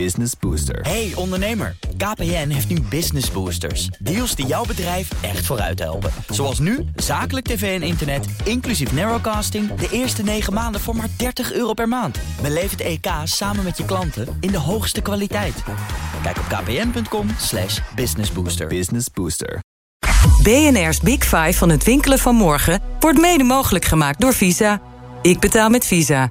Business 0.00 0.32
Booster. 0.40 0.80
Hey 0.80 1.12
ondernemer, 1.14 1.76
KPN 1.96 2.48
heeft 2.48 2.68
nu 2.68 2.80
Business 2.80 3.30
Boosters. 3.30 3.86
Deals 3.86 4.34
die 4.34 4.46
jouw 4.46 4.64
bedrijf 4.64 5.10
echt 5.22 5.46
vooruit 5.46 5.78
helpen. 5.78 6.10
Zoals 6.28 6.58
nu, 6.58 6.84
zakelijk 6.96 7.46
tv 7.46 7.80
en 7.80 7.86
internet, 7.86 8.26
inclusief 8.44 8.92
narrowcasting... 8.92 9.74
de 9.74 9.88
eerste 9.90 10.22
9 10.22 10.52
maanden 10.52 10.80
voor 10.80 10.96
maar 10.96 11.08
30 11.16 11.52
euro 11.52 11.72
per 11.72 11.88
maand. 11.88 12.18
Beleef 12.42 12.70
het 12.70 12.80
EK 12.80 13.06
samen 13.24 13.64
met 13.64 13.76
je 13.76 13.84
klanten 13.84 14.36
in 14.40 14.50
de 14.50 14.58
hoogste 14.58 15.00
kwaliteit. 15.00 15.62
Kijk 16.22 16.38
op 16.38 16.44
kpn.com 16.48 17.28
slash 17.38 17.80
businessbooster. 17.94 18.66
Business 18.66 19.06
Booster. 19.12 19.60
BNR's 20.42 21.00
Big 21.00 21.24
Five 21.24 21.52
van 21.52 21.68
het 21.68 21.84
winkelen 21.84 22.18
van 22.18 22.34
morgen... 22.34 22.80
wordt 23.00 23.20
mede 23.20 23.44
mogelijk 23.44 23.84
gemaakt 23.84 24.20
door 24.20 24.34
Visa. 24.34 24.80
Ik 25.22 25.40
betaal 25.40 25.68
met 25.68 25.86
Visa. 25.86 26.30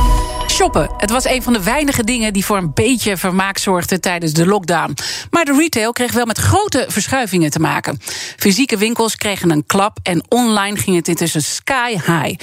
Shoppen. 0.61 0.89
Het 0.97 1.09
was 1.09 1.25
een 1.25 1.43
van 1.43 1.53
de 1.53 1.63
weinige 1.63 2.03
dingen 2.03 2.33
die 2.33 2.45
voor 2.45 2.57
een 2.57 2.73
beetje 2.73 3.17
vermaak 3.17 3.57
zorgden 3.57 4.01
tijdens 4.01 4.33
de 4.33 4.45
lockdown. 4.45 4.95
Maar 5.29 5.45
de 5.45 5.53
retail 5.53 5.91
kreeg 5.91 6.11
wel 6.11 6.25
met 6.25 6.37
grote 6.37 6.85
verschuivingen 6.87 7.49
te 7.49 7.59
maken. 7.59 7.99
Fysieke 8.37 8.77
winkels 8.77 9.15
kregen 9.15 9.49
een 9.49 9.65
klap 9.65 9.97
en 10.03 10.23
online 10.29 10.77
ging 10.77 10.95
het 10.95 11.07
intussen 11.07 11.43
sky 11.43 11.91
high. 11.91 12.33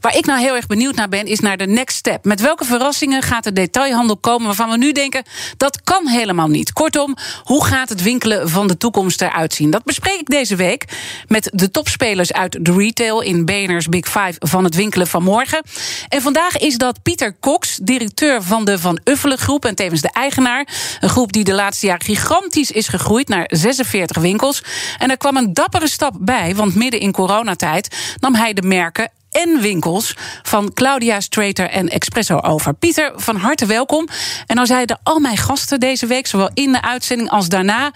Waar 0.00 0.16
ik 0.16 0.26
nou 0.26 0.40
heel 0.40 0.56
erg 0.56 0.66
benieuwd 0.66 0.94
naar 0.94 1.08
ben, 1.08 1.26
is 1.26 1.40
naar 1.40 1.56
de 1.56 1.66
next 1.66 1.96
step. 1.96 2.24
Met 2.24 2.40
welke 2.40 2.64
verrassingen 2.64 3.22
gaat 3.22 3.44
de 3.44 3.52
detailhandel 3.52 4.16
komen 4.16 4.46
waarvan 4.46 4.70
we 4.70 4.76
nu 4.76 4.92
denken 4.92 5.22
dat 5.56 5.82
kan 5.82 6.06
helemaal 6.06 6.48
niet? 6.48 6.72
Kortom, 6.72 7.16
hoe 7.42 7.64
gaat 7.64 7.88
het 7.88 8.02
winkelen 8.02 8.48
van 8.48 8.66
de 8.66 8.76
toekomst 8.76 9.20
eruit 9.22 9.54
zien? 9.54 9.70
Dat 9.70 9.84
bespreek 9.84 10.20
ik 10.20 10.28
deze 10.28 10.56
week 10.56 10.84
met 11.26 11.50
de 11.54 11.70
topspelers 11.70 12.32
uit 12.32 12.58
de 12.60 12.72
retail 12.72 13.20
in 13.20 13.44
BNR's 13.44 13.88
Big 13.88 14.06
Five 14.06 14.34
van 14.38 14.64
het 14.64 14.74
winkelen 14.74 15.06
van 15.06 15.22
morgen. 15.22 15.62
En 16.08 16.22
vandaag 16.22 16.56
is 16.56 16.76
dat 16.76 17.02
Pieter 17.02 17.36
Cox, 17.40 17.67
directeur 17.76 18.42
van 18.42 18.64
de 18.64 18.78
Van 18.78 19.00
Uffelen 19.04 19.38
Groep 19.38 19.64
en 19.64 19.74
tevens 19.74 20.00
de 20.00 20.10
eigenaar. 20.12 20.68
Een 21.00 21.08
groep 21.08 21.32
die 21.32 21.44
de 21.44 21.54
laatste 21.54 21.86
jaren 21.86 22.04
gigantisch 22.04 22.70
is 22.70 22.88
gegroeid 22.88 23.28
naar 23.28 23.44
46 23.46 24.22
winkels. 24.22 24.62
En 24.98 25.10
er 25.10 25.16
kwam 25.16 25.36
een 25.36 25.52
dappere 25.52 25.88
stap 25.88 26.16
bij, 26.20 26.54
want 26.54 26.74
midden 26.74 27.00
in 27.00 27.12
coronatijd 27.12 28.16
nam 28.20 28.34
hij 28.34 28.52
de 28.52 28.62
merken 28.62 29.10
en 29.30 29.60
winkels 29.60 30.16
van 30.42 30.72
Claudia 30.72 31.20
Strater 31.20 31.70
en 31.70 31.88
Expresso 31.88 32.38
over. 32.38 32.74
Pieter, 32.74 33.12
van 33.16 33.36
harte 33.36 33.66
welkom. 33.66 34.08
En 34.46 34.54
nou 34.54 34.66
zeiden 34.66 35.00
al 35.02 35.18
mijn 35.18 35.36
gasten 35.36 35.80
deze 35.80 36.06
week, 36.06 36.26
zowel 36.26 36.50
in 36.54 36.72
de 36.72 36.82
uitzending 36.82 37.30
als 37.30 37.48
daarna. 37.48 37.92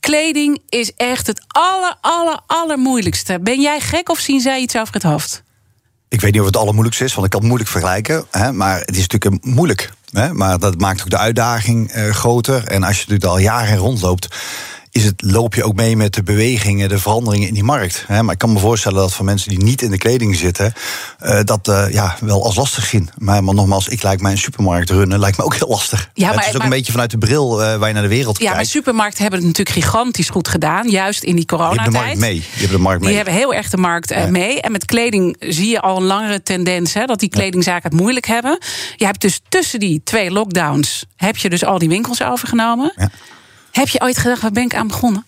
Kleding 0.00 0.62
is 0.68 0.92
echt 0.94 1.26
het 1.26 1.44
aller, 1.48 1.96
aller, 2.00 2.40
allermoeilijkste. 2.46 3.38
Ben 3.40 3.60
jij 3.60 3.80
gek 3.80 4.08
of 4.08 4.18
zien 4.18 4.40
zij 4.40 4.60
iets 4.60 4.76
over 4.76 4.94
het 4.94 5.02
hoofd? 5.02 5.42
Ik 6.08 6.20
weet 6.20 6.32
niet 6.32 6.40
of 6.40 6.46
het 6.46 6.56
allermoeilijkste 6.56 7.04
is, 7.04 7.14
want 7.14 7.24
ik 7.24 7.30
kan 7.30 7.40
het 7.40 7.48
moeilijk 7.48 7.70
vergelijken. 7.70 8.24
Hè, 8.30 8.52
maar 8.52 8.80
het 8.80 8.96
is 8.96 9.06
natuurlijk 9.06 9.44
moeilijk. 9.44 9.92
Hè, 10.10 10.32
maar 10.32 10.58
dat 10.58 10.80
maakt 10.80 11.00
ook 11.00 11.10
de 11.10 11.18
uitdaging 11.18 11.94
uh, 11.94 12.10
groter. 12.10 12.64
En 12.64 12.82
als 12.82 12.96
je 12.96 13.04
natuurlijk 13.08 13.30
al 13.30 13.38
jaren 13.38 13.76
rondloopt 13.76 14.28
is 14.90 15.04
het, 15.04 15.22
loop 15.22 15.54
je 15.54 15.64
ook 15.64 15.74
mee 15.74 15.96
met 15.96 16.14
de 16.14 16.22
bewegingen, 16.22 16.88
de 16.88 16.98
veranderingen 16.98 17.48
in 17.48 17.54
die 17.54 17.64
markt. 17.64 18.04
Maar 18.08 18.30
ik 18.30 18.38
kan 18.38 18.52
me 18.52 18.58
voorstellen 18.58 18.98
dat 18.98 19.12
voor 19.12 19.24
mensen 19.24 19.48
die 19.48 19.62
niet 19.62 19.82
in 19.82 19.90
de 19.90 19.98
kleding 19.98 20.36
zitten, 20.36 20.72
uh, 21.22 21.40
dat 21.44 21.68
uh, 21.68 21.92
ja, 21.92 22.16
wel 22.20 22.44
als 22.44 22.56
lastig 22.56 22.86
zien. 22.86 23.10
Maar, 23.18 23.44
maar 23.44 23.54
nogmaals, 23.54 23.88
ik 23.88 24.02
lijkt 24.02 24.22
mij 24.22 24.32
een 24.32 24.38
supermarkt 24.38 24.90
runnen, 24.90 25.18
lijkt 25.18 25.38
me 25.38 25.44
ook 25.44 25.54
heel 25.54 25.68
lastig. 25.68 26.10
Ja, 26.14 26.26
maar, 26.26 26.34
het 26.34 26.44
is 26.44 26.48
ook 26.48 26.56
maar, 26.56 26.66
een 26.66 26.76
beetje 26.76 26.92
vanuit 26.92 27.10
de 27.10 27.18
bril 27.18 27.60
uh, 27.60 27.76
waar 27.76 27.88
je 27.88 27.94
naar 27.94 28.02
de 28.02 28.08
wereld 28.08 28.38
ja, 28.38 28.38
kijkt. 28.38 28.50
Ja, 28.50 28.54
maar 28.54 28.66
supermarkten 28.66 29.22
hebben 29.22 29.38
het 29.40 29.48
natuurlijk 29.48 29.76
gigantisch 29.76 30.28
goed 30.28 30.48
gedaan, 30.48 30.88
juist 30.88 31.22
in 31.22 31.36
die 31.36 31.46
coronatijd. 31.46 31.90
Die 31.90 32.00
hebben 32.00 32.10
de 32.10 32.20
markt 32.20 32.32
mee. 32.32 32.40
Die 32.40 32.60
hebben 32.60 32.76
de 32.76 32.82
markt 32.82 33.00
mee. 33.00 33.08
Die 33.08 33.16
hebben 33.16 33.34
heel 33.34 33.54
erg 33.54 33.70
de 33.70 33.76
markt 33.76 34.08
ja. 34.08 34.26
mee. 34.26 34.60
En 34.60 34.72
met 34.72 34.84
kleding 34.84 35.36
zie 35.38 35.68
je 35.68 35.80
al 35.80 35.96
een 35.96 36.02
langere 36.02 36.42
tendens 36.42 36.94
hè, 36.94 37.04
dat 37.04 37.20
die 37.20 37.28
kledingzaken 37.28 37.90
het 37.90 38.00
moeilijk 38.00 38.26
hebben. 38.26 38.58
Je 38.96 39.04
hebt 39.04 39.20
dus 39.20 39.40
tussen 39.48 39.80
die 39.80 40.00
twee 40.04 40.30
lockdowns 40.30 41.04
heb 41.16 41.36
je 41.36 41.50
dus 41.50 41.64
al 41.64 41.78
die 41.78 41.88
winkels 41.88 42.22
overgenomen. 42.22 42.92
Ja. 42.96 43.10
Heb 43.78 43.88
je 43.88 44.00
ooit 44.00 44.18
gedacht, 44.18 44.42
waar 44.42 44.50
ben 44.50 44.64
ik 44.64 44.74
aan 44.74 44.86
begonnen? 44.86 45.26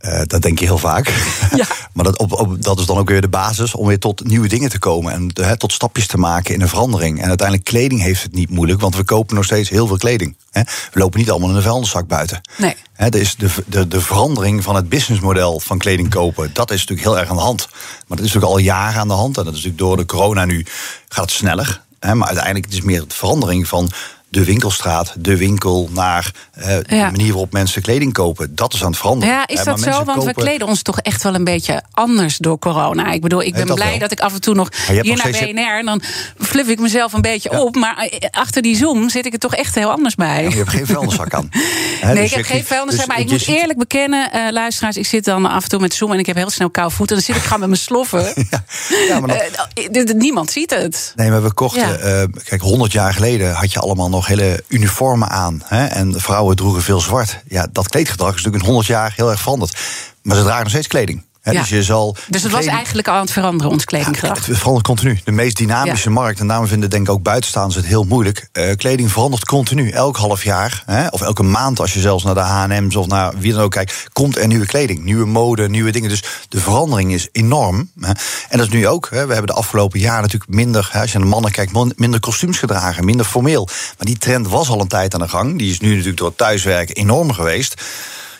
Uh, 0.00 0.20
dat 0.26 0.42
denk 0.42 0.58
je 0.58 0.64
heel 0.64 0.78
vaak. 0.78 1.08
Ja. 1.56 1.66
maar 1.92 2.04
dat, 2.04 2.18
op, 2.18 2.32
op, 2.32 2.62
dat 2.62 2.78
is 2.78 2.86
dan 2.86 2.98
ook 2.98 3.08
weer 3.08 3.20
de 3.20 3.28
basis 3.28 3.74
om 3.74 3.86
weer 3.86 3.98
tot 3.98 4.24
nieuwe 4.24 4.48
dingen 4.48 4.70
te 4.70 4.78
komen. 4.78 5.12
En 5.12 5.30
he, 5.32 5.56
tot 5.56 5.72
stapjes 5.72 6.06
te 6.06 6.18
maken 6.18 6.54
in 6.54 6.60
een 6.60 6.68
verandering. 6.68 7.22
En 7.22 7.28
uiteindelijk, 7.28 7.68
kleding 7.68 8.02
heeft 8.02 8.22
het 8.22 8.34
niet 8.34 8.50
moeilijk, 8.50 8.80
want 8.80 8.96
we 8.96 9.04
kopen 9.04 9.34
nog 9.34 9.44
steeds 9.44 9.68
heel 9.68 9.86
veel 9.86 9.96
kleding. 9.96 10.36
He. 10.50 10.62
We 10.62 11.00
lopen 11.00 11.18
niet 11.18 11.30
allemaal 11.30 11.48
in 11.48 11.56
een 11.56 11.62
vuilniszak 11.62 12.06
buiten. 12.06 12.40
Nee. 12.58 12.76
He, 12.92 13.08
dus 13.08 13.36
de, 13.36 13.48
de, 13.66 13.88
de 13.88 14.00
verandering 14.00 14.62
van 14.62 14.74
het 14.74 14.88
businessmodel 14.88 15.60
van 15.60 15.78
kleding 15.78 16.10
kopen, 16.10 16.50
dat 16.52 16.70
is 16.70 16.78
natuurlijk 16.78 17.08
heel 17.08 17.18
erg 17.18 17.30
aan 17.30 17.36
de 17.36 17.42
hand. 17.42 17.68
Maar 17.70 18.16
dat 18.16 18.26
is 18.26 18.32
natuurlijk 18.32 18.52
al 18.52 18.58
jaren 18.58 19.00
aan 19.00 19.08
de 19.08 19.14
hand. 19.14 19.38
En 19.38 19.44
dat 19.44 19.54
is 19.54 19.62
natuurlijk 19.64 19.78
door 19.78 19.96
de 19.96 20.06
corona 20.06 20.44
nu 20.44 20.66
gaat 21.08 21.24
het 21.24 21.34
sneller. 21.34 21.82
Maar 22.00 22.26
uiteindelijk 22.26 22.66
is 22.66 22.74
het 22.74 22.84
meer 22.84 23.08
de 23.08 23.14
verandering 23.14 23.68
van 23.68 23.90
de 24.34 24.44
winkelstraat, 24.44 25.14
de 25.18 25.36
winkel, 25.36 25.88
naar 25.92 26.30
uh, 26.58 26.66
ja. 26.66 26.80
de 26.82 26.96
manier 26.96 27.28
waarop 27.28 27.52
mensen 27.52 27.82
kleding 27.82 28.12
kopen. 28.12 28.54
Dat 28.54 28.74
is 28.74 28.82
aan 28.82 28.90
het 28.90 28.98
veranderen. 28.98 29.34
Ja, 29.34 29.46
is 29.46 29.64
dat 29.64 29.80
zo? 29.80 29.90
Want 29.90 30.06
kopen... 30.06 30.24
we 30.24 30.32
kleden 30.34 30.66
ons 30.66 30.82
toch 30.82 31.00
echt 31.00 31.22
wel 31.22 31.34
een 31.34 31.44
beetje 31.44 31.82
anders 31.90 32.36
door 32.38 32.58
corona. 32.58 33.12
Ik 33.12 33.20
bedoel, 33.20 33.42
ik 33.42 33.54
ben 33.54 33.66
dat 33.66 33.76
blij 33.76 33.90
wel. 33.90 33.98
dat 33.98 34.12
ik 34.12 34.20
af 34.20 34.34
en 34.34 34.40
toe 34.40 34.54
nog 34.54 34.68
hier 34.88 35.16
naar 35.16 35.30
BNR... 35.30 35.78
en 35.78 35.84
dan 35.84 36.02
fluff 36.38 36.68
ik 36.68 36.80
mezelf 36.80 37.12
een 37.12 37.20
beetje 37.20 37.50
ja. 37.52 37.60
op. 37.60 37.74
Maar 37.74 38.10
achter 38.30 38.62
die 38.62 38.76
Zoom 38.76 39.08
zit 39.08 39.26
ik 39.26 39.32
er 39.32 39.38
toch 39.38 39.54
echt 39.54 39.74
heel 39.74 39.90
anders 39.90 40.14
bij. 40.14 40.42
Ja, 40.42 40.48
je 40.48 40.56
hebt 40.56 40.68
geen 40.68 40.86
vuilniszak 40.86 41.34
aan. 41.34 41.48
nee, 42.02 42.14
dus 42.14 42.30
ik 42.30 42.36
heb 42.36 42.44
geen 42.44 42.64
vuilniszak. 42.64 42.98
Dus, 42.98 43.06
maar 43.06 43.20
ik 43.20 43.30
moet 43.30 43.46
eerlijk 43.46 43.78
bekennen, 43.78 44.30
uh, 44.34 44.50
luisteraars... 44.50 44.96
ik 44.96 45.06
zit 45.06 45.24
dan 45.24 45.46
af 45.46 45.62
en 45.62 45.68
toe 45.68 45.80
met 45.80 45.94
Zoom 45.94 46.12
en 46.12 46.18
ik 46.18 46.26
heb 46.26 46.36
heel 46.36 46.50
snel 46.50 46.70
koude 46.70 46.94
voeten. 46.94 47.16
Dan 47.16 47.24
zit 47.24 47.36
ik 47.36 47.42
gewoon 47.42 47.60
met 47.60 47.68
mijn 47.68 47.80
sloffen. 47.80 48.22
ja. 49.08 49.20
maar 49.20 49.48
dat... 49.90 50.08
uh, 50.08 50.14
niemand 50.14 50.50
ziet 50.50 50.70
het. 50.70 51.12
Nee, 51.16 51.30
maar 51.30 51.42
we 51.42 51.52
kochten... 51.52 52.32
kijk, 52.44 52.60
100 52.60 52.92
jaar 52.92 53.12
geleden 53.12 53.52
had 53.52 53.72
je 53.72 53.78
allemaal 53.78 54.08
nog 54.08 54.23
hele 54.26 54.64
uniformen 54.68 55.28
aan. 55.28 55.62
Hè? 55.64 55.86
En 55.86 56.20
vrouwen 56.20 56.56
droegen 56.56 56.82
veel 56.82 57.00
zwart. 57.00 57.38
Ja, 57.48 57.66
dat 57.72 57.88
kleedgedrag 57.88 58.28
is 58.28 58.36
natuurlijk 58.36 58.62
in 58.62 58.68
100 58.68 58.86
jaar 58.86 59.12
heel 59.16 59.30
erg 59.30 59.40
veranderd. 59.40 59.78
Maar 60.22 60.36
ze 60.36 60.42
dragen 60.42 60.62
nog 60.62 60.70
steeds 60.70 60.86
kleding. 60.86 61.24
He, 61.44 61.52
ja. 61.52 61.60
Dus, 61.60 61.68
je 61.68 61.82
zal 61.82 62.16
dus 62.28 62.42
het 62.42 62.52
was 62.52 62.66
eigenlijk 62.66 63.08
al 63.08 63.14
aan 63.14 63.20
het 63.20 63.32
veranderen, 63.32 63.72
ons 63.72 63.84
kledinggedrag? 63.84 64.38
Ja, 64.38 64.44
het 64.46 64.58
verandert 64.58 64.86
continu. 64.86 65.20
De 65.24 65.32
meest 65.32 65.56
dynamische 65.56 66.08
ja. 66.08 66.14
markt, 66.14 66.40
en 66.40 66.46
daarom 66.46 66.66
vinden 66.66 66.90
denk 66.90 67.06
ik 67.06 67.12
ook 67.12 67.22
buitenstaanders 67.22 67.76
het 67.76 67.86
heel 67.86 68.04
moeilijk. 68.04 68.48
Uh, 68.52 68.74
kleding 68.76 69.12
verandert 69.12 69.44
continu. 69.44 69.90
Elk 69.90 70.16
half 70.16 70.44
jaar, 70.44 70.82
hè, 70.86 71.06
of 71.06 71.20
elke 71.20 71.42
maand, 71.42 71.80
als 71.80 71.94
je 71.94 72.00
zelfs 72.00 72.24
naar 72.24 72.34
de 72.34 72.40
HM's 72.40 72.96
of 72.96 73.06
naar 73.06 73.32
wie 73.38 73.52
dan 73.52 73.62
ook 73.62 73.70
kijkt, 73.70 74.08
komt 74.12 74.36
er 74.36 74.46
nieuwe 74.46 74.66
kleding, 74.66 75.04
nieuwe 75.04 75.26
mode, 75.26 75.68
nieuwe 75.68 75.90
dingen. 75.90 76.08
Dus 76.08 76.22
de 76.48 76.60
verandering 76.60 77.12
is 77.12 77.28
enorm. 77.32 77.90
Hè. 78.00 78.12
En 78.48 78.58
dat 78.58 78.66
is 78.66 78.72
nu 78.72 78.88
ook. 78.88 79.08
Hè. 79.10 79.26
We 79.26 79.32
hebben 79.32 79.54
de 79.54 79.60
afgelopen 79.60 80.00
jaren 80.00 80.22
natuurlijk 80.22 80.50
minder, 80.50 80.88
hè, 80.92 81.00
als 81.00 81.12
je 81.12 81.18
naar 81.18 81.26
mannen 81.26 81.50
kijkt, 81.50 81.96
minder 81.96 82.20
kostuums 82.20 82.58
gedragen, 82.58 83.04
minder 83.04 83.26
formeel. 83.26 83.64
Maar 83.66 84.06
die 84.06 84.18
trend 84.18 84.48
was 84.48 84.68
al 84.68 84.80
een 84.80 84.88
tijd 84.88 85.14
aan 85.14 85.20
de 85.20 85.28
gang. 85.28 85.58
Die 85.58 85.70
is 85.70 85.80
nu 85.80 85.88
natuurlijk 85.88 86.18
door 86.18 86.34
thuiswerken 86.34 86.94
enorm 86.94 87.32
geweest. 87.32 87.82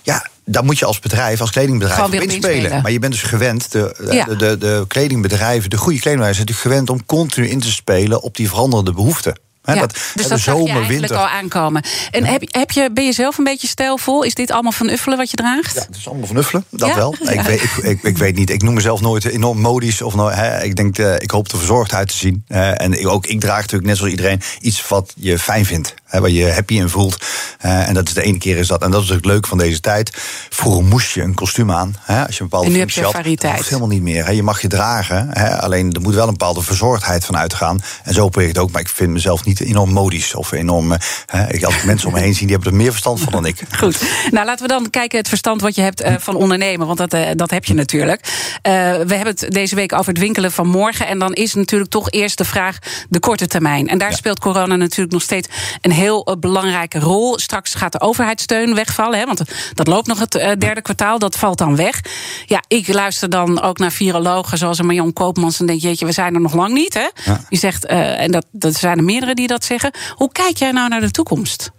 Ja, 0.03 0.27
daar 0.45 0.65
moet 0.65 0.79
je 0.79 0.85
als 0.85 0.99
bedrijf, 0.99 1.41
als 1.41 1.51
kledingbedrijf 1.51 2.05
op 2.05 2.13
inspelen. 2.13 2.83
Maar 2.83 2.93
je 2.93 2.99
bent 2.99 3.13
dus 3.13 3.23
gewend, 3.23 3.73
de, 3.73 4.09
ja. 4.11 4.25
de, 4.25 4.37
de, 4.37 4.59
de, 4.59 4.85
kledingbedrijven, 4.89 5.71
de 5.71 5.77
goede 5.77 6.01
kledingbedrijven 6.01 6.35
zijn 6.35 6.47
natuurlijk 6.47 6.87
gewend 6.87 6.91
om 6.91 7.07
continu 7.07 7.49
in 7.49 7.61
te 7.61 7.71
spelen 7.71 8.23
op 8.23 8.37
die 8.37 8.49
veranderende 8.49 8.93
behoeften. 8.93 9.39
He, 9.65 9.75
ja, 9.75 9.81
dat, 9.81 9.99
dus 10.15 10.29
dat 10.29 10.41
zomer, 10.41 10.63
je 10.63 10.73
eigenlijk 10.73 10.99
winter. 10.99 11.17
al 11.17 11.27
aankomen. 11.27 11.83
En 12.11 12.25
ja. 12.25 12.31
heb, 12.31 12.43
heb 12.51 12.71
je, 12.71 12.91
ben 12.93 13.05
je 13.05 13.13
zelf 13.13 13.39
een 13.39 13.45
beetje 13.45 13.67
stijlvol? 13.67 14.23
Is 14.23 14.35
dit 14.35 14.51
allemaal 14.51 14.73
van 14.73 14.89
Uffelen 14.89 15.19
wat 15.19 15.31
je 15.31 15.37
draagt? 15.37 15.75
Ja, 15.75 15.81
het 15.87 15.97
is 15.97 16.09
allemaal 16.09 16.27
van 16.27 16.37
Uffelen, 16.37 16.65
dat 16.71 16.89
ja? 16.89 16.95
wel. 16.95 17.17
Ik, 17.21 17.41
weet, 17.41 17.63
ik, 17.63 17.71
ik, 17.77 18.03
ik, 18.03 18.19
weet 18.19 18.35
niet, 18.35 18.51
ik 18.51 18.63
noem 18.63 18.75
mezelf 18.75 19.01
nooit 19.01 19.25
enorm 19.25 19.61
modisch. 19.61 20.03
Of 20.03 20.15
nou, 20.15 20.33
ik 20.63 20.77
denk, 20.77 20.99
uh, 20.99 21.15
ik 21.19 21.31
hoop 21.31 21.53
er 21.53 21.59
verzorgd 21.59 21.95
uit 21.95 22.09
te 22.09 22.17
zien. 22.17 22.45
Uh, 22.49 22.81
en 22.81 23.07
ook 23.07 23.27
ik 23.27 23.41
draag 23.41 23.61
natuurlijk 23.61 23.85
net 23.85 23.97
zoals 23.97 24.11
iedereen 24.13 24.41
iets 24.61 24.89
wat 24.89 25.13
je 25.17 25.39
fijn 25.39 25.65
vindt. 25.67 25.95
Hè, 26.15 26.21
waar 26.21 26.31
je 26.31 26.53
happy 26.53 26.75
in 26.75 26.89
voelt. 26.89 27.17
Uh, 27.65 27.89
en 27.89 27.95
dat 27.95 28.09
is 28.09 28.15
de 28.15 28.23
ene 28.23 28.39
keer 28.39 28.57
is 28.57 28.67
dat. 28.67 28.83
En 28.83 28.91
dat 28.91 29.03
is 29.03 29.09
het 29.09 29.25
leuk 29.25 29.47
van 29.47 29.59
deze 29.59 29.81
tijd. 29.81 30.11
Vroeger 30.51 30.85
moest 30.85 31.13
je 31.13 31.23
een 31.23 31.35
kostuum 31.35 31.71
aan. 31.71 31.97
Hè, 32.01 32.27
als 32.27 32.37
je 32.37 32.43
een 32.43 32.49
bepaalde 32.49 32.67
en 32.67 32.73
nu 32.73 32.79
heb 32.79 32.91
je 32.91 33.03
variëteit. 33.03 33.41
Dat 33.41 33.53
hoeft 33.55 33.69
helemaal 33.69 33.89
niet 33.89 34.03
meer. 34.03 34.25
Hè. 34.25 34.31
Je 34.31 34.43
mag 34.43 34.63
je 34.63 34.69
dragen. 34.69 35.29
Hè, 35.31 35.61
alleen 35.61 35.93
er 35.93 36.01
moet 36.01 36.15
wel 36.15 36.25
een 36.25 36.31
bepaalde 36.31 36.63
verzorgdheid 36.63 37.25
van 37.25 37.37
uitgaan. 37.37 37.83
En 38.03 38.15
zo 38.15 38.29
probeer 38.29 38.49
ik 38.49 38.55
het 38.55 38.65
ook. 38.65 38.71
Maar 38.71 38.81
ik 38.81 38.89
vind 38.89 39.11
mezelf 39.11 39.45
niet 39.45 39.61
enorm 39.61 39.93
modisch 39.93 40.35
of 40.35 40.53
enorm. 40.53 40.97
Hè, 41.27 41.53
ik, 41.53 41.65
als 41.65 41.75
ik 41.77 41.85
mensen 41.85 42.09
om 42.09 42.15
me 42.15 42.21
heen 42.21 42.35
zie, 42.35 42.47
die 42.47 42.55
hebben 42.55 42.73
er 42.73 42.79
meer 42.79 42.91
verstand 42.91 43.21
van 43.21 43.33
dan 43.33 43.47
ik. 43.47 43.63
Goed. 43.79 44.03
Nou, 44.31 44.47
laten 44.47 44.67
we 44.67 44.73
dan 44.73 44.91
kijken 44.91 45.19
het 45.19 45.29
verstand 45.29 45.61
wat 45.61 45.75
je 45.75 45.83
hebt 45.83 46.05
uh, 46.05 46.15
van 46.19 46.37
ondernemen. 46.37 46.87
Want 46.87 46.99
dat, 46.99 47.15
uh, 47.15 47.29
dat 47.35 47.51
heb 47.51 47.65
je 47.65 47.75
natuurlijk. 47.75 48.21
We 48.63 49.15
hebben 49.15 49.27
het 49.27 49.47
deze 49.49 49.75
week 49.75 49.93
over 49.93 50.13
het 50.13 50.19
winkelen 50.19 50.53
van 50.53 50.67
morgen. 50.67 51.07
En 51.07 51.19
dan 51.19 51.33
is 51.33 51.55
natuurlijk 51.55 51.91
toch 51.91 52.11
eerst 52.11 52.39
de 52.39 52.45
vraag 52.45 52.79
de 53.09 53.19
korte 53.19 53.47
termijn. 53.47 53.89
En 53.89 53.99
daar 53.99 54.11
ja. 54.11 54.17
speelt 54.17 54.39
corona 54.39 54.77
natuurlijk 54.77 55.13
nog 55.13 55.23
steeds 55.23 55.49
een 55.81 55.93
heel 55.93 56.04
belangrijke 56.39 56.99
rol. 56.99 57.39
Straks 57.39 57.75
gaat 57.75 57.93
de 57.93 58.01
overheidssteun 58.01 58.75
wegvallen. 58.75 59.19
Hè, 59.19 59.25
want 59.25 59.43
dat 59.75 59.87
loopt 59.87 60.07
nog 60.07 60.19
het 60.19 60.33
derde 60.33 60.83
kwartaal. 60.83 61.19
Dat 61.19 61.37
valt 61.37 61.59
dan 61.59 61.77
weg. 61.77 62.01
Ja, 62.47 62.63
ik 62.69 62.93
luister 62.93 63.31
dan 63.31 63.63
ook 63.63 63.79
naar 63.79 63.93
virologen 63.93 64.59
zoals 64.59 64.79
een 64.79 64.87
Marion 64.87 65.13
Koopmans. 65.13 65.61
En 65.61 65.67
denk, 65.67 65.81
jeetje, 65.81 66.07
we 66.07 66.13
zijn 66.13 66.35
er 66.35 66.41
nog 66.41 66.55
lang 66.55 66.75
niet. 66.75 66.95
Hè? 66.95 67.09
Ja. 67.25 67.41
Die 67.49 67.59
zegt, 67.59 67.87
en 67.87 68.31
dat, 68.31 68.47
dat 68.53 68.75
zijn 68.75 68.99
er 68.99 69.05
meerdere 69.05 69.35
die 69.35 69.47
dat 69.47 69.65
zeggen. 69.65 69.91
Hoe 70.15 70.33
kijk 70.33 70.57
jij 70.57 70.73
nou 70.73 70.89
naar 70.89 71.01
de 71.01 71.11
toekomst? 71.11 71.73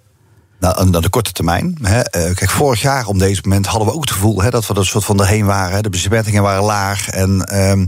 Nou, 0.59 0.77
aan 0.77 0.91
de 0.91 1.09
korte 1.09 1.31
termijn. 1.31 1.77
Hè. 1.81 2.01
Eh, 2.01 2.35
kijk, 2.35 2.49
vorig 2.49 2.81
jaar 2.81 3.07
om 3.07 3.17
deze 3.17 3.41
moment 3.43 3.65
hadden 3.65 3.87
we 3.87 3.93
ook 3.93 4.01
het 4.01 4.11
gevoel 4.11 4.41
hè, 4.41 4.49
dat 4.49 4.67
we 4.67 4.73
er 4.73 4.85
soort 4.85 5.05
van 5.05 5.19
erheen 5.19 5.45
waren. 5.45 5.83
De 5.83 5.89
besmettingen 5.89 6.43
waren 6.43 6.63
laag. 6.63 7.09
En 7.09 7.41
ehm, 7.41 7.85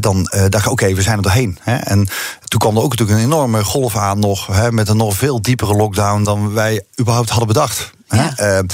dan 0.00 0.30
uh, 0.34 0.44
dacht 0.48 0.64
je, 0.64 0.70
oké, 0.70 0.94
we 0.94 1.02
zijn 1.02 1.16
er 1.16 1.22
doorheen. 1.22 1.58
Hè. 1.60 1.76
En 1.76 2.08
toen 2.44 2.60
kwam 2.60 2.76
er 2.76 2.82
ook 2.82 2.90
natuurlijk 2.90 3.18
een 3.18 3.24
enorme 3.24 3.64
golf 3.64 3.96
aan 3.96 4.18
nog... 4.18 4.46
Hè, 4.46 4.72
met 4.72 4.88
een 4.88 4.96
nog 4.96 5.16
veel 5.16 5.42
diepere 5.42 5.74
lockdown 5.74 6.22
dan 6.22 6.52
wij 6.52 6.82
überhaupt 7.00 7.28
hadden 7.28 7.48
bedacht. 7.48 7.90
Ja. 8.08 8.32
Hè. 8.34 8.58
Uh, 8.58 8.68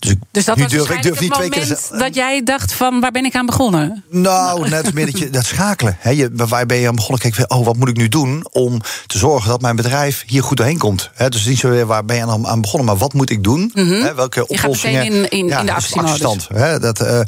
dus, 0.00 0.14
dus 0.30 0.44
dat 0.44 0.58
was 0.58 0.70
durf, 0.70 0.90
ik 0.90 1.02
durf 1.02 1.20
niet 1.20 1.32
twee 1.32 1.48
keer 1.48 1.78
dat 1.90 2.14
jij 2.14 2.42
dacht 2.42 2.72
van 2.72 3.00
waar 3.00 3.10
ben 3.10 3.24
ik 3.24 3.34
aan 3.34 3.46
begonnen? 3.46 4.04
Nou, 4.10 4.68
net 4.68 4.94
meer 4.94 5.06
dat, 5.06 5.18
je, 5.18 5.30
dat 5.30 5.44
schakelen. 5.44 5.98
Je, 6.02 6.30
waar 6.32 6.66
ben 6.66 6.76
je 6.76 6.88
aan 6.88 6.94
begonnen? 6.94 7.30
Kijk, 7.30 7.52
oh, 7.52 7.64
wat 7.64 7.76
moet 7.76 7.88
ik 7.88 7.96
nu 7.96 8.08
doen 8.08 8.46
om 8.52 8.80
te 9.06 9.18
zorgen 9.18 9.48
dat 9.48 9.60
mijn 9.60 9.76
bedrijf 9.76 10.24
hier 10.26 10.42
goed 10.42 10.56
doorheen 10.56 10.78
komt? 10.78 11.10
He, 11.14 11.28
dus 11.28 11.44
niet 11.44 11.58
zo 11.58 11.68
weer 11.68 11.86
waar 11.86 12.04
ben 12.04 12.16
je 12.16 12.22
aan, 12.22 12.46
aan 12.46 12.60
begonnen, 12.60 12.88
maar 12.88 12.96
wat 12.96 13.12
moet 13.12 13.30
ik 13.30 13.44
doen? 13.44 13.60
Mm 13.74 13.88
-hmm. 13.88 14.02
He, 14.02 14.14
welke 14.14 14.46
oplossingen? 14.46 15.04
Je 15.04 15.10
gaat 15.10 15.30
in, 15.30 15.38
in, 15.38 15.46
ja, 15.46 15.60
in 15.60 15.66
de 15.66 15.72
actiemodus. 15.72 16.48
dat, 16.80 17.00
uh, 17.00 17.20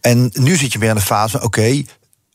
en 0.00 0.30
nu 0.32 0.56
zit 0.56 0.72
je 0.72 0.78
weer 0.78 0.88
in 0.88 0.94
de 0.94 1.00
fase, 1.00 1.36
oké, 1.36 1.46
okay, 1.46 1.86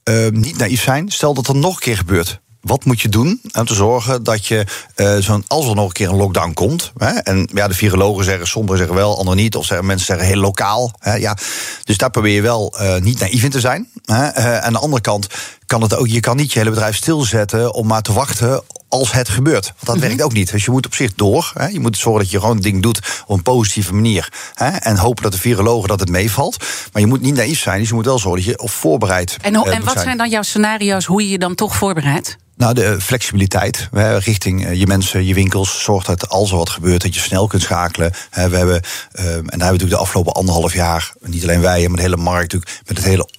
uh, 0.10 0.30
niet 0.30 0.58
naïef 0.58 0.82
zijn. 0.82 1.12
Stel 1.12 1.34
dat 1.34 1.48
er 1.48 1.56
nog 1.56 1.74
een 1.74 1.82
keer 1.82 1.98
gebeurt 1.98 2.40
wat 2.66 2.86
moet 2.86 3.02
je 3.02 3.10
doen 3.10 3.42
om 3.54 3.66
te 3.66 3.74
zorgen 3.74 4.24
dat 4.24 4.46
je, 4.46 4.66
uh, 4.96 5.18
zo'n, 5.18 5.44
als 5.48 5.68
er 5.68 5.76
nog 5.76 5.86
een 5.86 5.92
keer 5.92 6.10
een 6.10 6.16
lockdown 6.16 6.54
komt. 6.54 6.92
Hè, 6.98 7.10
en 7.10 7.50
ja, 7.54 7.68
de 7.68 7.74
virologen 7.74 8.24
zeggen, 8.24 8.48
sommigen 8.48 8.78
zeggen 8.78 8.96
wel, 8.96 9.18
anderen 9.18 9.40
niet. 9.40 9.56
Of 9.56 9.66
zeggen, 9.66 9.86
mensen 9.86 10.06
zeggen 10.06 10.28
heel 10.28 10.40
lokaal. 10.40 10.92
Hè, 11.00 11.14
ja. 11.14 11.38
Dus 11.84 11.98
daar 11.98 12.10
probeer 12.10 12.34
je 12.34 12.42
wel 12.42 12.76
uh, 12.82 12.98
niet 12.98 13.20
naïef 13.20 13.44
in 13.44 13.50
te 13.50 13.60
zijn. 13.60 13.90
Hè. 14.06 14.38
Uh, 14.38 14.58
aan 14.58 14.74
de 14.74 14.80
andere 14.80 15.02
kant 15.02 15.28
kan 15.66 15.82
het 15.82 15.96
ook, 15.96 16.08
je 16.08 16.20
kan 16.20 16.36
niet 16.38 16.54
je 16.54 16.60
hele 16.60 16.72
bedrijf 16.72 16.96
stilzetten 16.96 17.74
om 17.74 17.88
maar 17.88 18.02
te 18.02 18.14
wachten 18.14 18.64
als 18.88 19.12
het 19.12 19.30
gebeurt. 19.30 19.64
Want 19.66 19.76
dat 19.80 19.96
mm 19.96 20.02
-hmm. 20.02 20.10
werkt 20.10 20.24
ook 20.24 20.34
niet. 20.34 20.52
Dus 20.52 20.66
je 20.66 20.72
moet 20.72 20.86
op 20.86 20.96
zich 20.96 21.14
door. 21.14 21.52
Hè. 21.54 21.68
Je 21.68 21.80
moet 21.80 21.98
zorgen 21.98 22.22
dat 22.22 22.32
je 22.32 22.40
gewoon 22.40 22.56
het 22.56 22.64
ding 22.64 22.82
doet 22.82 23.24
op 23.26 23.38
een 23.38 23.44
positieve 23.44 23.94
manier. 23.94 24.34
Hè. 24.54 24.68
En 24.68 24.98
hopen 24.98 25.24
dat 25.24 25.32
de 25.32 25.40
virologen 25.40 25.88
dat 25.88 26.00
het 26.00 26.10
meevalt. 26.10 26.58
Maar 26.92 27.02
je 27.02 27.08
moet 27.08 27.22
niet 27.22 27.36
naïef 27.36 27.60
zijn. 27.60 27.80
Dus 27.80 27.88
je 27.88 27.94
moet 27.94 28.06
wel 28.06 28.20
zorgen 28.20 28.46
dat 28.46 28.52
je 28.52 28.62
op 28.62 28.70
voorbereid 28.70 29.38
En, 29.42 29.56
en 29.56 29.84
wat 29.84 30.02
zijn 30.02 30.18
dan 30.18 30.30
jouw 30.30 30.42
scenario's 30.42 31.06
hoe 31.06 31.22
je 31.22 31.30
je 31.30 31.38
dan 31.38 31.56
toch 31.56 31.76
voorbereidt? 31.76 32.38
Nou, 32.58 32.74
de 32.74 33.02
flexibiliteit 33.02 33.90
hè, 33.92 34.18
richting 34.18 34.78
je 34.78 34.88
mensen, 34.88 35.26
je 35.26 35.34
winkels. 35.34 35.84
Zorgt 35.84 36.06
dat 36.06 36.30
als 36.30 36.52
er 36.52 36.58
wat 36.58 36.70
gebeurt, 36.70 37.02
dat 37.02 37.16
je 37.16 37.20
snel 37.22 37.48
kunt 37.48 37.62
schakelen. 37.62 38.12
we 38.32 38.40
hebben, 38.40 38.76
en 38.76 38.82
daar 39.14 39.24
hebben 39.24 39.50
we 39.50 39.56
natuurlijk 39.58 39.90
de 39.90 39.98
afgelopen 39.98 40.34
anderhalf 40.34 40.74
jaar, 40.74 41.14
niet 41.20 41.44
alleen 41.44 41.62
wij, 41.62 41.88
maar 41.88 41.96
de 41.96 42.02
hele 42.02 42.18
markt 42.18 42.54
natuurlijk, 42.54 42.82
met 42.86 42.98
het 42.98 43.06
hele 43.06 43.30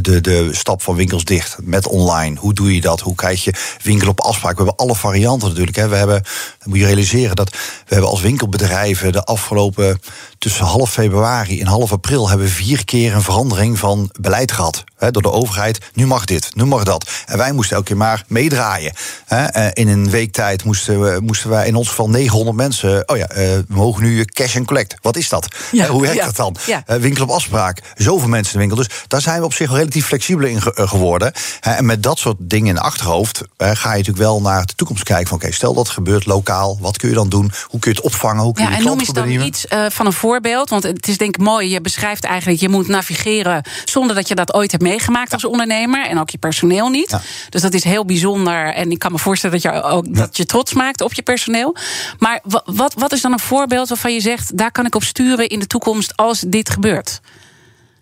de, 0.00 0.20
de 0.20 0.48
stap 0.52 0.82
van 0.82 0.94
winkels 0.94 1.24
dicht 1.24 1.56
met 1.62 1.86
online. 1.86 2.38
Hoe 2.38 2.54
doe 2.54 2.74
je 2.74 2.80
dat? 2.80 3.00
Hoe 3.00 3.14
krijg 3.14 3.44
je 3.44 3.54
winkel 3.82 4.08
op 4.08 4.20
afspraak? 4.20 4.56
We 4.56 4.62
hebben 4.62 4.86
alle 4.86 4.94
varianten 4.94 5.48
natuurlijk. 5.48 5.76
Hè. 5.76 5.88
We 5.88 5.96
hebben, 5.96 6.22
moet 6.64 6.78
je 6.78 6.84
realiseren 6.84 7.36
dat 7.36 7.50
we 7.50 7.58
hebben 7.94 8.10
als 8.10 8.20
winkelbedrijven 8.20 9.12
de 9.12 9.24
afgelopen 9.24 10.00
tussen 10.38 10.64
half 10.64 10.90
februari 10.90 11.60
en 11.60 11.66
half 11.66 11.92
april 11.92 12.28
hebben 12.28 12.48
vier 12.48 12.84
keer 12.84 13.14
een 13.14 13.22
verandering 13.22 13.78
van 13.78 14.10
beleid 14.20 14.52
gehad. 14.52 14.84
Hè, 15.02 15.10
door 15.10 15.22
de 15.22 15.30
overheid. 15.30 15.78
Nu 15.92 16.06
mag 16.06 16.24
dit, 16.24 16.50
nu 16.54 16.64
mag 16.64 16.84
dat. 16.84 17.10
En 17.26 17.38
wij 17.38 17.52
moesten 17.52 17.76
elke 17.76 17.88
keer 17.88 17.96
maar 17.96 18.24
meedraaien. 18.26 18.92
Hè. 19.26 19.70
In 19.72 19.88
een 19.88 20.10
week 20.10 20.32
tijd 20.32 20.64
moesten, 20.64 21.00
we, 21.00 21.20
moesten 21.20 21.50
wij 21.50 21.66
in 21.66 21.74
ons 21.74 21.88
geval 21.88 22.08
900 22.08 22.56
mensen. 22.56 23.08
Oh 23.08 23.16
ja, 23.16 23.30
uh, 23.30 23.36
we 23.36 23.64
mogen 23.66 24.02
nu 24.02 24.24
cash 24.24 24.56
and 24.56 24.66
collect. 24.66 24.94
Wat 25.00 25.16
is 25.16 25.28
dat? 25.28 25.48
Ja, 25.72 25.86
hoe 25.86 26.00
werkt 26.00 26.16
ja, 26.16 26.24
dat 26.24 26.36
dan? 26.36 26.56
Ja. 26.66 26.82
Uh, 26.86 26.96
winkel 26.96 27.24
op 27.24 27.30
afspraak. 27.30 27.78
Zoveel 27.94 28.28
mensen 28.28 28.52
in 28.52 28.60
de 28.60 28.66
winkel. 28.66 28.88
Dus 28.88 29.04
daar 29.08 29.20
zijn 29.20 29.38
we 29.38 29.44
op 29.44 29.54
zich 29.54 29.70
relatief 29.70 30.06
flexibel 30.06 30.46
in 30.46 30.62
ge 30.62 30.72
geworden. 30.74 31.32
En 31.60 31.86
met 31.86 32.02
dat 32.02 32.18
soort 32.18 32.36
dingen 32.38 32.68
in 32.68 32.78
achterhoofd 32.78 33.42
ga 33.56 33.90
je 33.90 33.98
natuurlijk 33.98 34.18
wel 34.18 34.40
naar 34.40 34.66
de 34.66 34.74
toekomst 34.74 35.04
kijken. 35.04 35.26
Van 35.26 35.36
oké, 35.36 35.44
okay, 35.44 35.56
stel 35.56 35.74
dat 35.74 35.84
het 35.84 35.94
gebeurt 35.94 36.26
lokaal. 36.26 36.78
Wat 36.80 36.96
kun 36.96 37.08
je 37.08 37.14
dan 37.14 37.28
doen? 37.28 37.52
Hoe 37.66 37.80
kun 37.80 37.90
je 37.90 37.96
het 37.96 38.06
opvangen? 38.06 38.42
Hoe 38.42 38.52
kun 38.52 38.64
je 38.64 38.70
ja, 38.70 38.76
en 38.76 38.84
noem 38.84 38.98
eens 38.98 39.08
dan 39.08 39.28
iets 39.28 39.66
uh, 39.72 39.86
van 39.88 40.06
een 40.06 40.12
voorbeeld. 40.12 40.70
Want 40.70 40.82
het 40.82 41.08
is 41.08 41.18
denk 41.18 41.34
ik 41.34 41.40
mooi. 41.40 41.70
Je 41.70 41.80
beschrijft 41.80 42.24
eigenlijk, 42.24 42.60
je 42.60 42.68
moet 42.68 42.88
navigeren 42.88 43.64
zonder 43.84 44.16
dat 44.16 44.28
je 44.28 44.34
dat 44.34 44.54
ooit 44.54 44.70
hebt 44.70 44.82
meegemaakt 44.82 44.91
ja. 44.98 45.26
als 45.30 45.44
ondernemer. 45.44 46.06
En 46.06 46.18
ook 46.20 46.30
je 46.30 46.38
personeel 46.38 46.88
niet. 46.88 47.18
Dus 47.48 47.62
dat 47.62 47.74
is 47.74 47.84
heel 47.84 48.04
bijzonder. 48.04 48.74
En 48.74 48.90
ik 48.90 48.98
kan 48.98 49.12
me 49.12 49.18
voorstellen 49.18 49.60
dat 49.60 49.72
je 49.72 49.82
ook 49.82 50.14
dat 50.14 50.36
je 50.36 50.44
trots 50.44 50.72
maakt 50.72 51.00
op 51.00 51.12
je 51.12 51.22
personeel. 51.22 51.76
Maar 52.18 52.40
wat, 52.64 52.94
wat 52.94 53.12
is 53.12 53.20
dan 53.20 53.32
een 53.32 53.38
voorbeeld 53.38 53.88
waarvan 53.88 54.14
je 54.14 54.20
zegt, 54.20 54.58
daar 54.58 54.72
kan 54.72 54.86
ik 54.86 54.94
op 54.94 55.04
sturen 55.04 55.48
in 55.48 55.58
de 55.58 55.66
toekomst 55.66 56.16
als 56.16 56.40
dit 56.40 56.70
gebeurt? 56.70 57.20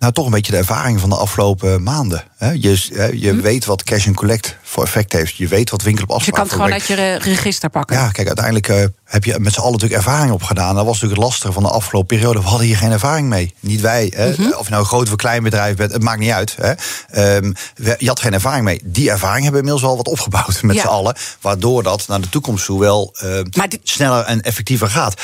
Nou, 0.00 0.12
toch 0.12 0.24
een 0.24 0.30
beetje 0.30 0.52
de 0.52 0.58
ervaring 0.58 1.00
van 1.00 1.08
de 1.08 1.16
afgelopen 1.16 1.82
maanden. 1.82 2.24
Je, 2.38 3.10
je 3.14 3.30
hm. 3.30 3.40
weet 3.40 3.64
wat 3.64 3.82
cash 3.82 4.06
and 4.06 4.16
collect 4.16 4.56
voor 4.62 4.82
effect 4.84 5.12
heeft. 5.12 5.36
Je 5.36 5.48
weet 5.48 5.70
wat 5.70 5.82
winkel 5.82 6.04
op 6.04 6.10
afspraak 6.10 6.42
Dus 6.42 6.52
je 6.52 6.56
kan 6.58 6.68
het 6.68 6.86
gewoon 6.86 7.00
uit 7.08 7.22
je 7.24 7.30
register 7.30 7.70
pakken. 7.70 7.96
Ja, 7.96 8.10
kijk, 8.10 8.26
uiteindelijk 8.26 8.68
uh, 8.68 8.84
heb 9.04 9.24
je 9.24 9.38
met 9.38 9.52
z'n 9.52 9.60
allen 9.60 9.72
natuurlijk 9.72 10.00
ervaring 10.00 10.32
opgedaan. 10.32 10.74
Dat 10.74 10.84
was 10.84 10.92
natuurlijk 10.92 11.20
het 11.20 11.30
lastige 11.30 11.52
van 11.52 11.62
de 11.62 11.68
afgelopen 11.68 12.16
periode. 12.16 12.40
We 12.40 12.46
hadden 12.46 12.66
hier 12.66 12.76
geen 12.76 12.90
ervaring 12.90 13.28
mee. 13.28 13.54
Niet 13.60 13.80
wij. 13.80 14.12
Hè? 14.16 14.30
Mhm. 14.30 14.52
Of 14.52 14.64
je 14.64 14.70
nou 14.70 14.82
een 14.82 14.88
groot 14.88 15.08
of 15.08 15.16
klein 15.16 15.42
bedrijf 15.42 15.76
bent, 15.76 15.92
het 15.92 16.02
maakt 16.02 16.18
niet 16.18 16.30
uit. 16.30 16.56
Hè? 16.60 17.36
Um, 17.36 17.54
je 17.98 18.08
had 18.08 18.20
geen 18.20 18.32
ervaring 18.32 18.64
mee. 18.64 18.80
Die 18.84 19.10
ervaring 19.10 19.42
hebben 19.42 19.62
we 19.62 19.68
inmiddels 19.68 19.82
wel 19.82 19.96
wat 19.96 20.08
opgebouwd 20.08 20.62
met 20.72 20.76
Ja. 20.76 20.82
z'n 20.82 20.88
allen. 20.88 21.16
Waardoor 21.40 21.82
dat 21.82 22.04
naar 22.08 22.20
de 22.20 22.28
toekomst 22.28 22.64
toe 22.64 22.80
wel 22.80 23.16
uh, 23.24 23.40
Maar 23.56 23.68
dit- 23.68 23.80
sneller 23.82 24.24
en 24.24 24.40
effectiever 24.40 24.88
gaat. 24.88 25.20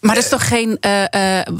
Maar 0.00 0.14
dat 0.14 0.24
is 0.24 0.30
toch 0.30 0.48
geen 0.48 0.68
uh, 0.80 1.00
uh, 1.00 1.06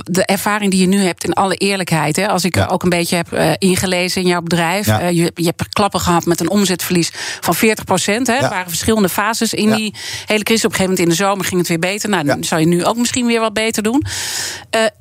de 0.05 0.25
ervaring 0.25 0.71
die 0.71 0.81
je 0.81 0.87
nu 0.87 0.99
hebt 1.03 1.25
in 1.25 1.33
alle 1.33 1.55
eerlijkheid. 1.55 2.17
Hè? 2.17 2.29
Als 2.29 2.45
ik 2.45 2.55
Ja. 2.55 2.65
er 2.65 2.71
ook 2.71 2.83
een 2.83 2.89
beetje 2.89 3.17
heb 3.17 3.33
uh, 3.33 3.53
ingelezen 3.59 4.23
in 4.23 4.29
jouw 4.29 4.41
bedrijf. 4.41 4.87
Ja. 4.87 5.07
Je, 5.09 5.31
je 5.35 5.45
hebt 5.45 5.69
klappen 5.69 6.01
gehad 6.01 6.25
met 6.25 6.41
een 6.41 6.51
omzetverlies 6.51 7.11
van 7.41 7.55
40 7.55 7.85
procent. 7.85 8.29
Er 8.29 8.35
Ja. 8.41 8.49
waren 8.49 8.69
verschillende 8.69 9.09
fases 9.09 9.55
in 9.55 9.75
die 9.75 9.95
hele 10.27 10.43
crisis. 10.43 10.65
Op 10.65 10.71
een 10.71 10.77
gegeven 10.77 10.95
moment 10.97 10.99
in 10.99 11.09
de 11.09 11.15
zomer 11.31 11.45
ging 11.45 11.59
het 11.59 11.69
weer 11.69 11.79
beter. 11.79 12.09
Nou, 12.09 12.25
dan 12.25 12.45
zou 12.45 12.61
je 12.61 12.67
nu 12.67 12.85
ook 12.85 12.97
misschien 12.97 13.27
weer 13.27 13.41
wat 13.41 13.53
beter 13.53 13.83
doen. 13.83 14.05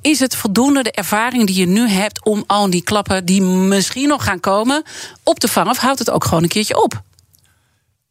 Is 0.01 0.19
het 0.19 0.35
voldoende 0.35 0.83
de 0.83 0.91
ervaring 0.91 1.45
die 1.47 1.55
je 1.55 1.67
nu 1.67 1.89
hebt 1.89 2.25
om 2.25 2.43
al 2.47 2.69
die 2.69 2.83
klappen 2.83 3.25
die 3.25 3.41
misschien 3.41 4.07
nog 4.07 4.23
gaan 4.23 4.39
komen 4.39 4.83
op 5.23 5.39
te 5.39 5.47
vangen? 5.47 5.71
Of 5.71 5.77
houdt 5.77 5.99
het 5.99 6.09
ook 6.09 6.23
gewoon 6.23 6.43
een 6.43 6.49
keertje 6.49 6.83
op? 6.83 7.01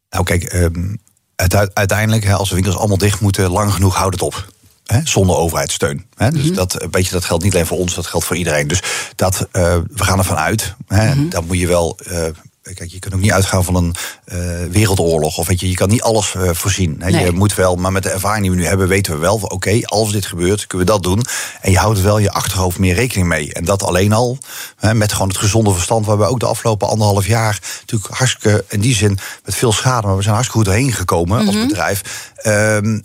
Nou, 0.09 0.23
kijk, 0.23 0.53
um, 0.53 0.97
het, 1.35 1.75
uiteindelijk, 1.75 2.29
als 2.31 2.49
de 2.49 2.55
winkels 2.55 2.77
allemaal 2.77 2.97
dicht 2.97 3.19
moeten, 3.21 3.49
lang 3.51 3.73
genoeg 3.73 3.95
houdt 3.95 4.13
het 4.13 4.23
op. 4.23 4.47
Hè, 4.89 4.99
zonder 5.03 5.35
overheidssteun. 5.35 6.05
Hè. 6.15 6.31
Dus 6.31 6.51
dat, 6.53 6.87
weet 6.91 7.05
je, 7.05 7.11
dat 7.11 7.25
geldt 7.25 7.43
niet 7.43 7.53
alleen 7.53 7.65
voor 7.65 7.77
ons, 7.77 7.93
dat 7.95 8.07
geldt 8.07 8.25
voor 8.25 8.35
iedereen. 8.35 8.67
Dus 8.67 8.81
dat, 9.15 9.35
uh, 9.53 9.75
we 9.93 10.03
gaan 10.03 10.17
ervan 10.17 10.37
uit. 10.37 10.75
Hè, 10.87 11.15
Mhm. 11.15 11.29
Dan 11.29 11.45
moet 11.45 11.59
je 11.59 11.67
wel. 11.67 11.97
Uh, 12.11 12.25
Kijk, 12.73 12.91
je 12.91 12.99
kunt 12.99 13.13
ook 13.13 13.19
niet 13.19 13.31
uitgaan 13.31 13.63
van 13.63 13.75
een 13.75 13.95
uh, 14.33 14.71
wereldoorlog. 14.71 15.37
Of 15.37 15.47
weet 15.47 15.59
je, 15.59 15.69
je 15.69 15.75
kan 15.75 15.89
niet 15.89 16.01
alles 16.01 16.33
voorzien. 16.51 16.95
Hè. 16.99 17.09
Nee. 17.09 17.25
Je 17.25 17.31
moet 17.31 17.55
wel, 17.55 17.75
maar 17.75 17.91
met 17.91 18.03
de 18.03 18.09
ervaring 18.09 18.41
die 18.41 18.51
we 18.51 18.57
nu 18.57 18.65
hebben, 18.65 18.87
weten 18.87 19.13
we 19.13 19.19
wel 19.19 19.37
van 19.39 19.51
oké, 19.51 19.67
okay, 19.69 19.83
als 19.83 20.11
dit 20.11 20.25
gebeurt, 20.25 20.67
kunnen 20.67 20.87
we 20.87 20.93
dat 20.93 21.03
doen. 21.03 21.25
En 21.61 21.71
je 21.71 21.77
houdt 21.77 22.01
wel 22.01 22.17
je 22.17 22.31
achterhoofd 22.31 22.77
meer 22.79 22.95
rekening 22.95 23.27
mee. 23.27 23.53
En 23.53 23.65
dat 23.65 23.83
alleen 23.83 24.13
al 24.13 24.37
hè, 24.77 24.93
met 24.93 25.11
gewoon 25.13 25.27
het 25.27 25.37
gezonde 25.37 25.71
verstand, 25.73 26.05
waar 26.05 26.17
we 26.17 26.25
ook 26.25 26.39
de 26.39 26.45
afgelopen 26.45 26.87
anderhalf 26.87 27.27
jaar 27.27 27.59
natuurlijk 27.79 28.13
hartstikke 28.13 28.65
in 28.69 28.79
die 28.79 28.95
zin 28.95 29.17
met 29.45 29.55
veel 29.55 29.71
schade, 29.73 30.07
maar 30.07 30.15
we 30.15 30.21
zijn 30.21 30.35
hartstikke 30.35 30.65
goed 30.65 30.73
doorheen 30.75 30.93
gekomen 30.93 31.37
Mhm. 31.37 31.47
als 31.47 31.67
bedrijf. 31.67 32.01
Um, 32.45 33.03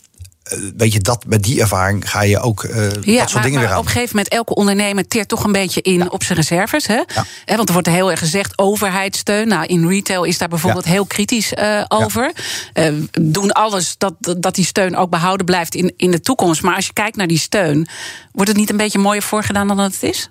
weet 0.77 0.93
je, 0.93 1.01
dat, 1.01 1.25
met 1.27 1.43
die 1.43 1.61
ervaring 1.61 2.11
ga 2.11 2.23
je 2.23 2.41
ook 2.41 2.63
uh, 2.63 2.75
Ja, 2.75 2.89
dat 2.91 2.95
soort 3.03 3.33
maar, 3.33 3.43
dingen 3.43 3.59
maar 3.59 3.61
weer 3.61 3.73
aan. 3.73 3.79
op 3.79 3.85
een 3.85 3.91
gegeven 3.91 4.17
moment, 4.17 4.35
elke 4.35 4.55
ondernemer 4.55 5.09
teert 5.09 5.29
toch 5.29 5.45
een 5.45 5.53
beetje 5.53 5.83
in 5.83 6.11
op 6.11 6.23
zijn 6.23 6.39
reserves. 6.39 6.87
Hè? 6.87 7.03
Want 7.45 7.69
er 7.69 7.73
wordt 7.73 7.89
heel 7.89 8.11
erg 8.11 8.19
gezegd 8.19 8.59
overheidssteun. 8.59 9.49
Nou, 9.49 9.67
in 9.67 9.89
retail 9.89 10.25
is 10.25 10.39
daar 10.39 10.49
bijvoorbeeld 10.49 10.85
heel 10.85 11.05
kritisch 11.05 11.53
uh, 11.53 11.85
over. 11.89 12.33
Uh, 12.75 12.93
doen 13.21 13.53
alles 13.53 13.95
dat, 13.99 14.15
dat 14.39 14.55
die 14.55 14.65
steun 14.65 14.97
ook 14.97 15.11
behouden 15.11 15.47
blijft 15.47 15.75
in, 15.75 15.93
in 15.97 16.11
de 16.11 16.21
toekomst. 16.21 16.63
Maar 16.63 16.75
als 16.75 16.87
je 16.87 16.93
kijkt 16.93 17.17
naar 17.17 17.27
die 17.27 17.39
steun, 17.39 17.89
wordt 18.33 18.51
het 18.51 18.59
niet 18.59 18.71
een 18.71 18.77
beetje 18.77 18.99
mooier 18.99 19.23
voorgedaan 19.23 19.69
dan 19.69 19.77
dat 19.77 19.93
het 19.93 20.03
is? 20.03 20.31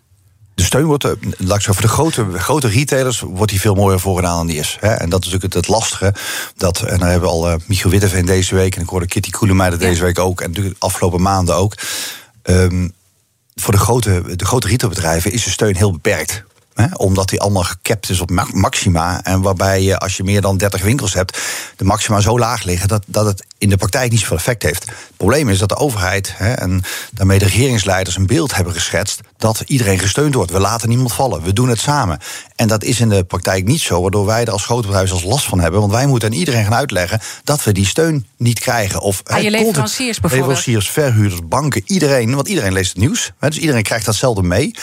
De 0.55 0.63
steun 0.63 0.85
wordt, 0.85 1.03
eh, 1.03 1.11
laat 1.37 1.57
ik 1.57 1.63
zo, 1.63 1.71
voor 1.73 1.81
de 1.81 1.87
grote, 1.87 2.25
grote 2.39 2.67
retailers 2.67 3.19
wordt 3.19 3.51
die 3.51 3.61
veel 3.61 3.75
mooier 3.75 3.99
voorgedaan 3.99 4.37
dan 4.37 4.47
die 4.47 4.59
is. 4.59 4.77
Hè? 4.79 4.87
En 4.93 5.09
dat 5.09 5.25
is 5.25 5.31
natuurlijk 5.31 5.53
het, 5.53 5.65
het 5.65 5.67
lastige. 5.67 6.13
Dat, 6.57 6.81
en 6.81 6.99
daar 6.99 7.09
hebben 7.09 7.29
we 7.29 7.35
al 7.35 7.49
uh, 7.49 7.55
Michiel 7.65 7.89
Witteveen 7.89 8.25
deze 8.25 8.55
week... 8.55 8.75
en 8.75 8.81
ik 8.81 8.89
hoorde 8.89 9.07
Kitty 9.07 9.29
Koelemeijer 9.29 9.81
Ja. 9.81 9.87
deze 9.87 10.01
week 10.01 10.19
ook... 10.19 10.41
en 10.41 10.47
natuurlijk 10.47 10.79
de 10.79 10.85
afgelopen 10.85 11.21
maanden 11.21 11.55
ook. 11.55 11.75
Um, 12.43 12.93
voor 13.55 13.73
de 13.73 13.79
grote, 13.79 14.23
de 14.35 14.45
grote 14.45 14.67
retailbedrijven 14.67 15.31
is 15.31 15.43
de 15.43 15.49
steun 15.49 15.75
heel 15.75 15.91
beperkt. 15.91 16.43
Hè, 16.73 16.85
omdat 16.93 17.29
die 17.29 17.39
allemaal 17.39 17.63
gekapt 17.63 18.09
is 18.09 18.21
op 18.21 18.29
ma 18.29 18.47
maxima. 18.51 19.23
En 19.23 19.41
waarbij 19.41 19.81
je, 19.81 19.97
als 19.97 20.17
je 20.17 20.23
meer 20.23 20.41
dan 20.41 20.57
30 20.57 20.81
winkels 20.81 21.13
hebt, 21.13 21.39
de 21.75 21.83
maxima 21.83 22.19
zo 22.19 22.39
laag 22.39 22.63
liggen 22.63 22.87
dat, 22.87 23.03
dat 23.07 23.25
het 23.25 23.45
in 23.57 23.69
de 23.69 23.77
praktijk 23.77 24.11
niet 24.11 24.19
zoveel 24.19 24.37
effect 24.37 24.63
heeft. 24.63 24.83
Het 24.83 25.17
probleem 25.17 25.49
is 25.49 25.59
dat 25.59 25.69
de 25.69 25.75
overheid 25.75 26.33
hè, 26.35 26.53
en 26.53 26.81
daarmee 27.11 27.39
de 27.39 27.45
regeringsleiders 27.45 28.15
een 28.15 28.27
beeld 28.27 28.55
hebben 28.55 28.73
geschetst 28.73 29.19
dat 29.37 29.63
iedereen 29.65 29.99
gesteund 29.99 30.33
wordt. 30.33 30.51
We 30.51 30.59
laten 30.59 30.89
niemand 30.89 31.13
vallen, 31.13 31.43
we 31.43 31.53
doen 31.53 31.69
het 31.69 31.79
samen. 31.79 32.19
En 32.55 32.67
dat 32.67 32.83
is 32.83 32.99
in 32.99 33.09
de 33.09 33.23
praktijk 33.23 33.65
niet 33.65 33.81
zo, 33.81 34.01
waardoor 34.01 34.25
wij 34.25 34.45
er 34.45 34.51
als 34.51 34.65
grote 34.65 34.87
bedrijven 34.87 35.13
als 35.15 35.23
last 35.23 35.45
van 35.45 35.59
hebben. 35.59 35.79
Want 35.79 35.91
wij 35.91 36.07
moeten 36.07 36.29
aan 36.29 36.35
iedereen 36.35 36.63
gaan 36.63 36.73
uitleggen 36.73 37.19
dat 37.43 37.63
we 37.63 37.71
die 37.71 37.85
steun 37.85 38.27
niet 38.37 38.59
krijgen. 38.59 39.01
Of 39.01 39.21
Aan 39.23 39.43
je 39.43 39.51
leveranciers 39.51 40.19
bijvoorbeeld. 40.19 40.49
Leveranciers, 40.49 40.89
verhuurders, 40.89 41.41
banken, 41.47 41.81
iedereen. 41.85 42.35
Want 42.35 42.47
iedereen 42.47 42.73
leest 42.73 42.89
het 42.89 43.01
nieuws. 43.01 43.31
Hè, 43.39 43.49
dus 43.49 43.57
iedereen 43.57 43.83
krijgt 43.83 44.05
datzelfde 44.05 44.43
mee. 44.43 44.75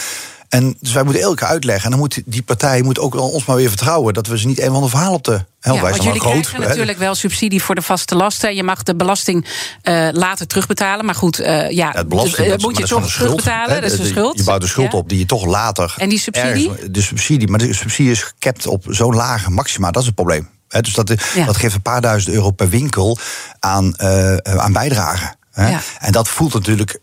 En 0.51 0.77
dus 0.81 0.93
wij 0.93 1.03
moeten 1.03 1.23
elke 1.23 1.45
uitleggen. 1.45 1.85
En 1.85 1.91
dan 1.91 1.99
moet 1.99 2.23
die 2.25 2.43
partij 2.43 2.83
moet 2.83 2.99
ook 2.99 3.15
ons 3.15 3.45
maar 3.45 3.57
weer 3.57 3.69
vertrouwen 3.69 4.15
dat 4.15 4.27
we 4.27 4.39
ze 4.39 4.47
niet 4.47 4.61
een 4.61 4.73
van 4.73 4.83
de 4.83 4.89
verhaal 4.89 5.15
op 5.15 5.25
de 5.25 5.45
ja, 5.61 5.81
want 5.81 6.03
jullie 6.03 6.21
groot, 6.21 6.47
krijgen 6.47 6.69
natuurlijk 6.69 6.99
wel 6.99 7.15
subsidie 7.15 7.63
voor 7.63 7.75
de 7.75 7.83
vaste 7.83 8.15
lasten. 8.15 8.55
Je 8.55 8.63
mag 8.63 8.83
de 8.83 8.97
belasting 8.97 9.47
uh, 9.83 10.09
later 10.13 10.47
terugbetalen. 10.47 11.05
Maar 11.05 11.15
goed, 11.15 11.41
uh, 11.41 11.47
ja, 11.47 11.69
ja, 11.69 11.91
het 11.93 12.09
belasting, 12.09 12.49
uh, 12.49 12.57
moet 12.57 12.79
je 12.79 12.85
toch 12.85 13.13
terugbetalen. 13.13 13.75
Hè, 13.75 13.81
dat 13.81 13.91
is 13.91 13.99
de 13.99 14.07
schuld. 14.07 14.39
Je 14.39 14.45
bouwt 14.45 14.61
de 14.61 14.67
schuld 14.67 14.93
ja. 14.93 14.99
op 14.99 15.09
die 15.09 15.19
je 15.19 15.27
toch 15.27 15.45
later... 15.45 15.95
En 15.97 16.09
die 16.09 16.19
subsidie? 16.19 16.91
De 16.91 17.03
subsidie, 17.03 17.49
maar 17.49 17.59
de 17.59 17.75
subsidie 17.75 18.13
is 18.13 18.23
gekapt 18.23 18.67
op 18.67 18.85
zo'n 18.89 19.15
lage 19.15 19.51
maxima. 19.51 19.91
Dat 19.91 20.01
is 20.01 20.07
het 20.07 20.17
probleem. 20.17 20.49
He, 20.69 20.81
dus 20.81 20.93
dat, 20.93 21.15
ja. 21.35 21.45
dat 21.45 21.57
geeft 21.57 21.75
een 21.75 21.83
paar 21.83 22.01
duizend 22.01 22.35
euro 22.35 22.51
per 22.51 22.69
winkel 22.69 23.19
aan, 23.59 24.01
aan 24.43 24.73
bijdrage. 24.73 25.35
Ja. 25.55 25.81
En 25.99 26.13
dat 26.13 26.29
voelt 26.29 26.55
natuurlijk 26.55 26.99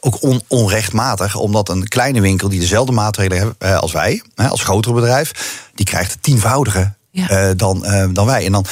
ook 0.00 0.22
on, 0.22 0.42
onrechtmatig, 0.48 1.36
omdat 1.36 1.68
een 1.68 1.88
kleine 1.88 2.20
winkel 2.20 2.48
die 2.48 2.60
dezelfde 2.60 2.92
maatregelen 2.92 3.54
heeft 3.58 3.80
als 3.80 3.92
wij, 3.92 4.22
als 4.34 4.62
grotere 4.62 4.94
bedrijf, 4.94 5.60
die 5.74 5.86
krijgt 5.86 6.12
het 6.12 6.22
tienvoudige 6.22 6.92
ja. 7.10 7.48
uh, 7.48 7.50
dan, 7.56 7.86
dan 8.12 8.26
wij. 8.26 8.46
En 8.46 8.52
dan. 8.52 8.66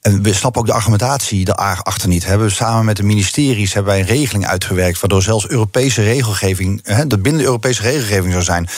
En 0.00 0.22
we 0.22 0.34
snappen 0.34 0.60
ook 0.60 0.66
de 0.66 0.72
argumentatie 0.72 1.44
daarachter 1.44 2.08
niet. 2.08 2.24
Hebben 2.24 2.46
we 2.46 2.52
samen 2.52 2.84
met 2.84 2.96
de 2.96 3.02
ministeries 3.02 3.72
hebben 3.72 3.92
wij 3.92 4.00
een 4.00 4.06
regeling 4.06 4.46
uitgewerkt. 4.46 5.00
waardoor 5.00 5.22
zelfs 5.22 5.48
Europese 5.48 6.02
regelgeving. 6.02 6.80
Hè, 6.82 7.06
dat 7.06 7.22
binnen 7.22 7.40
de 7.40 7.46
Europese 7.46 7.82
regelgeving 7.82 8.32
zou 8.32 8.44
zijn. 8.44 8.68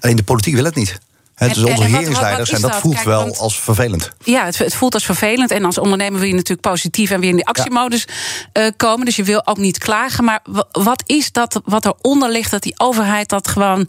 Alleen 0.00 0.16
de 0.16 0.22
politiek 0.22 0.54
wil 0.54 0.64
het 0.64 0.74
niet. 0.74 0.98
He, 1.40 1.48
dus 1.48 1.64
onze 1.64 1.82
regeringsleiders, 1.82 2.50
en 2.50 2.60
dat 2.60 2.76
voelt 2.76 2.94
Kijk, 2.94 3.06
wel 3.06 3.36
als 3.36 3.60
vervelend. 3.60 4.10
Ja, 4.24 4.44
het, 4.44 4.58
het, 4.58 4.74
voelt 4.74 4.94
als 4.94 5.04
vervelend. 5.04 5.50
En 5.50 5.64
als 5.64 5.78
ondernemer 5.78 6.20
wil 6.20 6.28
je 6.28 6.34
natuurlijk 6.34 6.68
positief 6.68 7.10
en 7.10 7.20
weer 7.20 7.30
in 7.30 7.36
die 7.36 7.46
actiemodus 7.46 8.06
ja. 8.52 8.64
uh, 8.64 8.70
komen. 8.76 9.04
Dus 9.04 9.16
je 9.16 9.22
wil 9.22 9.46
ook 9.46 9.56
niet 9.56 9.78
klagen. 9.78 10.24
Maar 10.24 10.40
wat 10.70 11.02
is 11.06 11.32
dat 11.32 11.60
wat 11.64 11.84
eronder 11.84 12.30
ligt 12.30 12.50
dat 12.50 12.62
die 12.62 12.74
overheid 12.76 13.28
dat 13.28 13.48
gewoon 13.48 13.88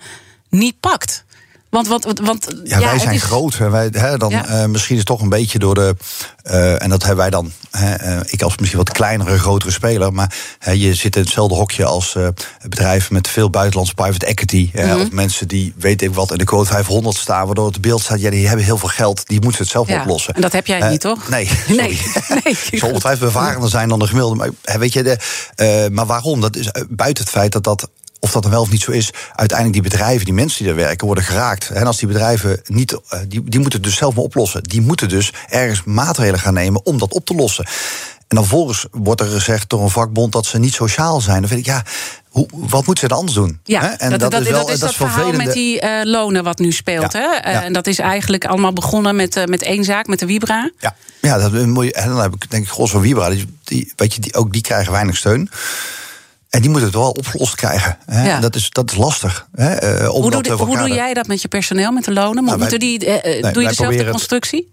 niet 0.49 0.79
pakt? 0.79 1.25
Want, 1.71 1.87
want, 1.87 2.19
want, 2.19 2.47
ja, 2.63 2.79
ja 2.79 2.85
wij 2.85 2.99
zijn 2.99 3.15
is... 3.15 3.23
groot. 3.23 3.57
Wij, 3.57 3.89
hè, 3.91 4.17
dan, 4.17 4.29
ja. 4.29 4.61
uh, 4.61 4.65
misschien 4.65 4.93
is 4.95 5.01
het 5.01 5.09
toch 5.09 5.21
een 5.21 5.29
beetje 5.29 5.59
door 5.59 5.75
de. 5.75 5.95
Uh, 6.43 6.83
en 6.83 6.89
dat 6.89 7.01
hebben 7.01 7.19
wij 7.19 7.29
dan. 7.29 7.51
Hè, 7.71 8.15
uh, 8.15 8.19
ik 8.25 8.41
als 8.41 8.57
misschien 8.57 8.79
wat 8.79 8.91
kleinere, 8.91 9.39
grotere 9.39 9.71
speler. 9.71 10.13
Maar 10.13 10.33
je 10.73 10.93
zit 10.93 11.15
in 11.15 11.21
hetzelfde 11.21 11.55
hokje 11.55 11.85
als 11.85 12.15
bedrijven 12.61 13.13
met 13.13 13.27
veel 13.27 13.49
buitenlandse 13.49 13.93
private 13.93 14.25
equity. 14.25 14.69
Mm 14.73 14.83
-hmm. 14.83 15.01
Of 15.01 15.11
mensen 15.11 15.47
die 15.47 15.73
weet 15.77 16.01
ik 16.01 16.13
wat 16.13 16.31
in 16.31 16.37
de 16.37 16.43
quote 16.43 16.69
500 16.69 17.17
staan. 17.17 17.45
Waardoor 17.45 17.67
het 17.67 17.81
beeld 17.81 18.01
staat. 18.01 18.21
Ja, 18.21 18.29
die 18.29 18.47
hebben 18.47 18.65
heel 18.65 18.77
veel 18.77 18.89
geld. 18.89 19.27
Die 19.27 19.41
moeten 19.41 19.61
het 19.61 19.71
zelf 19.71 19.87
ja. 19.87 20.01
oplossen. 20.01 20.33
En 20.33 20.41
dat 20.41 20.51
heb 20.51 20.67
jij 20.67 20.89
niet, 20.89 21.01
toch? 21.01 21.29
Nee. 21.29 21.49
Nee. 21.67 22.01
nee. 22.43 22.57
Zal 22.71 22.89
ongetwijfeld 22.89 23.33
bevarender 23.33 23.69
zijn 23.69 23.89
dan 23.89 23.99
de 23.99 24.07
gemiddelde. 24.07 24.35
Maar, 24.35 24.79
weet 24.79 24.93
je, 24.93 25.03
de, 25.03 25.89
maar 25.91 26.05
waarom? 26.05 26.41
Dat 26.41 26.55
is 26.55 26.71
buiten 26.89 27.23
het 27.23 27.33
feit 27.33 27.51
dat 27.51 27.63
dat 27.63 27.89
of 28.23 28.31
dat 28.31 28.41
dan 28.41 28.51
wel 28.51 28.61
of 28.61 28.71
niet 28.71 28.81
zo 28.81 28.91
is, 28.91 29.11
uiteindelijk 29.35 29.81
die 29.81 29.91
bedrijven, 29.91 30.25
die 30.25 30.33
mensen 30.33 30.57
die 30.57 30.67
daar 30.67 30.83
werken, 30.85 31.05
worden 31.05 31.23
geraakt. 31.23 31.69
En 31.69 31.87
als 31.87 31.97
die 31.97 32.07
bedrijven 32.07 32.61
niet, 32.65 32.99
die, 33.27 33.43
die 33.43 33.59
moeten 33.59 33.79
het 33.79 33.83
dus 33.83 33.97
zelf 33.97 34.15
maar 34.15 34.23
oplossen. 34.23 34.63
Die 34.63 34.81
moeten 34.81 35.09
dus 35.09 35.33
ergens 35.49 35.83
maatregelen 35.83 36.39
gaan 36.39 36.53
nemen 36.53 36.85
om 36.85 36.97
dat 36.97 37.13
op 37.13 37.25
te 37.25 37.35
lossen. 37.35 37.65
En 38.27 38.37
dan 38.37 38.45
volgens 38.45 38.85
wordt 38.91 39.21
er 39.21 39.27
gezegd 39.27 39.69
door 39.69 39.81
een 39.81 39.89
vakbond 39.89 40.31
dat 40.31 40.45
ze 40.45 40.59
niet 40.59 40.73
sociaal 40.73 41.21
zijn. 41.21 41.39
Dan 41.39 41.47
vind 41.47 41.59
ik, 41.59 41.65
ja, 41.65 41.83
hoe, 42.29 42.47
wat 42.51 42.85
moeten 42.85 42.97
ze 43.03 43.07
dan 43.07 43.17
anders 43.17 43.37
doen? 43.37 43.59
Ja, 43.63 43.97
en 43.97 44.09
dat, 44.09 44.19
dat, 44.19 44.31
dat 44.31 44.41
is, 44.41 44.49
wel, 44.49 44.59
dat, 44.59 44.69
is 44.69 44.79
dat, 44.79 44.89
dat 44.89 44.97
verhaal 44.97 45.31
met 45.31 45.53
die 45.53 45.83
uh, 45.83 46.01
lonen 46.03 46.43
wat 46.43 46.59
nu 46.59 46.71
speelt. 46.71 47.13
Ja, 47.13 47.19
hè? 47.19 47.47
Uh, 47.47 47.53
ja. 47.53 47.63
En 47.63 47.73
dat 47.73 47.87
is 47.87 47.99
eigenlijk 47.99 48.45
allemaal 48.45 48.73
begonnen 48.73 49.15
met, 49.15 49.35
uh, 49.35 49.43
met 49.45 49.61
één 49.61 49.83
zaak, 49.83 50.07
met 50.07 50.19
de 50.19 50.25
Vibra. 50.25 50.71
Ja, 50.79 50.95
ja 51.21 51.37
dat, 51.37 51.53
en 51.53 51.73
dan 51.93 52.21
heb 52.21 52.33
ik 52.33 52.49
denk 52.49 52.63
ik, 52.63 52.69
Gros 52.69 52.91
van 52.91 53.01
Vibra, 53.01 53.29
die, 53.29 53.57
die, 53.63 53.93
weet 53.95 54.13
je, 54.13 54.21
die, 54.21 54.33
ook 54.33 54.51
die 54.53 54.61
krijgen 54.61 54.91
weinig 54.91 55.17
steun. 55.17 55.49
En 56.51 56.61
die 56.61 56.69
moeten 56.69 56.87
het 56.87 56.97
wel 56.97 57.09
opgelost 57.09 57.55
krijgen. 57.55 57.97
Hè? 58.05 58.27
Ja. 58.27 58.39
Dat, 58.39 58.55
is, 58.55 58.69
dat 58.69 58.91
is 58.91 58.97
lastig. 58.97 59.47
Hè? 59.55 60.01
Uh, 60.01 60.07
hoe, 60.07 60.31
doe, 60.31 60.51
hoe 60.51 60.77
doe 60.77 60.93
jij 60.93 61.13
dat 61.13 61.27
met 61.27 61.41
je 61.41 61.47
personeel, 61.47 61.91
met 61.91 62.05
de 62.05 62.13
lonen? 62.13 62.43
Nou, 62.43 62.59
wij, 62.59 62.77
die, 62.77 63.05
uh, 63.05 63.23
nee, 63.23 63.51
doe 63.51 63.61
je 63.61 63.67
dezelfde 63.67 64.09
constructie? 64.09 64.71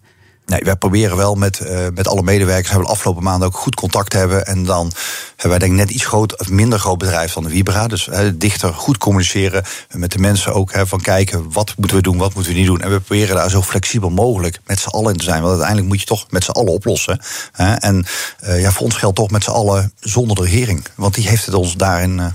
Nee, 0.49 0.61
wij 0.65 0.77
proberen 0.77 1.17
wel 1.17 1.35
met, 1.35 1.61
uh, 1.61 1.87
met 1.95 2.09
alle 2.09 2.23
medewerkers, 2.23 2.69
hebben 2.69 2.87
we 2.87 2.93
de 2.93 2.97
afgelopen 2.99 3.23
maanden 3.23 3.49
ook 3.49 3.57
goed 3.57 3.75
contact 3.75 4.13
hebben. 4.13 4.47
En 4.47 4.65
dan 4.65 4.93
hebben 5.29 5.49
wij 5.49 5.59
denk 5.59 5.73
ik 5.73 5.79
net 5.79 5.91
iets 5.91 6.07
groot, 6.07 6.39
of 6.41 6.49
minder 6.49 6.79
groot 6.79 6.99
bedrijf 6.99 7.33
dan 7.33 7.43
de 7.43 7.49
Vibra. 7.49 7.87
Dus 7.87 8.07
uh, 8.07 8.19
dichter 8.35 8.75
goed 8.75 8.99
communiceren 8.99 9.65
met 9.91 10.13
de 10.13 10.19
mensen 10.19 10.55
ook. 10.55 10.73
Hè, 10.73 10.87
van 10.87 11.01
kijken, 11.01 11.53
wat 11.53 11.75
moeten 11.77 11.97
we 11.97 12.03
doen, 12.03 12.17
wat 12.17 12.35
moeten 12.35 12.53
we 12.53 12.59
niet 12.59 12.67
doen. 12.67 12.81
En 12.81 12.91
we 12.91 13.01
proberen 13.01 13.37
daar 13.37 13.51
zo 13.51 13.63
flexibel 13.63 14.11
mogelijk 14.11 14.61
met 14.67 14.81
z'n 14.81 14.89
allen 14.89 15.13
in 15.13 15.19
te 15.19 15.25
zijn. 15.25 15.39
Want 15.39 15.51
uiteindelijk 15.51 15.89
moet 15.89 16.01
je 16.01 16.07
toch 16.07 16.27
met 16.31 16.45
z'n 16.45 16.51
allen 16.51 16.73
oplossen. 16.73 17.21
Hè. 17.53 17.75
En 17.75 18.07
uh, 18.45 18.61
ja, 18.61 18.71
voor 18.71 18.85
ons 18.85 18.95
geldt 18.95 19.17
toch 19.17 19.31
met 19.31 19.45
z'n 19.45 19.51
allen 19.51 19.93
zonder 20.01 20.37
de 20.37 20.43
regering. 20.43 20.85
Want 20.95 21.15
die 21.15 21.29
heeft 21.29 21.47
het 21.47 21.55
ons 21.55 21.75
daarin... 21.75 22.19
Uh, 22.19 22.27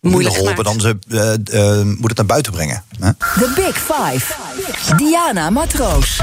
moeilijk 0.00 0.34
geholpen 0.34 0.64
dan 0.64 0.80
ze 0.80 0.98
uh, 1.08 1.78
uh, 1.78 1.82
moet 1.82 2.08
het 2.08 2.16
naar 2.16 2.26
buiten 2.26 2.52
brengen. 2.52 2.84
The 3.18 3.52
Big 3.54 3.76
Five. 3.76 4.34
Diana 4.96 5.50
Matroos. 5.50 6.20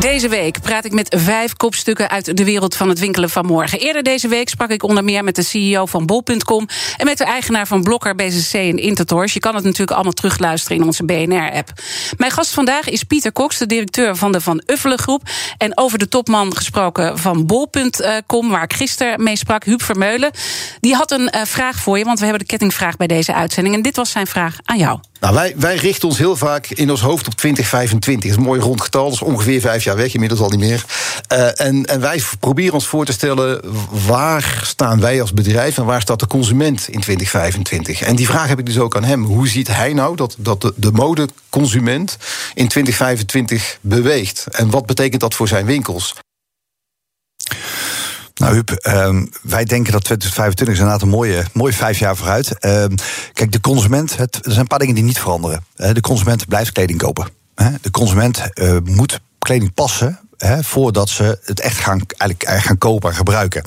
Deze 0.00 0.28
week 0.28 0.60
praat 0.60 0.84
ik 0.84 0.92
met 0.92 1.16
vijf 1.18 1.56
kopstukken 1.56 2.10
uit 2.10 2.36
de 2.36 2.44
wereld 2.44 2.76
van 2.76 2.88
het 2.88 2.98
winkelen 2.98 3.30
van 3.30 3.46
morgen. 3.46 3.78
Eerder 3.78 4.02
deze 4.02 4.28
week 4.28 4.48
sprak 4.48 4.70
ik 4.70 4.82
onder 4.82 5.04
meer 5.04 5.24
met 5.24 5.36
de 5.36 5.42
CEO 5.42 5.86
van 5.86 6.06
Bol.com 6.06 6.68
en 6.96 7.06
met 7.06 7.18
de 7.18 7.24
eigenaar 7.24 7.66
van 7.66 7.82
Blokker, 7.82 8.14
BCC 8.14 8.52
en 8.52 8.76
Intertors. 8.76 9.32
Je 9.32 9.40
kan 9.40 9.54
het 9.54 9.64
natuurlijk 9.64 9.90
allemaal 9.90 10.12
terugluisteren 10.12 10.78
in 10.78 10.84
onze 10.84 11.04
BNR-app. 11.04 11.72
Mijn 12.16 12.30
gast 12.30 12.54
vandaag 12.54 12.88
is 12.88 13.02
Pieter 13.02 13.32
Cox, 13.32 13.58
de 13.58 13.66
directeur 13.66 14.16
van 14.16 14.32
de 14.32 14.40
Van 14.40 14.62
Uffelen 14.66 14.98
Groep. 14.98 15.22
En 15.58 15.78
over 15.78 15.98
de 15.98 16.08
topman 16.08 16.56
gesproken 16.56 17.18
van 17.18 17.46
Bol.com, 17.46 18.48
waar 18.48 18.62
ik 18.62 18.72
gisteren 18.72 19.22
mee 19.22 19.36
sprak, 19.36 19.64
Huub 19.64 19.82
Vermeulen. 19.82 20.30
Die 20.80 20.94
had 20.94 21.10
een 21.10 21.30
uh, 21.34 21.42
vraag 21.44 21.76
voor 21.76 21.98
je, 21.98 22.04
want 22.04 22.18
we 22.18 22.24
hebben 22.24 22.42
de 22.42 22.50
kettingvraag 22.50 22.96
bij 22.96 23.06
deze 23.06 23.34
uitzending. 23.34 23.74
En 23.74 23.82
dit 23.82 23.96
was 23.96 24.10
zijn 24.10 24.26
vraag 24.26 24.56
aan 24.64 24.78
jou. 24.78 24.98
Nou, 25.22 25.34
wij, 25.34 25.54
wij 25.56 25.76
richten 25.76 26.08
ons 26.08 26.18
heel 26.18 26.36
vaak 26.36 26.66
in 26.66 26.90
ons 26.90 27.00
hoofd 27.00 27.26
op 27.26 27.34
2025. 27.34 28.30
Dat 28.30 28.38
is 28.38 28.44
een 28.44 28.50
mooi 28.50 28.60
rond 28.60 28.80
getal, 28.80 29.04
dat 29.04 29.12
is 29.12 29.22
ongeveer 29.22 29.60
vijf 29.82 29.94
jaar 29.94 30.04
weg, 30.04 30.14
inmiddels 30.14 30.40
al 30.40 30.50
niet 30.50 30.68
meer. 30.68 30.84
Uh, 31.32 31.60
en, 31.60 31.84
en 31.84 32.00
wij 32.00 32.22
proberen 32.40 32.74
ons 32.74 32.86
voor 32.86 33.04
te 33.04 33.12
stellen, 33.12 33.60
waar 34.06 34.60
staan 34.64 35.00
wij 35.00 35.20
als 35.20 35.32
bedrijf... 35.32 35.78
en 35.78 35.84
waar 35.84 36.00
staat 36.00 36.20
de 36.20 36.26
consument 36.26 36.88
in 36.88 37.00
2025? 37.00 38.00
En 38.00 38.16
die 38.16 38.26
vraag 38.26 38.48
heb 38.48 38.58
ik 38.58 38.66
dus 38.66 38.78
ook 38.78 38.96
aan 38.96 39.04
hem. 39.04 39.24
Hoe 39.24 39.48
ziet 39.48 39.68
hij 39.68 39.92
nou 39.92 40.16
dat, 40.16 40.36
dat 40.38 40.60
de, 40.60 40.72
de 40.76 40.92
modeconsument 40.92 42.16
in 42.54 42.68
2025 42.68 43.78
beweegt? 43.80 44.46
En 44.50 44.70
wat 44.70 44.86
betekent 44.86 45.20
dat 45.20 45.34
voor 45.34 45.48
zijn 45.48 45.66
winkels? 45.66 46.14
Nou, 48.34 48.54
Huub, 48.54 48.86
um, 48.86 49.30
wij 49.42 49.64
denken 49.64 49.92
dat 49.92 50.04
2025 50.04 50.74
is 50.74 50.80
inderdaad 50.80 51.02
een 51.02 51.08
mooie, 51.08 51.44
mooie 51.52 51.72
vijf 51.72 51.98
jaar 51.98 52.16
vooruit. 52.16 52.64
Um, 52.64 52.94
kijk, 53.32 53.52
de 53.52 53.60
consument, 53.60 54.16
het, 54.16 54.34
er 54.34 54.42
zijn 54.44 54.58
een 54.58 54.66
paar 54.66 54.78
dingen 54.78 54.94
die 54.94 55.04
niet 55.04 55.18
veranderen. 55.18 55.64
De 55.74 56.00
consument 56.00 56.46
blijft 56.48 56.72
kleding 56.72 56.98
kopen. 56.98 57.26
De 57.80 57.90
consument 57.90 58.42
uh, 58.54 58.76
moet 58.84 59.20
kleding 59.42 59.74
passen 59.74 60.18
voordat 60.60 61.08
ze 61.08 61.38
het 61.44 61.60
echt 61.60 61.78
gaan, 61.78 62.00
eigenlijk 62.16 62.64
gaan 62.64 62.78
kopen 62.78 63.10
en 63.10 63.16
gebruiken. 63.16 63.62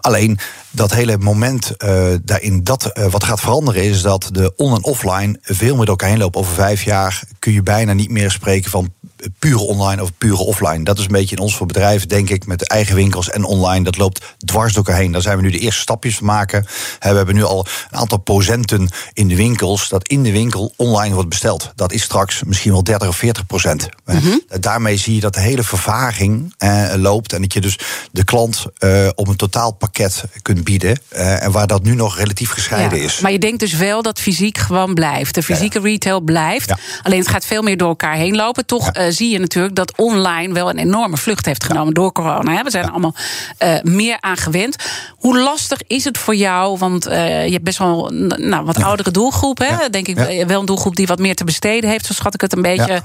Alleen 0.00 0.38
dat 0.70 0.92
hele 0.92 1.18
moment 1.18 1.72
uh, 1.84 2.14
daarin, 2.22 2.64
dat 2.64 2.90
uh, 2.94 3.06
wat 3.06 3.24
gaat 3.24 3.40
veranderen, 3.40 3.82
is 3.82 4.02
dat 4.02 4.28
de 4.32 4.52
on- 4.56 4.74
en 4.74 4.84
offline 4.84 5.38
veel 5.42 5.76
door 5.76 5.86
elkaar 5.86 6.08
heen 6.08 6.18
lopen. 6.18 6.40
Over 6.40 6.54
vijf 6.54 6.82
jaar 6.82 7.22
kun 7.38 7.52
je 7.52 7.62
bijna 7.62 7.92
niet 7.92 8.10
meer 8.10 8.30
spreken 8.30 8.70
van 8.70 8.92
pure 9.38 9.58
online 9.58 10.02
of 10.02 10.10
pure 10.18 10.36
offline. 10.36 10.84
Dat 10.84 10.98
is 10.98 11.04
een 11.04 11.12
beetje 11.12 11.36
in 11.36 11.42
ons 11.42 11.56
voor 11.56 11.66
bedrijf, 11.66 12.06
denk 12.06 12.30
ik, 12.30 12.46
met 12.46 12.68
eigen 12.68 12.94
winkels 12.94 13.30
en 13.30 13.44
online. 13.44 13.84
Dat 13.84 13.96
loopt 13.96 14.24
dwars 14.38 14.72
door 14.72 14.84
elkaar 14.84 15.00
heen. 15.00 15.12
Daar 15.12 15.22
zijn 15.22 15.36
we 15.36 15.42
nu 15.42 15.50
de 15.50 15.58
eerste 15.58 15.80
stapjes 15.80 16.16
van 16.16 16.26
maken. 16.26 16.66
We 16.98 17.06
hebben 17.06 17.34
nu 17.34 17.44
al 17.44 17.66
een 17.90 17.98
aantal 17.98 18.18
procenten 18.18 18.88
in 19.12 19.28
de 19.28 19.36
winkels 19.36 19.88
dat 19.88 20.08
in 20.08 20.22
de 20.22 20.32
winkel 20.32 20.72
online 20.76 21.14
wordt 21.14 21.28
besteld. 21.28 21.72
Dat 21.74 21.92
is 21.92 22.02
straks 22.02 22.42
misschien 22.42 22.72
wel 22.72 22.84
30 22.84 23.08
of 23.08 23.16
40 23.16 23.46
procent. 23.46 23.88
Mm-hmm. 24.04 24.42
Daarmee 24.60 24.96
zie 24.96 25.14
je 25.14 25.20
dat 25.20 25.34
de 25.34 25.40
hele 25.40 25.62
vervaging 25.62 26.54
eh, 26.58 26.92
loopt 26.96 27.32
en 27.32 27.40
dat 27.40 27.52
je 27.52 27.60
dus 27.60 27.78
de 28.12 28.24
klant 28.24 28.64
uh, 28.78 29.08
op 29.14 29.28
een 29.28 29.36
totaalpakket 29.36 30.24
kunt 30.42 30.64
bieden. 30.64 30.98
Uh, 31.12 31.42
en 31.42 31.52
waar 31.52 31.66
dat 31.66 31.82
nu 31.82 31.94
nog 31.94 32.16
relatief 32.16 32.50
gescheiden 32.50 32.98
ja, 32.98 33.04
is. 33.04 33.20
Maar 33.20 33.32
je 33.32 33.38
denkt 33.38 33.60
dus 33.60 33.72
wel 33.72 34.02
dat 34.02 34.20
fysiek 34.20 34.58
gewoon 34.58 34.94
blijft. 34.94 35.34
De 35.34 35.42
fysieke 35.42 35.78
ja. 35.78 35.84
retail 35.84 36.20
blijft. 36.20 36.72
Alleen 37.02 37.18
het 37.18 37.28
gaat 37.28 37.44
veel 37.44 37.62
meer 37.62 37.76
door 37.76 37.88
elkaar 37.88 38.14
heen 38.14 38.36
lopen. 38.36 38.66
Toch 38.66 38.96
uh, 38.96 39.07
zie 39.12 39.30
je 39.30 39.38
natuurlijk 39.38 39.74
dat 39.74 39.96
online 39.96 40.54
wel 40.54 40.70
een 40.70 40.78
enorme 40.78 41.16
vlucht 41.16 41.46
heeft 41.46 41.64
genomen 41.64 41.94
door 41.94 42.12
corona. 42.12 42.52
Hè? 42.52 42.62
We 42.62 42.70
zijn 42.70 42.84
er 42.84 42.90
allemaal 42.90 43.14
uh, 43.62 43.74
meer 43.82 44.16
aan 44.20 44.36
gewend. 44.36 44.76
Hoe 45.16 45.38
lastig 45.38 45.82
is 45.86 46.04
het 46.04 46.18
voor 46.18 46.34
jou? 46.34 46.78
Want 46.78 47.04
je 47.04 47.50
hebt 47.50 47.64
best 47.64 47.78
wel 47.78 48.10
nou, 48.36 48.64
wat 48.64 48.82
oudere 48.82 49.10
doelgroep. 49.10 49.58
Hè? 49.58 49.90
Denk 49.90 50.08
ik 50.08 50.46
wel 50.46 50.60
een 50.60 50.66
doelgroep 50.66 50.96
die 50.96 51.06
wat 51.06 51.18
meer 51.18 51.34
te 51.34 51.44
besteden 51.44 51.90
heeft. 51.90 52.06
Zo 52.06 52.12
schat 52.12 52.34
ik 52.34 52.40
het 52.40 52.52
een 52.52 52.62
beetje 52.62 53.02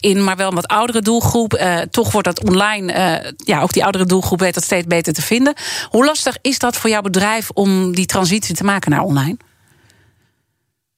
in. 0.00 0.24
Maar 0.24 0.36
wel 0.36 0.48
een 0.48 0.54
wat 0.54 0.68
oudere 0.68 1.02
doelgroep. 1.02 1.62
toch 1.90 2.12
wordt 2.12 2.26
dat 2.26 2.44
online, 2.44 2.92
ja, 3.36 3.60
ook 3.60 3.72
die 3.72 3.82
oudere 3.82 4.06
doelgroep 4.06 4.40
weet 4.40 4.54
dat 4.54 4.64
steeds 4.64 4.86
beter 4.86 5.12
te 5.12 5.22
vinden. 5.22 5.54
Hoe 5.88 6.04
lastig 6.04 6.36
is 6.40 6.58
dat 6.58 6.76
voor 6.76 6.90
jouw 6.90 7.02
bedrijf 7.02 7.50
om 7.50 7.94
die 7.94 8.06
transitie 8.06 8.54
te 8.54 8.64
maken 8.64 8.90
naar 8.90 9.02
online? 9.02 9.36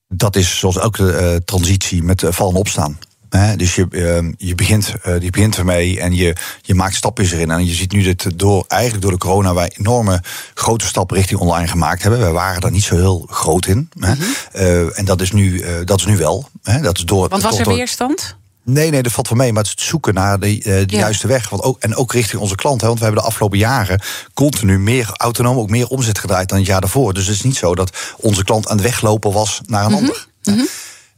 Dat 0.09 0.37
is 0.37 0.59
zoals 0.59 0.79
elke 0.79 1.03
uh, 1.03 1.37
transitie 1.45 2.03
met 2.03 2.23
uh, 2.23 2.33
vallen 2.33 2.55
opstaan. 2.55 2.99
Hè, 3.31 3.57
dus 3.57 3.75
je, 3.75 3.87
ehm, 3.91 4.33
je, 4.37 4.55
begint, 4.55 4.95
uh, 5.07 5.21
je 5.21 5.31
begint 5.31 5.57
ermee 5.57 6.01
en 6.01 6.15
je, 6.15 6.37
je 6.63 6.75
maakt 6.75 6.95
stapjes 6.95 7.33
erin. 7.33 7.51
En 7.51 7.67
je 7.67 7.75
ziet 7.75 7.93
nu 7.93 8.03
dat 8.03 8.27
door, 8.35 8.65
eigenlijk 8.69 9.03
door 9.03 9.13
de 9.13 9.19
corona 9.19 9.55
wij 9.55 9.73
enorme 9.77 10.23
grote 10.55 10.87
stappen 10.87 11.17
richting 11.17 11.41
online 11.41 11.69
gemaakt 11.69 12.03
hebben. 12.03 12.21
Wij 12.21 12.33
waren 12.33 12.61
daar 12.61 12.71
niet 12.71 12.85
zo 12.85 12.97
heel 12.97 13.27
groot 13.31 13.67
in. 13.67 13.89
Hè. 13.99 14.15
Mhm. 14.15 14.23
Uh, 14.55 14.99
en 14.99 15.05
dat 15.05 15.21
is 15.21 15.33
nu, 15.33 15.53
uh, 15.53 15.71
dat 15.85 15.99
is 15.99 16.07
nu 16.07 16.17
wel. 16.17 16.49
Hè. 16.63 16.81
Dat 16.81 16.99
is 16.99 17.05
door, 17.05 17.29
Want 17.29 17.43
was 17.43 17.59
er 17.59 17.69
weerstand? 17.69 18.37
Nee, 18.65 18.91
nee, 18.91 19.03
dat 19.03 19.13
valt 19.13 19.29
voor 19.29 19.37
mee. 19.37 19.53
Maar 19.53 19.63
het 19.63 19.73
is 19.73 19.79
het 19.79 19.89
zoeken 19.91 20.15
naar 20.15 20.41
de, 20.41 20.59
de 20.59 20.85
ja. 20.87 20.99
juiste 20.99 21.27
weg. 21.27 21.49
Want 21.49 21.63
ook, 21.63 21.81
en 21.81 21.97
ook 21.97 22.13
richting 22.13 22.43
onze 22.43 22.55
klanten. 22.55 22.87
Want 22.87 22.99
we 22.99 23.05
hebben 23.05 23.23
de 23.23 23.29
afgelopen 23.29 23.59
jaren 23.59 24.03
continu 24.35 24.79
meer 24.79 25.11
autonoom, 25.13 25.59
ook 25.59 25.71
meer 25.71 25.87
omzet 25.87 26.19
gedraaid 26.19 26.49
dan 26.49 26.59
het 26.59 26.67
jaar 26.67 26.81
daarvoor. 26.81 27.15
Dus 27.15 27.27
het 27.27 27.35
is 27.35 27.43
niet 27.43 27.57
zo 27.57 27.75
dat 27.75 27.97
onze 28.17 28.45
klant 28.45 28.69
aan 28.69 28.77
het 28.77 28.85
weglopen 28.87 29.33
was 29.33 29.61
naar 29.67 29.85
een 29.85 29.91
Mhm. 29.91 30.01
ander. 30.01 30.27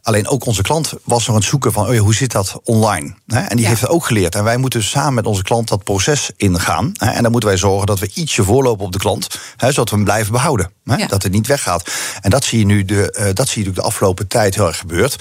Alleen 0.08 0.28
ook 0.28 0.44
onze 0.46 0.62
klant 0.62 0.92
was 1.04 1.18
nog 1.26 1.28
aan 1.28 1.40
het 1.40 1.50
zoeken 1.50 1.72
van 1.72 1.86
oh 1.86 1.94
ja, 1.94 2.00
hoe 2.00 2.14
zit 2.14 2.32
dat 2.32 2.60
online? 2.64 3.14
En 3.26 3.48
die 3.48 3.60
Ja. 3.60 3.68
heeft 3.68 3.80
het 3.80 3.90
ook 3.90 4.06
geleerd. 4.06 4.34
En 4.34 4.44
wij 4.44 4.56
moeten 4.56 4.82
samen 4.82 5.14
met 5.14 5.26
onze 5.26 5.42
klant 5.42 5.68
dat 5.68 5.84
proces 5.84 6.30
ingaan. 6.36 6.92
En 6.98 7.22
dan 7.22 7.30
moeten 7.30 7.48
wij 7.48 7.58
zorgen 7.58 7.86
dat 7.86 7.98
we 7.98 8.10
ietsje 8.14 8.44
voorlopen 8.44 8.84
op 8.84 8.92
de 8.92 8.98
klant, 8.98 9.38
zodat 9.56 9.90
we 9.90 9.94
hem 9.96 10.04
blijven 10.04 10.32
behouden. 10.32 10.70
Ja. 10.84 11.06
Dat 11.06 11.22
het 11.22 11.32
niet 11.32 11.46
weggaat. 11.46 11.90
En 12.20 12.30
dat 12.30 12.44
zie 12.44 12.58
je 12.58 12.64
nu 12.64 12.84
de, 12.84 13.10
eh, 13.12 13.34
dat 13.34 13.48
zie 13.48 13.64
je 13.64 13.70
de 13.72 13.82
afgelopen 13.82 14.26
tijd 14.26 14.54
heel 14.54 14.66
erg 14.66 14.78
gebeurd. 14.78 15.16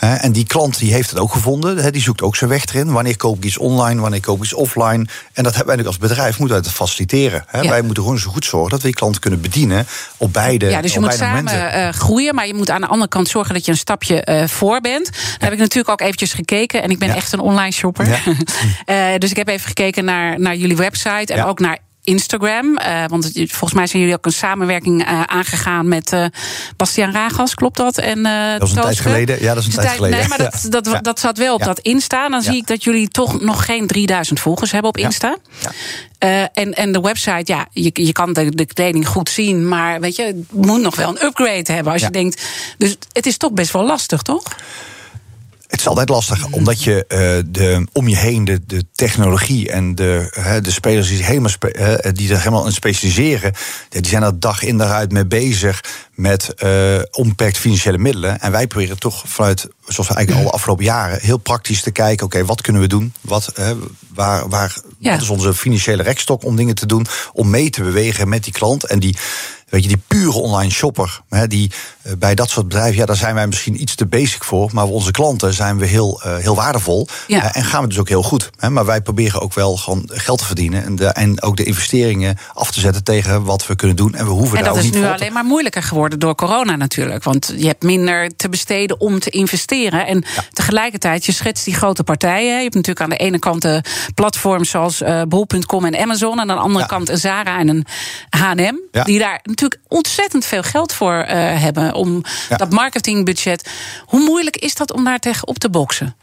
En 0.00 0.32
die 0.32 0.46
klant 0.46 0.78
die 0.78 0.92
heeft 0.92 1.10
het 1.10 1.18
ook 1.18 1.32
gevonden. 1.32 1.92
Die 1.92 2.02
zoekt 2.02 2.22
ook 2.22 2.36
zijn 2.36 2.50
weg 2.50 2.64
erin. 2.66 2.92
Wanneer 2.92 3.16
koop 3.16 3.36
ik 3.36 3.44
iets 3.44 3.58
online, 3.58 4.00
wanneer 4.00 4.20
koop 4.20 4.36
ik 4.36 4.42
iets 4.44 4.54
offline? 4.54 5.06
En 5.32 5.42
dat 5.42 5.54
hebben 5.54 5.66
wij 5.66 5.76
natuurlijk 5.76 5.86
als 5.86 5.98
bedrijf 5.98 6.38
moeten 6.38 6.62
dat 6.62 6.72
faciliteren. 6.72 7.44
Ja. 7.52 7.68
Wij 7.68 7.82
moeten 7.82 8.02
gewoon 8.02 8.18
zo 8.18 8.30
goed 8.30 8.44
zorgen 8.44 8.70
dat 8.70 8.80
we 8.80 8.86
die 8.86 8.96
klanten 8.96 9.20
kunnen 9.20 9.40
bedienen 9.40 9.86
op 10.16 10.32
beide 10.32 10.66
Ja, 10.70 10.80
dus 10.80 10.92
je 10.92 11.00
moet 11.00 11.12
samen 11.14 11.44
momenten. 11.44 11.72
eh, 11.72 11.88
groeien, 11.92 12.34
maar 12.34 12.46
je 12.46 12.54
moet 12.54 12.70
aan 12.70 12.80
de 12.80 12.86
andere 12.86 13.08
kant 13.08 13.28
zorgen 13.28 13.54
dat 13.54 13.64
je 13.64 13.70
een 13.70 13.76
stapje 13.78 14.20
eh, 14.22 14.48
voor 14.48 14.80
bent. 14.80 15.10
Daar 15.12 15.36
heb 15.38 15.52
ik 15.52 15.58
natuurlijk 15.58 15.88
ook 15.88 16.00
eventjes 16.00 16.32
gekeken 16.32 16.82
en 16.82 16.90
ik 16.90 16.98
ben 16.98 17.08
Ja. 17.08 17.14
echt 17.14 17.32
een 17.32 17.40
online 17.40 17.72
shopper. 17.72 18.08
Ja. 18.08 18.18
Eh, 18.84 19.18
dus 19.18 19.30
ik 19.30 19.36
heb 19.36 19.48
even 19.48 19.66
gekeken 19.66 20.04
naar, 20.04 20.40
naar 20.40 20.56
jullie 20.56 20.76
website 20.76 21.32
en 21.34 21.44
ook 21.44 21.58
naar 21.60 21.78
Instagram. 22.06 22.76
Eh, 22.76 23.04
want 23.08 23.30
volgens 23.34 23.72
mij 23.72 23.86
zijn 23.86 24.02
jullie 24.02 24.16
ook 24.16 24.26
een 24.26 24.32
samenwerking 24.32 25.04
eh, 25.04 25.22
aangegaan 25.22 25.88
met 25.88 26.12
eh 26.12 26.24
Bastiaan 26.76 27.12
Ragas, 27.12 27.54
klopt 27.54 27.76
dat? 27.76 27.98
En, 27.98 28.22
Dat 28.58 28.62
is 28.68 28.74
een 28.74 28.80
tijd 28.82 29.00
geleden. 29.00 29.42
Ja, 29.42 29.54
dat 29.54 29.62
is 29.66 29.74
een 29.74 29.82
tijd 29.82 29.94
geleden. 29.94 30.18
Nee, 30.18 30.28
maar 30.28 30.38
dat, 30.38 30.60
Ja. 30.62 30.80
dat, 30.80 31.04
dat 31.04 31.20
zat 31.20 31.38
wel 31.38 31.54
op 31.54 31.60
Ja. 31.60 31.66
dat 31.66 31.78
Insta. 31.78 32.28
Dan 32.28 32.40
Ja. 32.42 32.50
zie 32.50 32.56
ik 32.56 32.66
dat 32.66 32.84
jullie 32.84 33.08
toch 33.08 33.40
nog 33.40 33.64
geen 33.64 33.86
3000 33.86 34.40
volgers 34.40 34.70
hebben 34.72 34.90
op. 34.90 34.96
Insta. 34.96 35.36
En, 36.18 36.74
en 36.74 36.92
de 36.92 37.00
website, 37.00 37.52
ja, 37.52 37.66
je, 37.70 37.90
je 37.92 38.12
kan 38.12 38.32
de, 38.32 38.54
de 38.54 38.66
kleding 38.66 39.08
goed 39.08 39.28
zien, 39.28 39.68
maar 39.68 40.00
weet 40.00 40.16
je, 40.16 40.22
het 40.22 40.52
moet 40.52 40.80
nog 40.80 40.96
wel 40.96 41.08
een 41.08 41.24
upgrade 41.24 41.72
hebben 41.72 41.92
als 41.92 42.02
je 42.02 42.10
denkt. 42.10 42.42
Dus 42.78 42.96
het 43.12 43.26
is 43.26 43.36
toch 43.36 43.52
best 43.52 43.72
wel 43.72 43.84
lastig, 43.86 44.22
toch? 44.22 44.42
Het 45.66 45.80
is 45.80 45.86
altijd 45.88 46.08
lastig, 46.08 46.46
omdat 46.50 46.82
je 46.82 47.06
eh, 47.06 47.18
de, 47.46 47.86
om 47.92 48.08
je 48.08 48.16
heen 48.16 48.44
de, 48.44 48.60
de 48.66 48.84
technologie 48.92 49.70
en 49.70 49.94
de, 49.94 50.58
de 50.62 50.70
spelers 50.70 51.08
die, 51.08 51.24
helemaal 51.24 51.48
spe- 51.48 52.10
die 52.12 52.30
er 52.30 52.38
helemaal 52.38 52.66
in 52.66 52.72
specialiseren, 52.72 53.52
die 53.88 54.06
zijn 54.06 54.22
er 54.22 54.40
dag 54.40 54.62
in 54.62 54.78
dag 54.78 54.90
uit 54.90 55.12
mee 55.12 55.26
bezig 55.26 55.84
met 56.14 56.54
eh 56.54 56.98
onbeperkt 57.10 57.58
financiële 57.58 57.98
middelen. 57.98 58.40
En 58.40 58.52
wij 58.52 58.66
proberen 58.66 58.98
toch 58.98 59.22
vanuit, 59.26 59.68
zoals 59.86 60.08
we 60.08 60.14
eigenlijk 60.14 60.44
al 60.44 60.50
de 60.50 60.56
afgelopen 60.56 60.84
jaren, 60.84 61.18
heel 61.20 61.36
praktisch 61.38 61.82
te 61.82 61.90
kijken: 61.90 62.26
oké, 62.26 62.44
wat 62.44 62.60
kunnen 62.60 62.82
we 62.82 62.88
doen? 62.88 63.12
Wat, 63.20 63.52
waar, 64.14 64.48
waar, 64.48 64.76
Ja. 64.98 65.12
wat 65.12 65.22
is 65.22 65.28
onze 65.28 65.54
financiële 65.54 66.02
rekstok 66.02 66.44
om 66.44 66.56
dingen 66.56 66.74
te 66.74 66.86
doen? 66.86 67.06
Om 67.32 67.50
mee 67.50 67.70
te 67.70 67.82
bewegen 67.82 68.28
met 68.28 68.44
die 68.44 68.52
klant. 68.52 68.84
En 68.84 68.98
die, 68.98 69.16
weet 69.68 69.82
je, 69.82 69.88
die 69.88 70.02
pure 70.06 70.38
online 70.38 70.70
shopper, 70.70 71.20
hè, 71.28 71.46
die 71.46 71.70
bij 72.18 72.34
dat 72.34 72.50
soort 72.50 72.68
bedrijven, 72.68 72.96
ja, 72.96 73.06
daar 73.06 73.16
zijn 73.16 73.34
wij 73.34 73.46
misschien 73.46 73.80
iets 73.80 73.94
te 73.94 74.06
basic 74.06 74.44
voor. 74.44 74.70
Maar 74.72 74.84
voor 74.84 74.94
onze 74.94 75.10
klanten 75.10 75.54
zijn 75.54 75.78
we 75.78 75.86
heel, 75.86 76.20
eh, 76.22 76.36
heel 76.36 76.54
waardevol. 76.54 77.08
Ja. 77.26 77.42
Eh, 77.42 77.56
en 77.56 77.64
gaan 77.64 77.82
we 77.82 77.88
dus 77.88 77.98
ook 77.98 78.08
heel 78.08 78.22
goed. 78.22 78.50
Hè. 78.58 78.70
Maar 78.70 78.84
wij 78.84 79.00
proberen 79.00 79.40
ook 79.40 79.54
wel 79.54 79.76
gewoon 79.76 80.10
geld 80.12 80.38
te 80.38 80.44
verdienen. 80.44 80.84
En, 80.84 80.96
de, 80.96 81.06
en 81.06 81.42
ook 81.42 81.56
de 81.56 81.64
investeringen 81.64 82.38
af 82.54 82.70
te 82.70 82.80
zetten 82.80 83.04
tegen 83.04 83.44
wat 83.44 83.66
we 83.66 83.76
kunnen 83.76 83.96
doen. 83.96 84.14
En 84.14 84.24
we 84.24 84.30
hoeven 84.30 84.58
En 84.58 84.64
daar 84.64 84.72
dat 84.72 84.72
ook 84.72 84.78
is 84.78 84.84
niet 84.84 84.94
nu 84.94 85.00
voor 85.00 85.16
te- 85.16 85.20
alleen 85.20 85.32
maar 85.32 85.44
moeilijker 85.44 85.82
geworden 85.82 86.18
door 86.18 86.34
corona 86.34 86.76
natuurlijk. 86.76 87.24
Want 87.24 87.52
je 87.56 87.66
hebt 87.66 87.82
minder 87.82 88.36
te 88.36 88.48
besteden 88.48 89.00
om 89.00 89.18
te 89.18 89.30
investeren. 89.30 90.06
En 90.06 90.24
tegelijkertijd, 90.52 91.24
je 91.26 91.32
schetst 91.32 91.64
die 91.64 91.74
grote 91.74 92.04
partijen. 92.04 92.56
Je 92.56 92.62
hebt 92.62 92.74
natuurlijk 92.74 93.00
aan 93.00 93.10
de 93.10 93.16
ene 93.16 93.38
kant 93.38 93.62
de 93.62 93.82
platforms 94.14 94.70
zoals 94.70 95.00
eh 95.02 95.22
bol.com 95.28 95.84
en 95.84 95.96
Amazon. 95.98 96.32
En 96.32 96.38
aan 96.50 96.56
de 96.56 96.62
andere 96.62 96.80
Ja. 96.80 96.86
kant 96.86 97.08
een 97.08 97.18
Zara 97.18 97.58
en 97.58 97.68
een 97.68 97.84
H&M. 98.30 98.74
Die 99.04 99.18
daar 99.18 99.40
natuurlijk 99.42 99.80
ontzettend 99.88 100.44
veel 100.46 100.62
geld 100.62 100.92
voor 100.92 101.14
eh, 101.14 101.60
hebben. 101.62 101.94
Om 101.96 102.22
Ja. 102.48 102.56
dat 102.56 102.70
marketingbudget. 102.70 103.70
Hoe 104.06 104.20
moeilijk 104.20 104.56
is 104.56 104.74
dat 104.74 104.92
om 104.92 105.04
daar 105.04 105.18
tegen 105.18 105.46
op 105.48 105.58
te 105.58 105.70
boksen? 105.70 106.16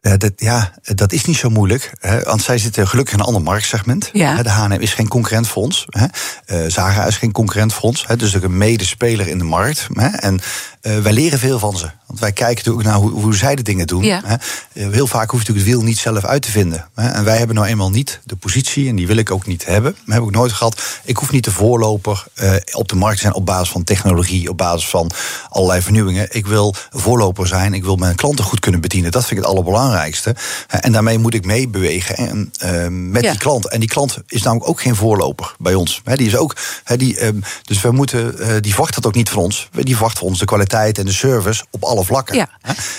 Ja, 0.00 0.16
dat, 0.16 0.32
ja, 0.36 0.72
dat 0.82 1.12
is 1.12 1.24
niet 1.24 1.36
zo 1.36 1.48
moeilijk. 1.50 1.92
Hè, 2.00 2.22
want 2.22 2.42
zij 2.42 2.58
zitten 2.58 2.88
gelukkig 2.88 3.14
in 3.14 3.20
een 3.20 3.26
ander 3.26 3.42
marktsegment. 3.42 4.10
Ja. 4.12 4.42
De 4.42 4.48
H&M 4.48 4.72
is 4.72 4.94
geen 4.94 5.08
concurrent 5.08 5.48
voor 5.48 5.62
ons. 5.62 5.84
Hè. 5.88 6.06
Eh, 6.44 6.70
Zara 6.70 7.06
is 7.06 7.16
geen 7.16 7.32
concurrent 7.32 7.72
voor 7.72 7.82
ons. 7.82 8.06
Hè, 8.06 8.16
dus 8.16 8.36
ook 8.36 8.42
een 8.42 8.58
medespeler 8.58 9.28
in 9.28 9.38
de 9.38 9.44
markt. 9.44 9.86
Hè. 9.92 10.08
En 10.08 10.40
eh, 10.80 10.98
wij 10.98 11.12
leren 11.12 11.38
veel 11.38 11.58
van 11.58 11.76
ze. 11.76 11.90
Want 12.06 12.20
wij 12.20 12.32
kijken 12.32 12.56
natuurlijk 12.56 12.86
naar 12.86 12.96
hoe, 12.96 13.10
hoe 13.10 13.34
zij 13.34 13.54
de 13.54 13.62
dingen 13.62 13.86
doen. 13.86 14.02
Ja. 14.02 14.20
Hè. 14.24 14.34
Eh, 14.34 14.92
Heel 14.92 15.06
vaak 15.06 15.30
hoef 15.30 15.40
je 15.40 15.46
natuurlijk 15.46 15.66
het 15.66 15.76
wiel 15.76 15.82
niet 15.82 15.98
zelf 15.98 16.24
uit 16.24 16.42
te 16.42 16.50
vinden. 16.50 16.88
Hè. 16.94 17.08
En 17.08 17.24
wij 17.24 17.38
hebben 17.38 17.56
nou 17.56 17.68
eenmaal 17.68 17.90
niet 17.90 18.20
de 18.24 18.36
positie, 18.36 18.88
en 18.88 18.96
die 18.96 19.06
wil 19.06 19.16
ik 19.16 19.30
ook 19.30 19.46
niet 19.46 19.64
hebben. 19.66 19.96
Dat 20.04 20.14
heb 20.14 20.24
ik 20.24 20.30
nooit 20.30 20.52
gehad. 20.52 20.82
Ik 21.04 21.16
hoef 21.16 21.30
niet 21.30 21.44
de 21.44 21.50
voorloper 21.50 22.24
eh, 22.34 22.52
op 22.72 22.88
de 22.88 22.96
markt 22.96 23.16
te 23.16 23.22
zijn 23.22 23.34
op 23.34 23.46
basis 23.46 23.68
van 23.70 23.84
technologie, 23.84 24.48
op 24.48 24.56
basis 24.56 24.88
van 24.88 25.10
allerlei 25.48 25.82
vernieuwingen. 25.82 26.26
Ik 26.30 26.46
wil 26.46 26.74
voorloper 26.90 27.46
zijn. 27.46 27.74
Ik 27.74 27.84
wil 27.84 27.96
mijn 27.96 28.14
klanten 28.14 28.44
goed 28.44 28.60
kunnen 28.60 28.80
bedienen. 28.80 29.10
Dat 29.10 29.24
vind 29.26 29.38
ik 29.38 29.44
het 29.46 29.54
allerbelangrijkste. 29.54 29.87
Eh, 29.94 30.78
En 30.80 30.92
daarmee 30.92 31.18
moet 31.18 31.34
ik 31.34 31.44
meebewegen 31.44 32.16
en, 32.16 32.52
eh, 32.58 32.86
met 32.90 33.22
Ja. 33.24 33.30
die 33.30 33.38
klant. 33.40 33.68
En 33.68 33.80
die 33.80 33.88
klant 33.88 34.18
is 34.26 34.42
namelijk 34.42 34.68
ook 34.68 34.80
geen 34.80 34.96
voorloper 34.96 35.54
bij 35.58 35.74
ons. 35.74 36.00
Die 36.04 36.26
is 36.26 36.36
ook, 36.36 36.56
die, 36.96 37.18
ehm, 37.18 37.36
dus 37.62 37.80
we 37.80 37.90
moeten, 37.90 38.38
eh, 38.38 38.54
die 38.60 38.72
verwacht 38.72 38.94
dat 38.94 39.06
ook 39.06 39.14
niet 39.14 39.30
van 39.30 39.42
ons. 39.42 39.68
Die 39.72 39.94
verwacht 39.96 40.18
van 40.18 40.26
ons 40.26 40.38
de 40.38 40.44
kwaliteit 40.44 40.98
en 40.98 41.04
de 41.04 41.12
service 41.12 41.64
op 41.70 41.84
alle 41.84 42.04
vlakken. 42.04 42.36
Ja. 42.36 42.48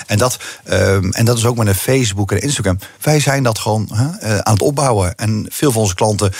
En, 0.07 0.17
dat, 0.17 0.37
ehm, 0.63 1.09
en 1.09 1.25
dat 1.25 1.37
is 1.37 1.45
ook 1.45 1.57
met 1.57 1.67
een 1.67 1.75
Facebook 1.75 2.31
en 2.31 2.41
Instagram. 2.41 2.79
Wij 3.01 3.19
zijn 3.19 3.43
dat 3.43 3.59
gewoon 3.59 3.89
eh, 3.89 4.37
aan 4.37 4.53
het 4.53 4.61
opbouwen. 4.61 5.15
En 5.15 5.45
veel 5.49 5.71
van 5.71 5.81
onze 5.81 5.95
klanten 5.95 6.33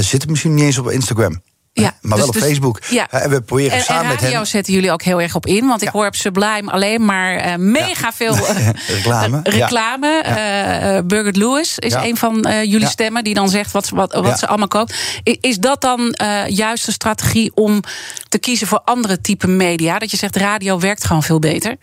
zitten 0.00 0.30
misschien 0.30 0.54
niet 0.54 0.64
eens 0.64 0.78
op 0.78 0.90
Instagram. 0.90 1.42
Ja, 1.82 1.94
maar 2.00 2.18
wel 2.18 2.26
dus- 2.26 2.26
op 2.26 2.32
dus- 2.32 2.42
Facebook. 2.42 2.80
ja. 2.88 3.10
En 3.10 3.30
we 3.30 3.40
proberen 3.42 3.72
En, 3.78 3.82
samen 3.84 4.02
en 4.02 4.08
met 4.08 4.20
radio 4.20 4.36
hen... 4.36 4.46
zetten 4.46 4.72
jullie 4.72 4.92
ook 4.92 5.02
heel 5.02 5.20
erg 5.20 5.34
op 5.34 5.46
in. 5.46 5.66
Want 5.66 5.80
ik 5.82 5.86
Ja. 5.86 5.92
hoor 5.92 6.06
op 6.06 6.14
Sublime 6.14 6.70
alleen 6.70 7.04
maar 7.04 7.36
eh, 7.36 7.54
mega 7.56 8.12
veel 8.12 8.36
eh, 8.46 8.68
Reclame, 8.86 9.40
eh, 9.42 9.58
reclame. 9.58 10.22
Eh, 10.22 10.98
Birgit 11.04 11.36
Lewis 11.36 11.78
is 11.78 11.94
een 11.94 12.16
van 12.16 12.46
jullie 12.64 12.86
stemmen 12.88 13.24
die 13.24 13.34
dan 13.34 13.48
zegt 13.48 13.72
wat, 13.72 13.88
wat, 13.88 14.14
wat 14.14 14.38
ze 14.38 14.46
allemaal 14.46 14.68
koopt. 14.68 14.94
Is 15.40 15.58
dat 15.58 15.80
dan 15.80 16.14
juist 16.48 16.86
een 16.86 16.92
strategie 16.92 17.50
om 17.54 17.80
te 18.28 18.38
kiezen 18.38 18.66
voor 18.66 18.80
andere 18.84 19.20
type 19.20 19.46
media? 19.48 19.98
Dat 19.98 20.10
je 20.10 20.16
zegt 20.16 20.36
radio 20.36 20.78
werkt 20.78 21.04
gewoon 21.04 21.22
veel 21.22 21.38
beter. 21.38 21.76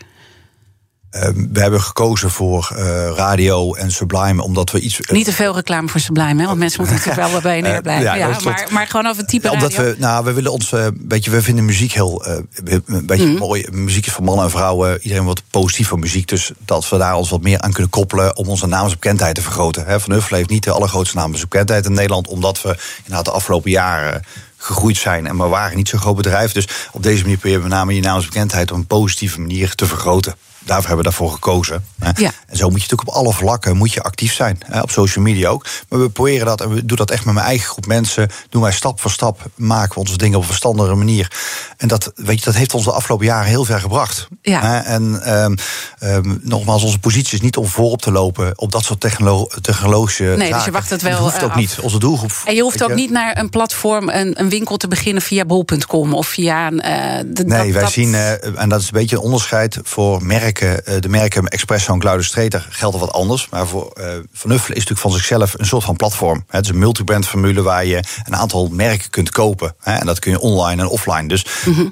Ehm, 1.14 1.34
we 1.52 1.60
hebben 1.60 1.82
gekozen 1.82 2.30
voor 2.32 2.72
eh, 2.76 3.12
radio 3.16 3.74
en 3.74 3.92
Sublime, 3.92 4.44
omdat 4.44 4.72
we 4.72 4.80
iets... 4.80 5.00
Niet 5.12 5.26
te 5.26 5.34
veel 5.34 5.56
reclame 5.56 5.88
voor 5.88 6.00
Sublime, 6.00 6.42
hè? 6.42 6.46
want 6.48 6.58
mensen 6.58 6.80
moeten 6.80 6.98
natuurlijk 7.06 7.32
wel 7.32 7.42
bij 7.42 7.56
je 7.56 7.62
neer 7.62 7.82
blijven. 7.82 8.12
Eh, 8.12 8.18
ja, 8.18 8.40
maar, 8.44 8.68
maar 8.72 8.88
gewoon 8.88 9.06
over 9.06 9.22
het 9.22 9.30
type 9.30 9.52
omdat 9.52 9.74
radio. 9.74 9.92
we, 9.92 10.00
nou, 10.00 10.26
we 10.26 10.34
willen 10.34 10.52
ons, 10.52 10.72
eh, 10.72 10.88
weet 11.08 11.26
je, 11.26 11.32
we 11.32 11.42
vinden 11.42 11.66
muziek 11.66 11.92
heel, 11.92 12.26
eh, 12.26 12.38
een 12.86 13.06
beetje 13.06 13.26
Mhm. 13.26 13.38
mooi. 13.38 13.66
Muziek 13.72 14.06
is 14.06 14.12
voor 14.14 14.24
mannen 14.24 14.46
en 14.46 14.52
vrouwen. 14.52 15.00
Iedereen 15.02 15.24
wordt 15.24 15.44
positief 15.50 15.88
voor 15.88 16.00
muziek, 16.00 16.28
dus 16.28 16.52
dat 16.66 16.90
we 16.90 16.98
daar 16.98 17.16
ons 17.16 17.30
wat 17.30 17.42
meer 17.42 17.60
aan 17.60 17.72
kunnen 17.72 17.92
koppelen 17.92 18.38
om 18.38 18.48
onze 18.48 18.68
naamsbekendheid 18.68 19.36
te 19.36 19.42
vergroten. 19.42 19.86
Hè, 19.86 20.00
Van 20.00 20.14
Huffel 20.14 20.38
heeft 20.38 20.50
niet 20.50 20.64
de 20.64 20.72
allergrootste 20.72 21.18
naamsbekendheid 21.18 21.86
in 21.86 21.94
Nederland, 21.94 22.28
omdat 22.28 22.62
we 22.62 22.78
inderdaad 22.98 23.26
de 23.26 23.32
afgelopen 23.32 23.72
jaren 23.72 24.26
gegroeid 24.58 24.98
zijn 24.98 25.28
en 25.28 25.38
we 25.38 25.48
waren 25.48 25.78
niet 25.78 25.88
zo'n 25.90 26.00
groot 26.00 26.16
bedrijf. 26.16 26.52
Dus 26.52 26.68
op 26.92 27.04
deze 27.04 27.22
manier 27.22 27.38
proberen 27.38 27.64
we 27.64 27.68
met 27.70 27.78
name 27.78 27.96
je 27.96 28.02
naamsbekendheid 28.02 28.72
op 28.72 28.78
een 28.78 28.88
positieve 28.88 29.40
manier 29.40 29.76
te 29.76 29.86
vergroten. 29.86 30.36
Daarvoor 30.66 30.88
hebben 30.88 30.98
we 31.06 31.10
daarvoor 31.12 31.32
gekozen. 31.32 31.86
Hè. 32.00 32.12
Ja. 32.16 32.32
En 32.48 32.58
zo 32.58 32.70
moet 32.70 32.82
je 32.82 32.88
natuurlijk 32.90 33.10
op 33.10 33.24
alle 33.24 33.34
vlakken 33.34 33.78
moet 33.78 33.94
je 33.94 34.02
actief 34.04 34.34
zijn. 34.34 34.60
Hè, 34.66 34.82
op 34.82 34.92
social 34.92 35.24
media 35.24 35.50
ook. 35.50 35.66
Maar 35.90 36.00
we 36.00 36.10
proberen 36.10 36.46
dat 36.46 36.62
en 36.62 36.70
we 36.74 36.86
doen 36.86 36.98
dat 36.98 37.12
echt 37.12 37.26
met 37.26 37.34
mijn 37.34 37.46
eigen 37.46 37.68
groep 37.68 37.86
mensen. 37.86 38.30
Doen 38.50 38.62
wij 38.62 38.72
stap 38.72 39.02
voor 39.02 39.12
stap, 39.12 39.42
maken 39.56 39.94
we 39.94 40.00
onze 40.00 40.18
dingen 40.18 40.36
op 40.36 40.42
een 40.42 40.48
verstandige 40.48 40.94
manier. 40.96 41.32
En 41.78 41.88
dat, 41.88 42.12
weet 42.16 42.40
je, 42.40 42.46
dat 42.46 42.56
heeft 42.56 42.74
ons 42.74 42.84
de 42.84 42.92
afgelopen 42.92 43.26
jaren 43.26 43.48
heel 43.48 43.66
ver 43.66 43.80
gebracht. 43.80 44.28
Ja. 44.42 44.62
Hè, 44.62 44.78
en 44.80 45.22
ehm, 45.24 45.56
ehm, 46.00 46.36
nogmaals, 46.42 46.84
onze 46.84 47.00
positie 47.00 47.34
is 47.34 47.42
niet 47.42 47.58
om 47.58 47.68
voorop 47.68 48.02
te 48.02 48.12
lopen 48.12 48.52
op 48.60 48.72
dat 48.72 48.84
soort 48.84 49.00
technolo 49.00 49.48
technologische 49.62 50.36
dus 50.54 50.66
je 50.66 50.72
wacht 50.72 50.90
het 50.90 51.04
En 51.04 51.08
wel, 51.10 51.18
Dat 51.18 51.24
hoeft 51.24 51.38
eh, 51.38 51.44
ook 51.44 51.50
af. 51.50 51.56
niet. 51.56 51.78
Onze 51.82 52.00
doelgroep. 52.00 52.32
En 52.46 52.56
je 52.56 52.62
hoeft 52.62 52.84
ook 52.84 52.94
niet 52.96 53.10
naar 53.12 53.38
een 53.38 53.50
platform, 53.50 54.10
een, 54.10 54.40
een 54.40 54.50
winkel 54.50 54.78
te 54.78 54.88
beginnen 54.88 55.22
via 55.22 55.46
bol.com 55.46 56.14
of 56.14 56.28
via 56.28 56.68
een. 56.68 56.82
eh, 56.82 57.24
de- 57.26 57.44
Nee, 57.46 57.64
dat- 57.64 57.72
wij 57.74 57.82
dat- 57.82 57.92
zien, 57.92 58.14
eh, 58.14 58.62
en 58.62 58.70
dat 58.70 58.80
is 58.80 58.86
een 58.86 58.92
beetje 58.94 59.16
een 59.16 59.22
onderscheid 59.22 59.78
voor 59.84 60.24
merken 60.26 60.53
merken, 60.60 60.86
eh, 60.86 61.02
de 61.02 61.10
merken 61.10 61.48
Expresso 61.48 61.94
en 61.94 62.00
Claudius 62.00 62.28
Streeter 62.28 62.68
geldt 62.70 62.98
wat 62.98 63.12
anders. 63.12 63.48
Maar 63.50 63.68
voor 63.68 63.92
uh, 64.00 64.06
Van 64.34 64.52
Uffelen 64.52 64.78
is 64.78 64.86
natuurlijk 64.86 65.00
van 65.00 65.12
zichzelf 65.12 65.54
een 65.58 65.66
soort 65.66 65.84
van 65.84 65.96
platform. 65.96 66.44
Het 66.48 66.64
is 66.64 66.70
een 66.70 66.78
multibrand 66.78 67.28
formule 67.28 67.62
waar 67.62 67.86
je 67.86 68.04
een 68.24 68.36
aantal 68.36 68.68
merken 68.72 69.10
kunt 69.10 69.30
kopen. 69.30 69.76
En 69.84 70.06
dat 70.06 70.20
kun 70.20 70.32
je 70.32 70.40
online 70.40 70.82
en 70.82 70.88
offline. 70.88 71.28
Dus 71.28 71.46
mm 71.66 71.92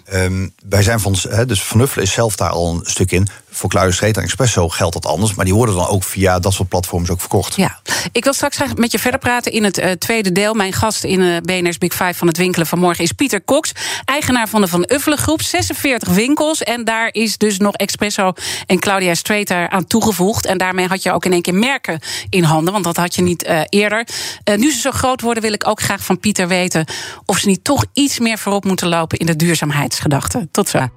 wij 0.70 0.84
zijn 0.84 1.00
van, 1.00 1.16
dus 1.46 1.64
Van 1.64 1.80
Uffelen 1.80 2.06
is 2.06 2.14
zelf 2.14 2.36
daar 2.36 2.50
al 2.50 2.70
een 2.70 2.82
stuk 2.84 3.12
in 3.12 3.28
voor 3.52 3.70
Claudius 3.70 3.96
Street 3.96 4.18
en 4.18 4.24
Expresso 4.24 4.70
geldt 4.70 4.94
dat 4.94 5.06
anders. 5.06 5.34
Maar 5.34 5.46
die 5.46 5.54
worden 5.54 5.76
dan 5.76 5.88
ook 5.88 6.04
via 6.04 6.40
dat 6.40 6.54
soort 6.54 6.70
platforms 6.70 7.10
ook 7.10 7.20
verkocht. 7.20 7.56
Ja, 7.56 7.80
ik 8.12 8.24
wil 8.24 8.34
straks 8.34 8.56
graag 8.56 8.76
met 8.76 8.92
je 8.92 9.00
verder 9.00 9.20
praten 9.20 9.52
in 9.52 9.64
het 9.64 9.80
uh, 9.80 9.92
tweede 9.92 10.32
deel. 10.32 10.54
Mijn 10.54 10.74
gast 10.74 11.04
in 11.04 11.20
uh, 11.20 11.38
BNR's 11.38 11.78
Big 11.78 11.94
Five 11.94 12.14
van 12.14 12.28
het 12.28 12.38
winkelen 12.38 12.68
vanmorgen 12.68 13.04
is 13.04 13.12
Pieter 13.12 13.44
Cox. 13.44 13.72
Eigenaar 14.06 14.50
van 14.50 14.62
de 14.62 14.68
Van 14.68 14.86
Uffelen 14.92 15.18
Groep. 15.18 15.42
46 15.42 16.10
winkels. 16.10 16.64
En 16.64 16.86
daar 16.86 17.10
is 17.12 17.38
dus 17.38 17.58
nog 17.58 17.74
Expresso 17.74 18.34
en 18.66 18.80
Claudia 18.80 19.14
Streeter 19.14 19.70
aan 19.70 19.88
toegevoegd. 19.88 20.46
En 20.46 20.58
daarmee 20.58 20.88
had 20.88 21.04
je 21.04 21.12
ook 21.12 21.26
in 21.26 21.32
één 21.32 21.42
keer 21.42 21.56
merken 21.56 22.00
in 22.30 22.44
handen. 22.44 22.74
Want 22.74 22.86
dat 22.86 22.98
had 22.98 23.16
je 23.16 23.22
niet 23.22 23.48
uh, 23.48 23.62
eerder. 23.70 24.08
nu 24.56 24.72
ze 24.72 24.80
zo 24.80 24.92
groot 24.92 25.22
worden 25.22 25.44
wil 25.44 25.54
ik 25.54 25.68
ook 25.68 25.82
graag 25.82 26.04
van 26.04 26.20
Pieter 26.20 26.48
weten... 26.48 26.86
of 27.26 27.38
ze 27.38 27.48
niet 27.48 27.64
toch 27.64 27.86
iets 27.94 28.20
meer 28.20 28.38
voorop 28.38 28.66
moeten 28.66 28.88
lopen 28.88 29.18
in 29.18 29.26
de 29.26 29.36
duurzaamheidsgedachte. 29.36 30.48
Tot 30.52 30.70
zo. 30.70 30.88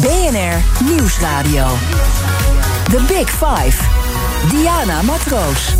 BNR 0.00 0.84
Nieuwsradio. 0.84 1.66
The 2.90 3.00
Big 3.08 3.30
Five. 3.30 3.82
Diana 4.50 5.02
Matroos. 5.02 5.74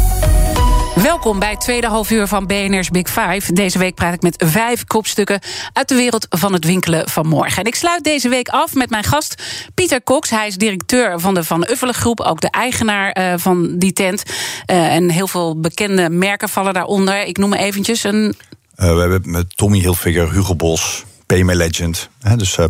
Welkom 1.02 1.38
bij 1.38 1.50
het 1.50 1.60
tweede 1.60 1.86
halfuur 1.86 2.26
van 2.26 2.46
BNR's 2.46 2.90
Big 2.90 3.08
Five. 3.08 3.52
Deze 3.52 3.78
week 3.78 3.94
praat 3.94 4.14
ik 4.14 4.22
met 4.22 4.44
vijf 4.46 4.84
kopstukken 4.84 5.40
uit 5.72 5.88
de 5.88 5.94
wereld 5.94 6.26
van 6.30 6.52
het 6.52 6.64
winkelen 6.64 7.08
van 7.08 7.26
morgen. 7.26 7.62
En 7.62 7.64
ik 7.64 7.74
sluit 7.74 8.04
deze 8.04 8.28
week 8.28 8.48
af 8.48 8.74
met 8.74 8.90
mijn 8.90 9.04
gast 9.04 9.42
Pieter 9.74 10.02
Cox. 10.02 10.30
Hij 10.30 10.46
is 10.46 10.56
directeur 10.56 11.20
van 11.20 11.34
de 11.34 11.44
Van 11.44 11.66
Uffelen 11.70 11.94
Groep, 11.94 12.20
ook 12.20 12.40
de 12.40 12.50
eigenaar 12.50 13.18
uh, 13.18 13.34
van 13.36 13.78
die 13.78 13.92
tent. 13.92 14.22
Uh, 14.26 14.94
en 14.94 15.10
heel 15.10 15.28
veel 15.28 15.60
bekende 15.60 16.10
merken 16.10 16.48
vallen 16.48 16.74
daaronder. 16.74 17.24
Ik 17.24 17.38
noem 17.38 17.50
me 17.50 17.58
eventjes 17.58 18.04
een... 18.04 18.34
Uh, 18.76 18.94
we 18.94 19.00
hebben 19.00 19.22
met 19.24 19.56
Tommy 19.56 19.78
Hilfiger, 19.78 20.32
Hugo 20.32 20.54
Bos, 20.54 21.04
PMA 21.26 21.54
Legend. 21.54 22.08
Dus 22.18 22.56
uh, 22.56 22.66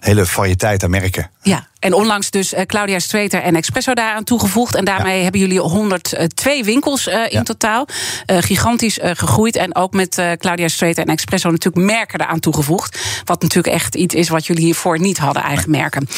hele 0.00 0.26
variëteit 0.26 0.84
aan 0.84 0.90
merken. 0.90 1.30
Ja, 1.42 1.66
en 1.78 1.92
onlangs 1.92 2.30
dus 2.30 2.52
uh, 2.52 2.60
Claudia 2.60 2.98
Streeter 2.98 3.42
en 3.42 3.56
Expresso 3.56 3.94
daaraan 3.94 4.24
toegevoegd. 4.24 4.74
En 4.74 4.84
daarmee 4.84 5.16
ja. 5.16 5.22
hebben 5.22 5.40
jullie 5.40 5.60
102 5.60 6.64
winkels 6.64 7.06
uh, 7.06 7.14
in 7.14 7.28
ja. 7.30 7.42
totaal. 7.42 7.86
gigantisch 8.26 8.98
gegroeid. 9.02 9.56
En 9.56 9.74
ook 9.74 9.92
met 9.92 10.22
Claudia 10.38 10.68
Streeter 10.68 11.04
en 11.04 11.12
Expresso 11.12 11.50
natuurlijk 11.50 11.86
merken 11.86 12.20
eraan 12.20 12.40
toegevoegd. 12.40 12.98
Wat 13.24 13.42
natuurlijk 13.42 13.74
echt 13.74 13.94
iets 13.94 14.14
is 14.14 14.28
wat 14.28 14.46
jullie 14.46 14.64
hiervoor 14.64 15.00
niet 15.00 15.18
hadden, 15.18 15.42
eigen 15.42 15.70
merken. 15.70 16.08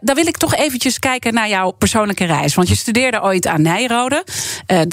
dan 0.00 0.14
wil 0.14 0.26
ik 0.26 0.36
toch 0.36 0.54
eventjes 0.54 0.98
kijken 0.98 1.34
naar 1.34 1.48
jouw 1.48 1.70
persoonlijke 1.70 2.24
reis. 2.24 2.54
Want 2.54 2.68
je 2.68 2.74
studeerde 2.74 3.22
ooit 3.22 3.46
aan 3.46 3.62
Nijrode. 3.62 4.24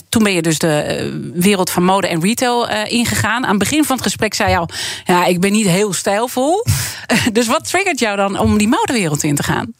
toen 0.09 0.23
ben 0.23 0.33
je 0.33 0.41
dus 0.41 0.57
de 0.57 1.31
wereld 1.33 1.69
van 1.69 1.83
mode 1.83 2.07
en 2.07 2.21
retail 2.21 2.69
ingegaan. 2.69 3.43
Aan 3.43 3.49
het 3.49 3.59
begin 3.59 3.83
van 3.83 3.95
het 3.95 4.05
gesprek 4.05 4.33
zei 4.33 4.49
je 4.49 4.57
al... 4.57 4.69
ja, 5.05 5.25
ik 5.25 5.39
ben 5.39 5.51
niet 5.51 5.67
heel 5.67 5.93
stijlvol. 5.93 6.65
dus 7.33 7.47
wat 7.47 7.67
triggert 7.67 7.99
jou 7.99 8.17
dan 8.17 8.39
om 8.39 8.57
die 8.57 8.67
modewereld 8.67 9.23
in 9.23 9.35
te 9.35 9.43
gaan? 9.43 9.73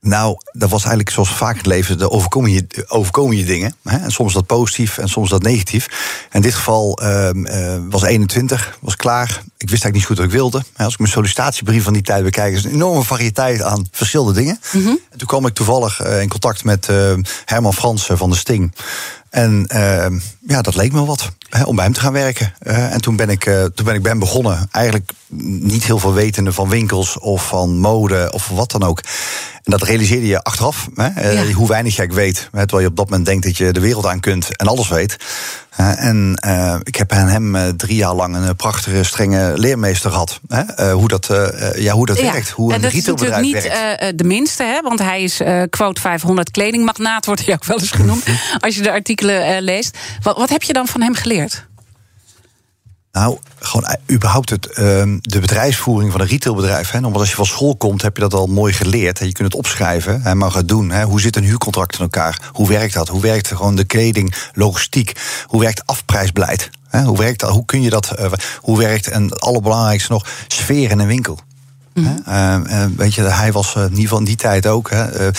Nou, 0.00 0.36
dat 0.52 0.70
was 0.70 0.80
eigenlijk 0.80 1.10
zoals 1.10 1.34
vaak 1.34 1.50
in 1.50 1.56
het 1.56 1.66
leven, 1.66 1.98
de 1.98 2.10
overkomen 2.10 2.50
je, 2.50 2.66
overkomen 2.86 3.36
je 3.36 3.44
dingen. 3.44 3.74
Hè? 3.82 3.96
En 3.96 4.10
soms 4.10 4.32
dat 4.32 4.46
positief 4.46 4.98
en 4.98 5.08
soms 5.08 5.30
dat 5.30 5.42
negatief. 5.42 5.88
In 6.32 6.40
dit 6.40 6.54
geval 6.54 7.02
uh, 7.02 7.30
uh, 7.32 7.76
was 7.90 8.02
21, 8.02 8.78
was 8.80 8.96
klaar. 8.96 9.28
Ik 9.28 9.70
wist 9.70 9.84
eigenlijk 9.84 9.94
niet 9.94 10.04
goed 10.04 10.16
wat 10.16 10.26
ik 10.26 10.32
wilde. 10.32 10.62
Als 10.76 10.92
ik 10.92 10.98
mijn 10.98 11.10
sollicitatiebrief 11.10 11.84
van 11.84 11.92
die 11.92 12.02
tijd 12.02 12.24
bekijk, 12.24 12.54
is 12.54 12.64
een 12.64 12.70
enorme 12.70 13.02
variëteit 13.02 13.62
aan 13.62 13.86
verschillende 13.90 14.32
dingen. 14.32 14.60
Mm 14.72 14.84
-hmm. 14.84 14.98
En 15.10 15.18
toen 15.18 15.28
kwam 15.28 15.46
ik 15.46 15.54
toevallig 15.54 16.06
uh, 16.06 16.20
in 16.20 16.28
contact 16.28 16.64
met 16.64 16.88
uh, 16.90 17.14
Herman 17.44 17.74
Fransen 17.74 18.18
van 18.18 18.30
de 18.30 18.36
Sting. 18.36 18.74
En 19.30 19.68
uh, 19.74 20.06
ja, 20.46 20.62
dat 20.62 20.74
leek 20.74 20.92
me 20.92 21.04
wat 21.04 21.32
hè, 21.52 21.62
om 21.62 21.76
bij 21.76 21.84
hem 21.84 21.94
te 21.94 22.00
gaan 22.00 22.12
werken. 22.12 22.54
Uh, 22.62 22.92
en 22.92 23.00
toen 23.00 23.16
ben 23.16 23.28
ik, 23.28 23.46
uh, 23.46 23.64
toen 23.64 23.84
ben 23.84 23.94
ik 23.94 24.02
ben 24.02 24.18
begonnen. 24.18 24.68
Eigenlijk 24.70 25.12
niet 25.60 25.84
heel 25.84 25.98
veel 25.98 26.12
wetende 26.12 26.52
van 26.52 26.68
winkels 26.68 27.18
of 27.18 27.46
van 27.46 27.78
mode 27.78 28.32
of 28.32 28.48
wat 28.48 28.70
dan 28.70 28.82
ook. 28.82 29.00
En 29.62 29.70
dat 29.70 29.82
realiseerde 29.82 30.26
je 30.26 30.42
achteraf, 30.42 30.88
hè, 30.94 31.30
ja. 31.30 31.52
hoe 31.52 31.68
weinig 31.68 31.96
jij 31.96 32.08
weet. 32.08 32.48
Hè, 32.52 32.60
terwijl 32.60 32.80
je 32.80 32.88
op 32.88 32.96
dat 32.96 33.08
moment 33.08 33.26
denkt 33.26 33.44
dat 33.44 33.56
je 33.56 33.72
de 33.72 33.80
wereld 33.80 34.06
aan 34.06 34.20
kunt 34.20 34.56
en 34.56 34.66
alles 34.66 34.88
weet. 34.88 35.16
en 35.76 36.38
ik 36.82 36.96
heb 36.96 37.12
aan 37.12 37.28
hem 37.28 37.76
drie 37.76 37.96
jaar 37.96 38.14
lang 38.14 38.36
een 38.36 38.56
prachtige, 38.56 39.02
strenge 39.02 39.52
leermeester 39.56 40.10
gehad. 40.10 40.40
hoe 40.92 41.08
dat, 41.08 41.28
ja, 41.76 41.92
hoe 41.92 42.06
dat 42.06 42.18
ja. 42.18 42.32
werkt, 42.32 42.50
hoe 42.50 42.72
en 42.72 42.84
een 42.84 42.90
retailbedrijf 42.90 43.52
werkt. 43.52 43.54
Dat 43.54 43.64
is 43.64 43.72
natuurlijk 43.72 44.08
niet 44.08 44.18
de 44.18 44.24
minste, 44.24 44.62
hè, 44.62 44.80
want 44.80 44.98
hij 44.98 45.22
is 45.22 45.40
quote 45.70 46.00
500 46.00 46.50
kledingmagnaat, 46.50 47.26
wordt 47.26 47.44
hij 47.44 47.54
ook 47.54 47.64
wel 47.64 47.78
eens 47.78 47.90
genoemd. 47.90 48.24
als 48.60 48.74
je 48.74 48.82
de 48.82 48.90
artikelen 48.90 49.62
leest. 49.62 49.98
Wat, 50.22 50.36
wat 50.36 50.48
heb 50.48 50.62
je 50.62 50.72
dan 50.72 50.86
van 50.86 51.00
hem 51.00 51.14
geleerd? 51.14 51.41
Nou, 53.12 53.38
gewoon 53.58 53.96
überhaupt 54.10 54.50
het, 54.50 54.66
uh, 54.66 54.74
de 55.20 55.40
bedrijfsvoering 55.40 56.12
van 56.12 56.20
een 56.20 56.26
retailbedrijf. 56.26 56.90
Hè. 56.90 57.00
Want 57.00 57.16
als 57.16 57.28
je 57.28 57.34
van 57.34 57.46
school 57.46 57.76
komt, 57.76 58.02
heb 58.02 58.16
je 58.16 58.22
dat 58.22 58.34
al 58.34 58.46
mooi 58.46 58.72
geleerd. 58.72 59.18
Hè. 59.18 59.24
Je 59.24 59.32
kunt 59.32 59.48
het 59.48 59.56
opschrijven 59.56 60.24
en 60.24 60.36
mag 60.36 60.54
het 60.54 60.68
doen. 60.68 60.90
Hè. 60.90 61.04
Hoe 61.04 61.20
zit 61.20 61.36
een 61.36 61.44
huurcontract 61.44 61.94
in 61.94 62.00
elkaar? 62.00 62.50
Hoe 62.52 62.68
werkt 62.68 62.94
dat? 62.94 63.08
Hoe 63.08 63.20
werkt 63.20 63.48
gewoon 63.48 63.76
de 63.76 63.84
kleding, 63.84 64.34
logistiek? 64.52 65.12
Hoe 65.46 65.60
werkt 65.60 65.86
afprijsbeleid? 65.86 66.70
Hoe 66.90 67.18
werkt 67.18 67.40
dat? 67.40 67.50
Hoe 67.50 67.64
kun 67.64 67.82
je 67.82 67.90
dat? 67.90 68.12
Uh, 68.18 68.32
hoe 68.58 68.78
werkt, 68.78 69.08
en 69.08 69.22
het 69.22 69.40
allerbelangrijkste 69.40 70.12
nog, 70.12 70.26
sfeer 70.48 70.90
in 70.90 70.98
een 70.98 71.06
winkel? 71.06 71.38
Mm 71.94 72.04
-hmm. 72.24 72.64
uh, 72.66 72.84
weet 72.96 73.14
je, 73.14 73.22
hij 73.22 73.52
was 73.52 73.74
uh, 73.74 73.82
in 73.82 73.88
ieder 73.88 74.02
geval 74.02 74.18
in 74.18 74.24
die 74.24 74.36
tijd 74.36 74.66
ook. 74.66 74.90
Hè, 74.90 75.26
uh, 75.26 75.32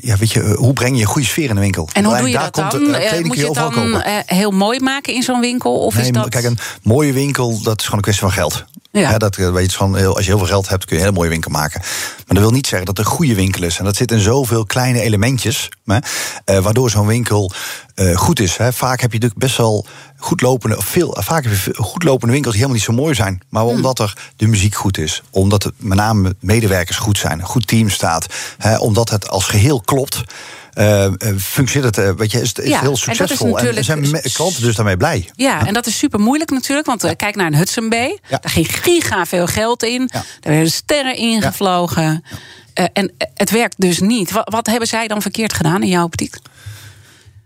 ja, 0.00 0.16
weet 0.16 0.32
je, 0.32 0.54
hoe 0.54 0.72
breng 0.72 0.94
je 0.94 1.00
een 1.00 1.08
goede 1.08 1.26
sfeer 1.26 1.50
in 1.50 1.56
een 1.56 1.62
winkel? 1.62 1.88
En 1.92 2.04
hoe 2.04 2.16
doe 2.16 2.28
je 2.28 2.38
dat 2.38 2.54
dan? 2.54 2.80
Moet 3.22 3.36
je 3.36 3.44
het 3.44 3.54
dan 3.54 4.02
heel 4.26 4.50
mooi 4.50 4.80
maken 4.80 5.14
in 5.14 5.22
zo'n 5.22 5.40
winkel? 5.40 5.78
Of 5.78 5.94
nee, 5.94 6.04
is 6.04 6.10
dat... 6.10 6.28
Kijk, 6.28 6.44
een 6.44 6.58
mooie 6.82 7.12
winkel, 7.12 7.62
dat 7.62 7.80
is 7.80 7.84
gewoon 7.84 7.98
een 7.98 8.04
kwestie 8.04 8.24
van 8.24 8.32
geld. 8.32 8.64
Ja. 9.00 9.10
ja 9.10 9.18
dat, 9.18 9.36
weet 9.36 9.72
je, 9.72 9.96
heel, 9.96 10.16
als 10.16 10.24
je 10.24 10.30
heel 10.30 10.38
veel 10.38 10.46
geld 10.46 10.68
hebt, 10.68 10.84
kun 10.84 10.96
je 10.96 11.02
een 11.02 11.08
hele 11.08 11.18
mooie 11.18 11.30
winkel 11.30 11.50
maken. 11.50 11.80
Maar 11.80 12.24
dat 12.26 12.38
wil 12.38 12.50
niet 12.50 12.66
zeggen 12.66 12.86
dat 12.86 12.96
het 12.96 13.06
een 13.06 13.12
goede 13.12 13.34
winkel 13.34 13.62
is. 13.62 13.78
En 13.78 13.84
dat 13.84 13.96
zit 13.96 14.10
in 14.10 14.20
zoveel 14.20 14.64
kleine 14.64 15.00
elementjes, 15.00 15.68
hè, 15.84 15.96
uh, 15.96 16.58
waardoor 16.58 16.90
zo'n 16.90 17.06
winkel 17.06 17.52
uh, 17.94 18.16
goed 18.16 18.40
is. 18.40 18.56
Hè. 18.56 18.72
Vaak 18.72 19.00
heb 19.00 19.12
je 19.12 19.18
natuurlijk 19.18 19.40
best 19.40 19.56
wel 19.56 19.86
goed 20.16 20.40
lopende, 20.40 20.76
veel, 20.78 21.16
vaak 21.20 21.44
heb 21.44 21.52
je 21.52 21.74
goed 21.76 22.02
lopende 22.02 22.32
winkels 22.32 22.54
die 22.54 22.62
helemaal 22.64 22.86
niet 22.86 22.96
zo 22.96 23.02
mooi 23.02 23.14
zijn. 23.14 23.42
Maar 23.48 23.62
hmm. 23.62 23.72
omdat 23.72 23.98
er 23.98 24.16
de 24.36 24.46
muziek 24.46 24.74
goed 24.74 24.98
is, 24.98 25.22
omdat 25.30 25.62
het 25.62 25.74
met 25.76 25.98
name 25.98 26.34
medewerkers 26.40 26.98
goed 26.98 27.18
zijn, 27.18 27.38
een 27.38 27.46
goed 27.46 27.66
team 27.66 27.90
staat, 27.90 28.26
hè, 28.58 28.76
omdat 28.76 29.10
het 29.10 29.28
als 29.28 29.44
geheel 29.44 29.80
klopt. 29.80 30.22
Uh, 30.78 31.08
functioneert 31.38 31.96
het, 31.96 32.16
weet 32.16 32.30
je, 32.30 32.40
is, 32.40 32.52
is 32.52 32.68
ja, 32.68 32.80
heel 32.80 32.96
succesvol. 32.96 33.58
En, 33.58 33.76
en 33.76 33.84
zijn 33.84 34.22
klanten 34.32 34.62
dus 34.62 34.74
daarmee 34.74 34.96
blij. 34.96 35.30
Ja, 35.34 35.66
en 35.66 35.74
dat 35.74 35.86
is 35.86 35.98
super 35.98 36.20
moeilijk 36.20 36.50
natuurlijk. 36.50 36.86
Want 36.86 37.02
ja. 37.02 37.14
kijk 37.14 37.36
naar 37.36 37.46
een 37.46 37.54
Hudson 37.54 37.88
Bay. 37.88 38.18
Daar 38.28 38.40
ging 38.42 38.82
giga 38.82 39.26
veel 39.26 39.46
geld 39.46 39.82
in. 39.82 40.08
Daar 40.12 40.24
werden 40.40 40.70
sterren 40.70 41.16
ingevlogen. 41.16 42.24
Uh, 42.74 42.84
en 42.92 43.12
het 43.34 43.50
werkt 43.50 43.74
dus 43.78 44.00
niet. 44.00 44.32
Wat, 44.32 44.48
wat 44.50 44.66
hebben 44.66 44.88
zij 44.88 45.08
dan 45.08 45.22
verkeerd 45.22 45.52
gedaan 45.52 45.82
in 45.82 45.88
jouw 45.88 46.04
optiek? 46.04 46.36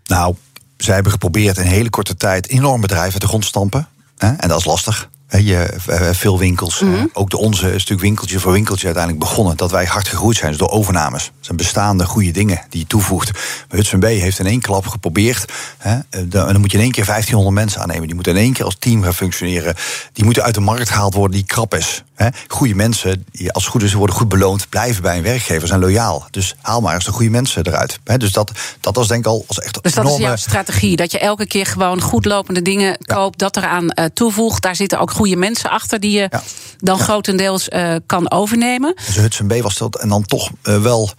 Nou, 0.05 0.35
zij 0.77 0.93
hebben 0.93 1.11
geprobeerd 1.11 1.57
in 1.57 1.63
een 1.63 1.69
hele 1.69 1.89
korte 1.89 2.15
tijd 2.15 2.47
enorm 2.47 2.81
bedrijf 2.81 3.11
uit 3.11 3.21
de 3.21 3.27
grond 3.27 3.45
stampen. 3.45 3.87
Hè? 4.17 4.33
En 4.33 4.47
dat 4.47 4.59
is 4.59 4.65
lastig. 4.65 5.09
Je, 5.39 5.73
veel 6.11 6.39
winkels, 6.39 6.79
mm 6.79 6.93
-hmm. 6.93 7.09
ook 7.13 7.29
de 7.29 7.37
onze 7.37 7.65
is 7.65 7.71
natuurlijk 7.71 8.01
winkeltje 8.01 8.39
voor 8.39 8.51
winkeltje 8.51 8.85
uiteindelijk 8.85 9.23
begonnen. 9.23 9.57
Dat 9.57 9.71
wij 9.71 9.85
hard 9.85 10.07
gegroeid 10.07 10.37
zijn, 10.37 10.49
dus 10.49 10.59
door 10.59 10.69
overnames. 10.69 11.23
Dat 11.23 11.45
zijn 11.45 11.57
bestaande 11.57 12.05
goede 12.05 12.31
dingen 12.31 12.61
die 12.69 12.79
je 12.79 12.87
toevoegt. 12.87 13.31
Maar 13.31 13.77
Hudson 13.77 13.99
B 13.99 14.03
heeft 14.03 14.39
in 14.39 14.45
één 14.45 14.61
klap 14.61 14.87
geprobeerd. 14.87 15.45
Hè, 15.77 15.97
dan 16.27 16.59
moet 16.59 16.71
je 16.71 16.77
in 16.77 16.83
één 16.83 16.91
keer 16.91 17.05
1500 17.05 17.55
mensen 17.55 17.81
aannemen. 17.81 18.05
Die 18.05 18.15
moeten 18.15 18.35
in 18.35 18.41
één 18.41 18.53
keer 18.53 18.65
als 18.65 18.75
team 18.79 19.03
gaan 19.03 19.13
functioneren. 19.13 19.75
Die 20.13 20.25
moeten 20.25 20.43
uit 20.43 20.53
de 20.53 20.59
markt 20.59 20.89
gehaald 20.89 21.13
worden 21.13 21.37
die 21.37 21.45
krap 21.45 21.75
is. 21.75 22.03
Hè. 22.21 22.29
Goede 22.47 22.75
mensen, 22.75 23.25
die 23.31 23.51
als 23.51 23.63
het 23.63 23.71
goed 23.71 23.83
is, 23.83 23.93
worden 23.93 24.15
goed 24.15 24.29
beloond, 24.29 24.69
blijven 24.69 25.01
bij 25.01 25.17
een 25.17 25.23
werkgever, 25.23 25.67
zijn 25.67 25.79
loyaal. 25.79 26.27
Dus 26.31 26.55
haal 26.61 26.81
maar 26.81 26.93
eens 26.93 27.05
de 27.05 27.11
goede 27.11 27.29
mensen 27.29 27.67
eruit. 27.67 27.99
Hè. 28.03 28.17
Dus 28.17 28.31
dat, 28.31 28.51
dat 28.79 28.95
was 28.95 29.07
denk 29.07 29.19
ik 29.19 29.31
al 29.31 29.43
als 29.47 29.59
echt 29.59 29.83
Dus 29.83 29.93
dat 29.93 30.03
enorme... 30.03 30.23
is 30.23 30.27
jouw 30.27 30.35
strategie, 30.35 30.95
dat 30.95 31.11
je 31.11 31.19
elke 31.19 31.47
keer 31.47 31.65
gewoon 31.65 32.01
goed 32.01 32.25
lopende 32.25 32.61
dingen 32.61 32.97
ja. 32.99 33.15
koopt, 33.15 33.39
dat 33.39 33.57
eraan 33.57 33.83
uh, 33.83 34.05
toevoegt. 34.13 34.61
Daar 34.61 34.75
zitten 34.75 34.99
ook 34.99 35.11
goede 35.11 35.35
mensen 35.35 35.69
achter 35.69 35.99
die 35.99 36.11
je 36.11 36.27
ja. 36.31 36.41
dan 36.77 36.97
ja. 36.97 37.03
grotendeels 37.03 37.69
uh, 37.69 37.95
kan 38.05 38.31
overnemen. 38.31 38.95
Dus 39.05 39.15
Hudson 39.15 39.47
B 39.47 39.53
was 39.53 39.77
dat 39.77 39.95
en 39.99 40.09
dan 40.09 40.25
toch 40.25 40.49
uh, 40.63 40.81
wel 40.81 41.09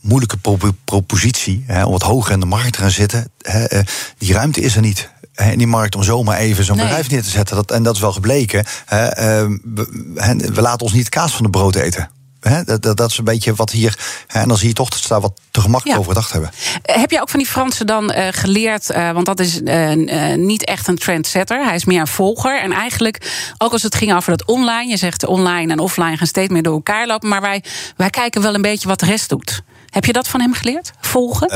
moeilijke 0.00 0.36
pro 0.36 0.58
propositie 0.84 1.64
hè, 1.66 1.84
om 1.84 1.92
wat 1.92 2.02
hoger 2.02 2.32
in 2.32 2.40
de 2.40 2.46
markt 2.46 2.72
te 2.72 2.78
gaan 2.78 2.90
zitten. 2.90 3.30
Hè, 3.42 3.80
die 4.18 4.32
ruimte 4.32 4.60
is 4.60 4.74
er 4.74 4.80
niet 4.80 5.10
in 5.36 5.58
die 5.58 5.66
markt 5.66 5.94
om 5.94 6.02
zomaar 6.02 6.38
even 6.38 6.64
zo'n 6.64 6.76
nee. 6.76 6.84
bedrijf 6.84 7.10
neer 7.10 7.22
te 7.22 7.30
zetten. 7.30 7.56
Dat, 7.56 7.70
en 7.70 7.82
dat 7.82 7.94
is 7.94 8.00
wel 8.00 8.12
gebleken. 8.12 8.64
Hè, 8.84 9.08
we, 9.48 10.06
we, 10.54 10.60
laten 10.60 10.80
ons 10.80 10.92
niet 10.92 11.08
kaas 11.08 11.32
van 11.32 11.44
de 11.44 11.50
brood 11.50 11.74
eten. 11.74 12.10
Dat, 12.64 12.82
dat, 12.82 12.96
dat 12.96 13.10
is 13.10 13.18
een 13.18 13.24
beetje 13.24 13.54
wat 13.54 13.70
hier. 13.70 13.98
En 14.26 14.48
dan 14.48 14.56
zie 14.56 14.68
je 14.68 14.74
toch 14.74 14.88
dat 14.88 14.98
ze 14.98 15.08
daar 15.08 15.20
wat 15.20 15.40
te 15.50 15.60
gemakkelijk 15.60 15.98
Ja. 15.98 16.04
over 16.04 16.12
gedacht 16.12 16.32
hebben. 16.32 16.50
Eh, 16.82 16.96
Heb 16.96 17.10
je 17.10 17.20
ook 17.20 17.28
van 17.28 17.38
die 17.38 17.48
Fransen 17.48 17.86
dan 17.86 18.10
eh, 18.10 18.28
geleerd? 18.30 18.90
eh, 18.90 19.10
want 19.10 19.26
dat 19.26 19.40
is 19.40 19.60
niet 20.36 20.64
echt 20.64 20.88
een 20.88 20.98
trendsetter. 20.98 21.64
Hij 21.64 21.74
is 21.74 21.84
meer 21.84 22.00
een 22.00 22.06
volger. 22.06 22.60
En 22.60 22.72
eigenlijk, 22.72 23.32
ook 23.58 23.72
als 23.72 23.82
het 23.82 23.94
ging 23.94 24.14
over 24.14 24.30
dat 24.36 24.46
online. 24.46 24.90
Je 24.90 24.96
zegt 24.96 25.26
online 25.26 25.72
en 25.72 25.78
offline 25.78 26.16
gaan 26.16 26.26
steeds 26.26 26.52
meer 26.52 26.62
door 26.62 26.74
elkaar 26.74 27.06
lopen. 27.06 27.28
Maar 27.28 27.40
wij, 27.40 27.62
wij 27.96 28.10
kijken 28.10 28.42
wel 28.42 28.54
een 28.54 28.62
beetje 28.62 28.88
wat 28.88 29.00
de 29.00 29.06
rest 29.06 29.28
doet. 29.28 29.62
Heb 29.90 30.04
je 30.04 30.12
dat 30.12 30.28
van 30.28 30.40
hem 30.40 30.52
geleerd? 30.52 30.92
Volgen? 31.00 31.48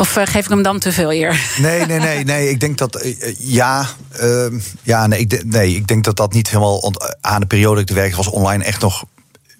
Of 0.00 0.16
eh, 0.16 0.26
geef 0.26 0.44
ik 0.44 0.50
hem 0.50 0.62
dan 0.62 0.78
te 0.78 0.92
veel 0.92 1.12
eer? 1.12 1.40
Nee, 1.58 1.86
nee, 1.86 1.98
nee, 1.98 2.24
nee. 2.24 2.50
Ik 2.50 2.60
denk 2.60 2.78
dat 2.78 2.96
eh, 2.96 3.28
eh, 3.28 3.34
ja, 3.38 3.86
ehm, 4.10 4.58
ja, 4.82 5.06
nee, 5.06 5.18
ik, 5.18 5.44
nee, 5.44 5.74
ik 5.74 5.86
denk 5.86 6.04
dat 6.04 6.16
dat 6.16 6.32
niet 6.32 6.48
helemaal 6.48 6.92
aan 7.20 7.40
de 7.40 7.46
periode 7.46 7.74
dat 7.74 7.82
ik 7.82 7.86
te 7.86 7.94
werk 7.94 8.14
was 8.14 8.28
online 8.28 8.64
echt 8.64 8.80
nog 8.80 9.04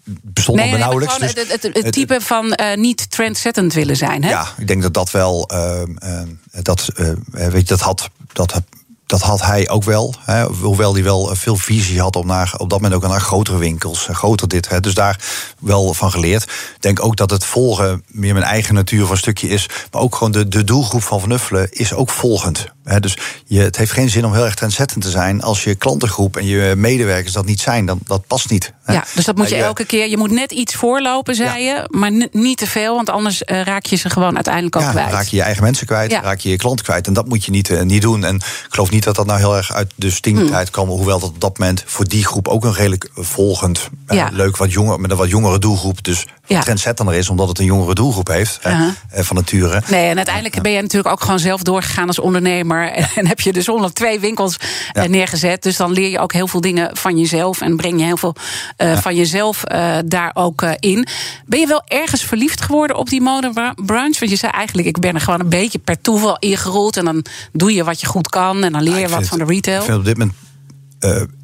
bestond 0.05 0.57
nog 0.57 0.67
nee, 0.67 0.71
maar 0.71 0.83
nauwelijks. 0.83 1.19
Dus 1.19 1.35
het, 1.35 1.63
het, 1.63 1.83
het 1.83 1.93
type 1.93 2.21
van 2.21 2.59
niet 2.75 3.11
trendsettend 3.11 3.73
willen 3.73 3.97
zijn. 3.97 4.23
Hè? 4.23 4.31
ja, 4.31 4.47
ik 4.59 4.67
denk 4.67 4.83
dat 4.83 4.95
dat 4.95 5.11
wel, 5.11 5.49
ehm, 5.49 5.97
ehm, 5.97 6.29
dat, 6.63 6.91
weet 7.31 7.61
je, 7.61 7.65
dat 7.65 7.81
had, 7.81 8.11
dat 8.33 8.51
had 8.51 8.63
dat 9.11 9.21
had 9.21 9.43
hij 9.43 9.69
ook 9.69 9.85
wel. 9.85 10.15
Hè, 10.25 10.45
hoewel 10.45 10.95
hij 10.95 11.03
wel 11.03 11.35
veel 11.35 11.57
visie 11.57 12.01
had 12.01 12.17
op, 12.17 12.25
naar, 12.25 12.55
op 12.57 12.71
dat 12.71 12.81
moment 12.81 13.03
ook 13.03 13.11
naar 13.11 13.21
grotere 13.21 13.59
winkels. 13.59 14.09
en 14.09 14.15
Groter 14.15 14.49
dit. 14.49 14.69
Hè, 14.69 14.81
dus 14.81 14.95
daar 14.95 15.21
wel 15.59 15.95
van 15.95 16.11
geleerd. 16.11 16.43
Ik 16.43 16.77
denk 16.81 17.05
ook 17.05 17.17
dat 17.17 17.31
het 17.31 17.45
volgen 17.45 18.05
meer 18.07 18.33
mijn 18.33 18.45
eigen 18.45 18.75
natuur 18.75 19.03
van 19.03 19.11
een 19.11 19.17
stukje 19.17 19.49
is. 19.49 19.69
Maar 19.91 20.03
ook 20.03 20.15
gewoon 20.15 20.33
de, 20.33 20.49
de 20.49 20.65
doelgroep 20.65 21.03
van 21.03 21.21
Van 21.21 21.31
Uffelen 21.31 21.73
is 21.73 21.93
ook 21.93 22.11
volgend. 22.11 22.67
Dus 23.01 23.17
je, 23.47 23.61
het 23.61 23.77
heeft 23.77 23.93
geen 23.93 24.11
zin 24.11 24.25
om 24.25 24.33
heel 24.33 24.45
erg 24.45 24.55
trendzettend 24.55 25.03
te 25.05 25.11
zijn. 25.11 25.43
Als 25.43 25.65
je 25.65 25.75
klantengroep 25.75 26.37
en 26.37 26.47
je 26.47 26.75
medewerkers 26.77 27.33
dat 27.33 27.45
niet 27.47 27.61
zijn, 27.61 27.87
dan 27.87 27.99
dat 28.07 28.27
past 28.27 28.51
niet. 28.51 28.73
Ja, 28.87 29.05
dus 29.15 29.25
dat 29.25 29.37
moet 29.37 29.49
je 29.49 29.57
elke 29.57 29.85
keer. 29.85 30.09
Je 30.09 30.17
moet 30.17 30.31
net 30.31 30.53
iets 30.53 30.75
voorlopen, 30.75 31.35
zei 31.35 31.63
je. 31.65 31.85
Maar 31.91 32.11
niet 32.33 32.59
te 32.59 32.67
veel, 32.67 32.95
want 32.95 33.11
anders 33.11 33.45
eh, 33.45 33.63
raak 33.63 33.85
je 33.87 33.97
ze 33.97 34.11
gewoon 34.11 34.35
uiteindelijk 34.35 34.77
ook 34.77 34.83
Ja, 34.83 34.91
kwijt. 34.91 35.11
raak 35.13 35.27
je 35.27 35.37
je 35.37 35.43
eigen 35.43 35.63
mensen 35.63 35.87
kwijt, 35.87 36.11
Ja. 36.11 36.21
raak 36.21 36.39
je 36.41 36.49
je 36.51 36.57
klant 36.57 36.83
kwijt. 36.83 37.07
En 37.07 37.13
dat 37.13 37.29
moet 37.29 37.45
je 37.45 37.51
niet, 37.51 37.71
eh, 37.71 37.81
niet 37.83 38.03
doen. 38.03 38.25
En 38.25 38.35
ik 38.37 38.43
geloof 38.69 38.91
niet 38.91 39.05
dat 39.05 39.15
dat 39.17 39.27
nou 39.27 39.39
heel 39.39 39.57
erg 39.57 39.73
uit 39.73 39.93
de 39.95 40.11
stingtijd 40.11 40.51
Hmm. 40.69 40.71
kwam. 40.71 40.89
Hoewel 40.89 41.19
dat 41.21 41.29
op 41.29 41.41
dat 41.41 41.59
moment 41.59 41.83
voor 41.87 42.09
die 42.09 42.25
groep 42.25 42.49
ook 42.49 42.65
een 42.65 42.75
redelijk 42.75 43.09
volgend, 43.15 43.89
eh, 44.07 44.27
leuk, 44.33 44.57
wat 44.57 44.73
jonger, 44.73 45.01
met 45.01 45.11
een 45.11 45.17
wat 45.17 45.29
jongere 45.31 45.59
doelgroep. 45.59 46.05
Dus 46.05 46.27
Ja. 46.47 46.61
trendzettender 46.61 47.15
is, 47.15 47.29
omdat 47.29 47.49
het 47.49 47.59
een 47.59 47.65
jongere 47.65 47.95
doelgroep 47.95 48.27
heeft 48.29 48.59
Uh-huh. 48.67 48.89
van 49.13 49.37
nature. 49.37 49.83
Nee, 49.91 50.09
en 50.09 50.17
uiteindelijk 50.17 50.63
ben 50.63 50.73
je 50.73 50.81
natuurlijk 50.83 51.13
ook 51.13 51.21
gewoon 51.21 51.39
zelf 51.39 51.63
doorgegaan 51.63 52.07
als 52.07 52.19
ondernemer. 52.19 52.80
En 53.21 53.27
heb 53.27 53.41
je 53.41 53.53
dus 53.53 53.67
102 53.67 54.21
winkels 54.21 54.57
eh, 54.57 55.03
Ja. 55.03 55.09
neergezet. 55.09 55.63
Dus 55.63 55.77
dan 55.77 55.93
leer 55.93 56.11
je 56.11 56.19
ook 56.19 56.33
heel 56.33 56.47
veel 56.49 56.61
dingen 56.61 56.97
van 56.97 57.19
jezelf. 57.19 57.61
En 57.61 57.77
breng 57.77 57.99
je 57.99 58.05
heel 58.05 58.17
veel 58.17 58.35
eh, 58.77 58.99
van 58.99 59.15
jezelf 59.17 59.65
eh, 59.65 59.97
daar 60.05 60.31
ook 60.35 60.63
in. 60.79 61.07
Ben 61.47 61.61
je 61.61 61.67
wel 61.67 61.83
ergens 61.87 62.23
verliefd 62.25 62.63
geworden 62.63 62.97
op 62.97 63.09
die 63.09 63.21
modebranche? 63.21 64.19
Want 64.19 64.31
je 64.31 64.37
zei 64.37 64.53
eigenlijk, 64.53 64.89
ik 64.89 64.99
ben 64.99 65.15
er 65.15 65.21
gewoon 65.21 65.41
een 65.41 65.49
beetje 65.49 65.79
per 65.79 66.01
toeval 66.01 66.37
ingerold. 66.39 66.97
En 66.97 67.05
dan 67.05 67.25
doe 67.53 67.75
je 67.75 67.85
wat 67.85 68.01
je 68.01 68.07
goed 68.07 68.29
kan. 68.29 68.65
En 68.65 68.73
dan 68.73 68.83
leer 68.83 68.93
Ja, 68.95 68.99
je 68.99 69.09
wat 69.09 69.17
vind 69.17 69.29
van 69.29 69.39
de 69.39 69.45
retail. 69.45 69.79
Ik 69.79 69.85
vind 69.85 69.99
op 69.99 70.05
dit 70.05 70.19
moment, 70.19 70.37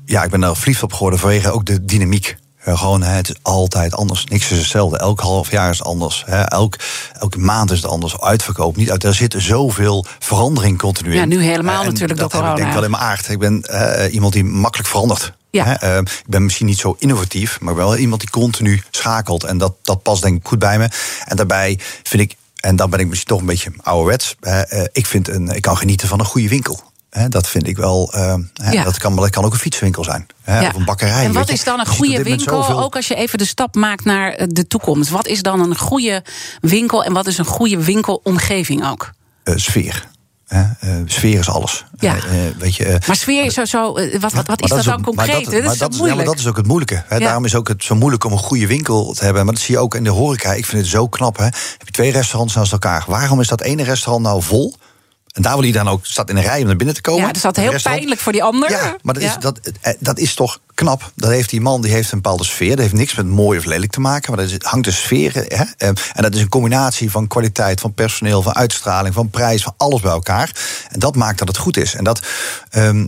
ja, 0.05 0.23
ik 0.23 0.31
ben 0.31 0.43
er 0.43 0.57
verliefd 0.57 0.83
op 0.83 0.93
geworden 0.93 1.19
vanwege 1.19 1.51
ook 1.51 1.65
de 1.65 1.85
dynamiek. 1.85 2.37
Eh, 2.67 2.79
gewoon, 2.79 3.03
het 3.03 3.29
is 3.29 3.35
altijd 3.43 3.95
anders. 3.95 4.25
Niks 4.25 4.51
is 4.51 4.59
hetzelfde. 4.59 4.99
Elk 4.99 5.21
half 5.21 5.51
jaar 5.51 5.71
is 5.71 5.79
het 5.79 5.87
anders. 5.87 6.23
Hè. 6.27 6.43
Elk, 6.43 6.77
elke 7.21 7.39
maand 7.39 7.71
is 7.71 7.83
het 7.83 7.91
anders. 7.91 8.21
Uitverkoop, 8.21 8.77
niet 8.77 8.91
uit. 8.91 9.05
Er 9.05 9.15
zit 9.15 9.35
zoveel 9.39 10.07
verandering 10.19 10.79
continu 10.79 11.11
in. 11.11 11.17
Ja, 11.17 11.25
nu 11.25 11.43
helemaal 11.43 11.81
Eh, 11.81 11.81
en 11.81 11.93
natuurlijk 11.93 12.19
dat 12.19 12.33
heb 12.33 12.45
ik 12.45 12.57
denk 12.57 12.73
wel 12.73 12.85
in 12.85 12.91
mijn 12.91 13.03
aard. 13.03 13.29
Ik 13.29 13.39
ben 13.39 13.63
eh, 13.63 14.15
iemand 14.15 14.33
die 14.33 14.45
makkelijk 14.45 14.89
verandert. 14.89 15.33
Ja. 15.51 15.81
Ik 16.01 16.25
ben 16.27 16.45
misschien 16.45 16.67
niet 16.67 16.79
zo 16.79 16.97
innovatief, 16.99 17.61
maar 17.61 17.75
wel 17.75 17.97
iemand 17.97 18.21
die 18.21 18.31
continu 18.31 18.83
schakelt. 18.91 19.45
En 19.45 19.59
dat, 19.59 19.75
dat 19.83 20.03
past 20.03 20.23
denk 20.23 20.37
ik 20.37 20.47
goed 20.47 20.59
bij 20.59 20.79
me. 20.79 20.89
En 21.25 21.37
daarbij 21.37 21.79
vind 22.03 22.23
ik, 22.23 22.37
en 22.61 22.77
dan 22.77 22.91
ben 22.91 23.01
ik 23.01 23.07
misschien 23.07 23.29
toch 23.29 23.41
een 23.41 23.47
beetje 23.47 23.73
ouderwets. 23.83 24.37
ik, 24.93 25.07
vind 25.07 25.29
een, 25.29 25.49
ik 25.49 25.63
kan 25.63 25.77
genieten 25.77 26.09
van 26.09 26.19
een 26.19 26.27
goede 26.27 26.49
winkel. 26.49 26.81
Dat 27.29 27.49
vind 27.49 27.67
ik 27.67 27.77
wel. 27.77 28.13
eh, 28.13 28.35
Ja. 28.73 28.85
dat, 28.85 28.99
kan, 28.99 29.17
dat 29.17 29.31
kan 29.31 29.45
ook 29.45 29.53
een 29.53 29.59
fietswinkel 29.59 30.05
zijn. 30.05 30.27
Ja. 30.47 30.69
Of 30.69 30.75
een 30.75 30.85
bakkerij. 30.85 31.25
En 31.25 31.33
wat 31.33 31.49
is 31.49 31.65
dan 31.65 31.81
een 31.81 31.87
goede 31.87 32.23
winkel? 32.23 32.63
zoveel- 32.63 32.83
Ook 32.83 32.97
als 32.97 33.09
je 33.09 33.15
even 33.15 33.39
de 33.39 33.45
stap 33.47 33.75
maakt 33.75 34.05
naar 34.05 34.33
eh, 34.33 34.47
de 34.51 34.67
toekomst. 34.67 35.11
Wat 35.11 35.27
is 35.27 35.43
dan 35.43 35.61
een 35.61 35.79
goede 35.79 36.25
winkel 36.61 37.05
en 37.05 37.13
wat 37.13 37.27
is 37.27 37.39
een 37.39 37.45
goede 37.45 37.85
winkelomgeving 37.85 38.87
ook? 38.89 39.13
eh, 39.45 39.55
sfeer. 39.57 40.07
Sfeer 41.07 41.39
is 41.39 41.49
alles. 41.49 41.85
Ja. 41.99 42.17
Weet 42.59 42.77
je, 42.77 42.99
Maar 43.07 43.17
sfeer 43.17 43.45
is 43.45 43.55
zo, 43.55 43.65
zo 43.65 43.93
wat, 43.93 44.33
wat, 44.33 44.47
wat 44.47 44.63
is 44.63 44.69
dat 44.71 44.85
dan 44.85 45.03
concreet? 45.03 45.45
maar 45.51 45.63
dat- 45.63 45.73
is 45.73 45.79
dat 45.79 45.91
moeilijk. 45.91 46.17
maar 46.17 46.25
dat 46.25 46.39
is 46.39 46.47
ook 46.47 46.57
het 46.57 46.67
moeilijke. 46.67 47.05
Ja. 47.11 47.19
Daarom 47.19 47.45
is 47.45 47.55
ook 47.55 47.69
het 47.69 47.85
zo 47.85 47.95
moeilijk 47.95 48.25
om 48.25 48.33
een 48.33 48.39
goede 48.39 48.67
winkel 48.67 49.13
te 49.13 49.25
hebben. 49.25 49.45
Maar 49.45 49.55
dat 49.55 49.63
zie 49.63 49.75
je 49.75 49.81
ook 49.81 49.95
in 49.95 50.05
de 50.05 50.11
horeca. 50.11 50.53
Ik 50.53 50.67
vind 50.67 50.83
het 50.83 50.91
zo 50.91 51.07
knap. 51.09 51.37
Heb 51.37 51.55
je 51.79 51.91
twee 51.91 52.13
restaurants 52.13 52.55
naast 52.55 52.73
elkaar. 52.73 53.05
Waarom 53.07 53.41
is 53.41 53.49
dat 53.49 53.61
ene 53.61 53.83
restaurant 53.83 54.25
nou 54.25 54.43
vol? 54.43 54.77
En 55.37 55.43
daar 55.43 55.53
wil 55.53 55.63
hij 55.63 55.73
dan 55.73 55.89
ook, 55.89 56.07
staat 56.07 56.31
in 56.31 56.37
een 56.37 56.43
rij 56.43 56.61
om 56.61 56.67
naar 56.67 56.77
binnen 56.77 56.95
te 56.95 57.01
komen. 57.01 57.21
ja, 57.21 57.33
dat 57.33 57.57
is 57.57 57.63
heel 57.63 57.81
pijnlijk 57.83 58.21
voor 58.21 58.33
die 58.33 58.43
ander. 58.43 58.71
Ja, 58.71 58.97
maar 59.03 59.15
dat, 59.15 59.23
Ja. 59.23 59.29
Is, 59.29 59.37
dat, 59.43 59.61
eh, 59.81 59.93
dat 59.99 60.19
is 60.19 60.35
toch 60.35 60.59
knap. 60.75 61.13
Dat 61.15 61.31
heeft 61.31 61.51
die 61.51 61.61
man, 61.61 61.83
die 61.83 61.93
heeft 61.93 62.13
een 62.13 62.21
bepaalde 62.21 62.45
sfeer. 62.45 62.71
Dat 62.71 62.79
heeft 62.79 62.93
niks 62.93 63.15
met 63.15 63.27
mooi 63.27 63.59
of 63.59 63.65
lelijk 63.65 63.93
te 63.93 64.01
maken. 64.01 64.35
Maar 64.35 64.45
dat 64.45 64.53
is, 64.53 64.67
hangt 64.69 64.85
de 64.85 64.93
sfeer. 64.93 65.33
Hè? 65.35 65.65
Eh, 65.77 65.89
En 65.89 66.23
dat 66.23 66.35
is 66.35 66.41
een 66.41 66.49
combinatie 66.49 67.11
van 67.11 67.27
kwaliteit, 67.27 67.81
van 67.81 67.95
personeel, 67.95 68.43
van 68.43 68.55
uitstraling, 68.55 69.15
van 69.15 69.31
prijs, 69.31 69.63
van 69.63 69.75
alles 69.77 70.01
bij 70.01 70.11
elkaar. 70.11 70.51
En 70.89 70.99
dat 71.01 71.17
maakt 71.17 71.39
dat 71.39 71.49
het 71.49 71.57
goed 71.57 71.77
is. 71.77 71.95
En 71.95 72.05
dat. 72.05 72.21
ehm, 72.71 73.07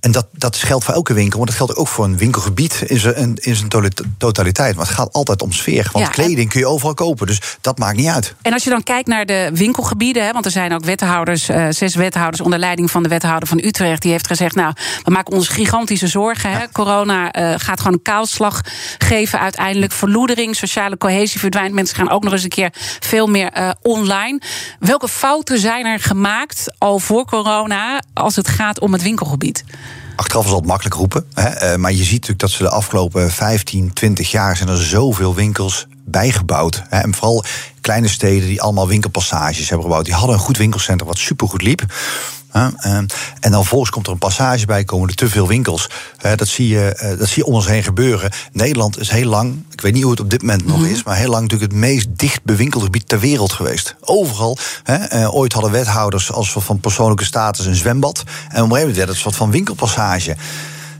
en 0.00 0.12
dat, 0.12 0.26
dat 0.32 0.56
geldt 0.56 0.84
voor 0.84 0.94
elke 0.94 1.12
winkel, 1.14 1.38
maar 1.38 1.46
dat 1.46 1.56
geldt 1.56 1.76
ook 1.76 1.88
voor 1.88 2.04
een 2.04 2.16
winkelgebied 2.16 2.82
in 2.86 2.98
zijn, 2.98 3.36
in 3.40 3.56
zijn 3.56 3.68
totaliteit. 4.18 4.76
Maar 4.76 4.86
het 4.86 4.94
gaat 4.94 5.12
altijd 5.12 5.42
om 5.42 5.52
sfeer. 5.52 5.88
Want 5.92 6.04
Ja, 6.04 6.10
kleding 6.10 6.50
kun 6.50 6.60
je 6.60 6.66
overal 6.66 6.94
kopen, 6.94 7.26
dus 7.26 7.40
dat 7.60 7.78
maakt 7.78 7.96
niet 7.96 8.06
uit. 8.06 8.34
En 8.42 8.52
als 8.52 8.64
je 8.64 8.70
dan 8.70 8.82
kijkt 8.82 9.08
naar 9.08 9.26
de 9.26 9.50
winkelgebieden, 9.54 10.24
hè, 10.24 10.32
want 10.32 10.44
er 10.44 10.50
zijn 10.50 10.74
ook 10.74 10.84
wethouders, 10.84 11.48
eh, 11.48 11.66
zes 11.70 11.94
wethouders 11.94 12.40
onder 12.40 12.58
leiding 12.58 12.90
van 12.90 13.02
de 13.02 13.08
wethouder 13.08 13.48
van 13.48 13.58
Utrecht, 13.58 14.02
die 14.02 14.10
heeft 14.10 14.26
gezegd: 14.26 14.54
Nou, 14.54 14.72
we 15.02 15.10
maken 15.10 15.32
ons 15.32 15.48
gigantische 15.48 16.06
zorgen. 16.06 16.50
Hè. 16.50 16.68
Corona 16.72 17.32
eh, 17.32 17.54
gaat 17.56 17.78
gewoon 17.80 17.92
een 17.92 18.02
kaalslag 18.02 18.60
geven 18.98 19.40
uiteindelijk. 19.40 19.92
Verloedering, 19.92 20.56
sociale 20.56 20.96
cohesie 20.96 21.40
verdwijnt. 21.40 21.74
Mensen 21.74 21.96
gaan 21.96 22.10
ook 22.10 22.24
nog 22.24 22.32
eens 22.32 22.42
een 22.42 22.48
keer 22.48 22.72
veel 23.00 23.26
meer 23.26 23.50
eh, 23.52 23.70
online. 23.82 24.40
Welke 24.78 25.08
fouten 25.08 25.58
zijn 25.58 25.86
er 25.86 26.00
gemaakt 26.00 26.66
al 26.78 26.98
voor 26.98 27.24
corona 27.24 28.02
als 28.14 28.36
het 28.36 28.48
gaat 28.48 28.80
om 28.80 28.92
het 28.92 29.02
winkelgebied? 29.02 29.63
Achteraf 30.16 30.44
is 30.44 30.50
dat 30.50 30.66
makkelijk 30.66 30.94
roepen. 30.94 31.24
Hè? 31.34 31.48
eh, 31.48 31.76
maar 31.76 31.92
je 31.92 32.04
ziet 32.04 32.12
natuurlijk 32.12 32.40
dat 32.40 32.50
ze 32.50 32.62
de 32.62 32.68
afgelopen 32.68 33.30
15, 33.30 33.92
20 33.92 34.30
jaar... 34.30 34.56
zijn 34.56 34.68
er 34.68 34.82
zoveel 34.82 35.34
winkels 35.34 35.86
bijgebouwd. 36.04 36.82
Hè? 36.88 36.98
En 36.98 37.14
vooral 37.14 37.44
kleine 37.80 38.08
steden 38.08 38.48
die 38.48 38.62
allemaal 38.62 38.88
winkelpassages 38.88 39.68
hebben 39.68 39.86
gebouwd. 39.86 40.04
Die 40.04 40.14
hadden 40.14 40.34
een 40.34 40.42
goed 40.42 40.56
winkelcentrum 40.56 41.08
wat 41.08 41.18
supergoed 41.18 41.62
liep. 41.62 41.84
Hè? 42.58 42.68
Eh, 42.76 42.96
en 43.40 43.50
dan 43.50 43.52
vervolgens 43.52 43.90
komt 43.90 44.06
er 44.06 44.12
een 44.12 44.18
passage 44.18 44.66
bij, 44.66 44.84
komen 44.84 45.08
er 45.08 45.14
te 45.14 45.28
veel 45.28 45.48
winkels. 45.48 45.90
Dat, 46.36 46.48
zie 46.48 46.68
je, 46.68 46.94
eh, 46.94 47.18
dat 47.18 47.28
zie 47.28 47.42
je 47.42 47.44
om 47.44 47.54
ons 47.54 47.66
heen 47.66 47.82
gebeuren. 47.82 48.30
Nederland 48.52 48.98
is 48.98 49.10
heel 49.10 49.28
lang, 49.28 49.64
ik 49.70 49.80
weet 49.80 49.92
niet 49.92 50.02
hoe 50.02 50.10
het 50.10 50.20
op 50.20 50.30
dit 50.30 50.42
moment 50.42 50.66
nog 50.66 50.84
is... 50.84 51.02
maar 51.02 51.16
heel 51.16 51.30
lang 51.30 51.42
natuurlijk 51.42 51.72
het 51.72 51.80
meest 51.80 52.06
dicht 52.10 52.44
bewinkelde 52.44 52.84
gebied 52.84 53.08
ter 53.08 53.20
wereld 53.20 53.52
geweest. 53.52 53.94
Overal. 54.00 54.58
Hè? 54.82 54.94
eh, 54.94 55.34
ooit 55.34 55.52
hadden 55.52 55.70
wethouders 55.70 56.32
als 56.32 56.52
van 56.58 56.80
persoonlijke 56.80 57.24
status 57.24 57.66
een 57.66 57.74
zwembad. 57.74 58.18
En 58.18 58.24
op 58.24 58.30
een 58.30 58.52
gegeven 58.52 58.68
moment 58.68 58.96
werd 58.96 59.08
het 59.08 59.16
een 59.16 59.22
soort 59.22 59.36
van 59.36 59.50
winkelpassage. 59.50 60.36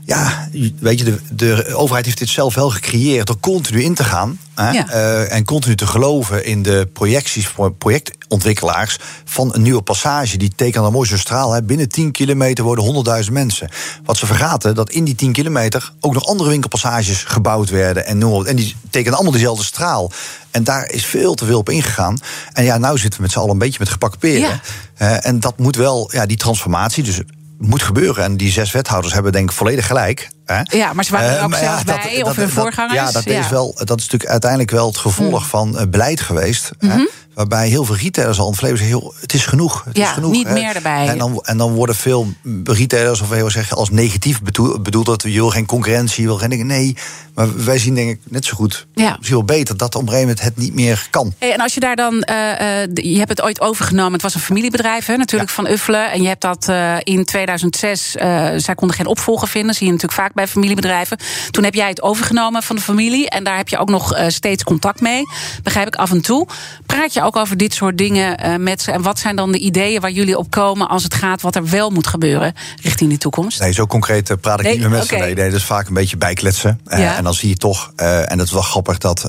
Ja, 0.07 0.47
weet 0.79 0.99
je, 0.99 1.03
de, 1.05 1.19
de 1.31 1.75
overheid 1.75 2.05
heeft 2.05 2.17
dit 2.17 2.29
zelf 2.29 2.55
wel 2.55 2.69
gecreëerd 2.69 3.27
door 3.27 3.39
continu 3.39 3.83
in 3.83 3.93
te 3.93 4.03
gaan. 4.03 4.39
Hè, 4.55 4.69
Ja. 4.69 4.89
eh, 4.89 5.31
en 5.35 5.45
continu 5.45 5.75
te 5.75 5.87
geloven 5.87 6.45
in 6.45 6.63
de 6.63 6.89
projecties 6.93 7.47
voor 7.47 7.73
projectontwikkelaars 7.73 8.97
van 9.25 9.53
een 9.53 9.61
nieuwe 9.61 9.81
passage. 9.81 10.37
Die 10.37 10.51
tekenen 10.55 10.83
dan 10.83 10.91
mooi 10.91 11.07
zo'n 11.07 11.17
straal. 11.17 11.51
Hè. 11.53 11.63
Binnen 11.63 11.89
10 11.89 12.11
kilometer 12.11 12.63
worden 12.63 12.85
100.000 13.25 13.31
mensen. 13.33 13.69
Wat 14.03 14.17
ze 14.17 14.25
vergaten, 14.25 14.75
dat 14.75 14.89
in 14.89 15.03
die 15.03 15.15
10 15.15 15.31
kilometer 15.31 15.91
ook 15.99 16.13
nog 16.13 16.25
andere 16.25 16.49
winkelpassages 16.49 17.23
gebouwd 17.23 17.69
werden. 17.69 18.05
En, 18.05 18.17
noem 18.17 18.45
en 18.45 18.55
die 18.55 18.75
tekenen 18.89 19.13
allemaal 19.15 19.33
dezelfde 19.33 19.63
straal. 19.65 20.11
En 20.51 20.63
daar 20.63 20.89
is 20.89 21.05
veel 21.05 21.33
te 21.33 21.45
veel 21.45 21.59
op 21.59 21.69
ingegaan. 21.69 22.17
En 22.53 22.63
ja, 22.63 22.77
nou 22.77 22.97
zitten 22.97 23.19
we 23.19 23.25
met 23.25 23.31
z'n 23.33 23.39
allen 23.39 23.51
een 23.51 23.57
beetje 23.57 23.79
met 23.79 23.89
gepakken 23.89 24.19
peren. 24.19 24.39
Ja. 24.49 24.59
Eh, 24.95 25.25
en 25.25 25.39
dat 25.39 25.57
moet 25.57 25.75
wel, 25.75 26.09
ja, 26.13 26.25
die 26.25 26.37
transformatie, 26.37 27.03
dus 27.03 27.19
moet 27.57 27.81
gebeuren. 27.83 28.23
En 28.23 28.37
die 28.37 28.51
zes 28.51 28.71
wethouders 28.71 29.13
hebben 29.13 29.31
denk 29.31 29.49
ik 29.49 29.55
volledig 29.55 29.87
gelijk. 29.87 30.29
Hè? 30.45 30.61
Ja, 30.77 30.93
maar 30.93 31.03
ze 31.05 31.11
waren 31.11 31.29
er 31.29 31.37
Eh, 31.37 31.43
ook 31.43 31.49
maar 31.49 31.59
zelfs 31.59 31.83
bij, 31.83 32.23
of 32.23 32.35
hun 32.35 32.49
voorgangers. 32.49 32.93
Ja, 32.99 33.11
dat 33.11 33.23
Ja. 33.23 33.39
is 33.39 33.49
wel, 33.49 33.73
dat 33.75 33.97
is 33.97 34.03
natuurlijk 34.03 34.31
uiteindelijk 34.31 34.71
wel 34.71 34.87
het 34.87 34.97
gevolg 34.97 35.47
van 35.47 35.77
eh, 35.77 35.85
beleid 35.87 36.21
geweest. 36.21 36.71
Mhm. 36.79 36.91
Hè? 36.91 37.05
Waarbij 37.35 37.67
heel 37.67 37.83
veel 37.85 37.95
retailers 37.95 38.39
al 38.39 38.53
zeggen... 38.53 38.79
Heel, 38.87 39.13
het 39.21 39.33
is 39.33 39.45
genoeg, 39.45 39.83
het 39.85 39.97
Ja, 39.97 40.03
is 40.03 40.09
genoeg. 40.09 40.31
niet 40.31 40.47
hè. 40.47 40.53
meer 40.53 40.75
erbij. 40.75 41.07
En 41.07 41.17
dan, 41.17 41.39
en 41.43 41.57
dan 41.57 41.73
worden 41.73 41.95
veel 41.95 42.27
retailers, 42.63 43.21
of 43.21 43.29
heel 43.29 43.49
zeggen, 43.49 43.77
als 43.77 43.89
negatief 43.89 44.41
bedoeld... 44.41 44.83
bedoeld 44.83 45.05
dat 45.05 45.21
je 45.21 45.29
wil 45.31 45.49
geen 45.49 45.65
concurrentie, 45.65 46.21
je 46.21 46.27
wil 46.27 46.37
geen 46.37 46.49
dingen. 46.49 46.67
Nee, 46.67 46.97
maar 47.33 47.65
wij 47.65 47.77
zien 47.77 47.95
denk 47.95 48.09
ik 48.09 48.19
net 48.23 48.45
zo 48.45 48.55
goed, 48.55 48.87
Ja. 48.93 49.09
misschien 49.17 49.35
wel 49.37 49.45
beter... 49.45 49.77
dat 49.77 49.95
op 49.95 50.01
een 50.01 50.07
gegeven 50.09 50.27
moment 50.27 50.45
het 50.45 50.57
niet 50.57 50.73
meer 50.73 51.07
kan. 51.09 51.33
Hey, 51.39 51.53
en 51.53 51.59
als 51.61 51.73
je 51.73 51.79
daar 51.79 51.95
dan, 51.95 52.21
eh, 52.21 52.81
eh, 52.83 52.89
je 52.93 53.17
hebt 53.17 53.29
het 53.29 53.41
ooit 53.41 53.61
overgenomen, 53.61 54.13
het 54.13 54.21
was 54.21 54.35
een 54.35 54.41
familiebedrijf 54.41 55.05
hè, 55.05 55.17
natuurlijk 55.17 55.51
van 55.51 55.67
Uffelen. 55.67 56.11
En 56.11 56.21
je 56.21 56.27
hebt 56.27 56.41
dat 56.41 56.67
eh, 56.69 56.95
in 57.03 57.25
2006, 57.25 58.15
eh, 58.15 58.47
zij 58.55 58.75
konden 58.75 58.95
geen 58.97 59.05
opvolger 59.07 59.47
vinden, 59.47 59.75
zie 59.75 59.85
je 59.85 59.91
natuurlijk 59.91 60.21
vaak 60.21 60.33
bij 60.33 60.47
familiebedrijven. 60.47 61.17
Toen 61.51 61.63
heb 61.63 61.73
jij 61.73 61.89
het 61.89 62.01
overgenomen 62.01 62.63
van 62.63 62.75
de 62.75 62.81
familie 62.81 63.29
en 63.29 63.43
daar 63.43 63.57
heb 63.57 63.67
je 63.69 63.77
ook 63.77 63.89
nog 63.89 64.17
steeds 64.27 64.63
contact 64.63 65.01
mee, 65.01 65.21
begrijp 65.63 65.87
ik 65.87 65.95
af 65.95 66.11
en 66.11 66.21
toe. 66.21 66.47
Praat 66.85 67.13
je 67.13 67.23
ook 67.25 67.35
over 67.35 67.57
dit 67.57 67.73
soort 67.73 67.97
dingen 67.97 68.37
eh, 68.37 68.55
met 68.55 68.81
ze 68.81 68.91
en 68.91 69.01
wat 69.01 69.19
zijn 69.19 69.35
dan 69.35 69.51
de 69.51 69.57
ideeën 69.57 70.01
waar 70.01 70.11
jullie 70.11 70.37
op 70.37 70.49
komen 70.49 70.89
als 70.89 71.03
het 71.03 71.13
gaat 71.13 71.41
wat 71.41 71.55
er 71.55 71.69
wel 71.69 71.89
moet 71.89 72.07
gebeuren 72.07 72.53
richting 72.81 73.11
de 73.11 73.17
toekomst? 73.17 73.59
Nee, 73.59 73.71
zo 73.73 73.85
concreet 73.87 74.29
eh, 74.29 74.37
praat 74.41 74.59
ik 74.59 74.65
Nee, 74.65 74.73
niet 74.73 74.81
meer 74.81 74.89
met 74.97 75.07
ze. 75.07 75.13
oké. 75.15 75.23
Nee, 75.23 75.33
nee, 75.33 75.45
dat 75.49 75.59
is 75.59 75.65
vaak 75.65 75.87
een 75.87 75.93
beetje 75.93 76.17
bijkletsen. 76.17 76.79
Eh, 76.85 76.99
Ja. 76.99 77.15
en 77.17 77.23
dan 77.23 77.33
zie 77.33 77.49
je 77.49 77.55
toch, 77.55 77.91
en 77.95 78.37
dat 78.37 78.45
is 78.47 78.51
wel 78.53 78.61
grappig, 78.61 78.97
dat... 78.97 79.25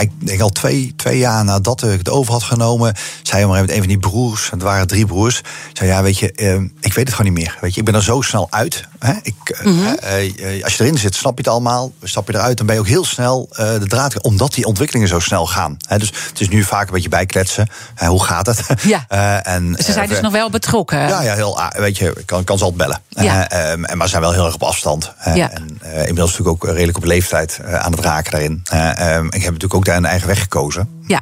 ik 0.00 0.10
denk 0.26 0.40
al 0.40 0.48
twee, 0.48 0.92
twee 0.96 1.18
jaar 1.18 1.44
nadat 1.44 1.82
ik 1.82 1.98
het 1.98 2.08
over 2.10 2.32
had 2.32 2.42
genomen, 2.42 2.94
zei 3.22 3.46
maar 3.46 3.60
met 3.60 3.70
een 3.70 3.78
van 3.78 3.86
die 3.86 3.98
broers, 3.98 4.50
het 4.50 4.62
waren 4.62 4.86
drie 4.86 5.06
broers, 5.06 5.40
zei 5.72 5.90
ja, 5.90 6.02
weet 6.02 6.18
je, 6.18 6.32
ehm, 6.32 6.64
ik 6.80 6.92
weet 6.94 7.06
het 7.06 7.14
gewoon 7.16 7.32
niet 7.32 7.42
meer. 7.44 7.56
Weet 7.60 7.74
je, 7.74 7.78
ik 7.80 7.86
ben 7.86 7.94
er 7.94 8.02
zo 8.02 8.20
snel 8.20 8.46
uit. 8.50 8.84
Hè? 8.98 9.12
Ik, 9.22 9.34
eh, 9.44 9.64
Mhm. 9.66 9.86
eh, 10.00 10.56
eh, 10.56 10.64
als 10.64 10.76
je 10.76 10.84
erin 10.84 10.98
zit, 10.98 11.14
snap 11.14 11.32
je 11.32 11.38
het 11.38 11.48
allemaal. 11.48 11.92
Stap 12.02 12.28
je 12.28 12.34
eruit, 12.34 12.56
dan 12.56 12.66
ben 12.66 12.74
je 12.74 12.80
ook 12.80 12.86
heel 12.86 13.04
snel 13.04 13.48
de 13.56 13.86
draad, 13.86 14.22
omdat 14.22 14.54
die 14.54 14.64
ontwikkelingen 14.64 15.08
zo 15.08 15.18
snel 15.18 15.46
gaan. 15.46 15.76
Hè? 15.88 15.98
Dus 15.98 16.12
het 16.28 16.40
is 16.40 16.48
nu 16.48 16.62
vaak 16.64 16.86
een 16.86 16.94
beetje 16.94 17.08
bijkletsen. 17.08 17.68
Hè, 17.94 18.06
hoe 18.06 18.24
gaat 18.24 18.46
het? 18.46 18.60
Ja. 18.82 19.06
En, 19.48 19.76
Ze 19.84 19.92
zijn 19.92 20.08
dus 20.08 20.20
nog 20.20 20.32
wel 20.32 20.50
betrokken. 20.50 20.98
ja, 20.98 21.22
ja, 21.22 21.34
heel, 21.34 21.60
ah, 21.60 21.70
weet 21.80 21.98
je, 21.98 22.14
ik 22.16 22.26
kan, 22.26 22.44
kan 22.44 22.58
ze 22.58 22.64
altijd 22.64 22.82
bellen. 22.82 23.00
Ja. 23.08 23.48
Eh, 23.48 23.72
ehm, 23.72 23.84
en 23.84 23.96
maar 23.96 24.06
ze 24.06 24.10
zijn 24.10 24.22
wel 24.22 24.32
heel 24.32 24.44
erg 24.44 24.54
op 24.54 24.62
afstand. 24.62 25.12
Ja. 25.34 25.50
En 25.50 25.80
inmiddels 25.82 26.30
natuurlijk 26.30 26.64
ook 26.64 26.70
redelijk 26.70 26.96
op 26.96 27.04
leeftijd 27.04 27.60
aan 27.64 27.92
het 27.92 28.00
raken 28.00 28.30
daarin. 28.30 28.60
Eh, 28.64 29.14
ehm, 29.16 29.24
ik 29.26 29.32
heb 29.32 29.42
natuurlijk 29.42 29.74
ook 29.74 29.77
daar 29.84 29.96
een 29.96 30.04
eigen 30.04 30.28
weg 30.28 30.40
gekozen. 30.40 30.88
Ja. 31.06 31.20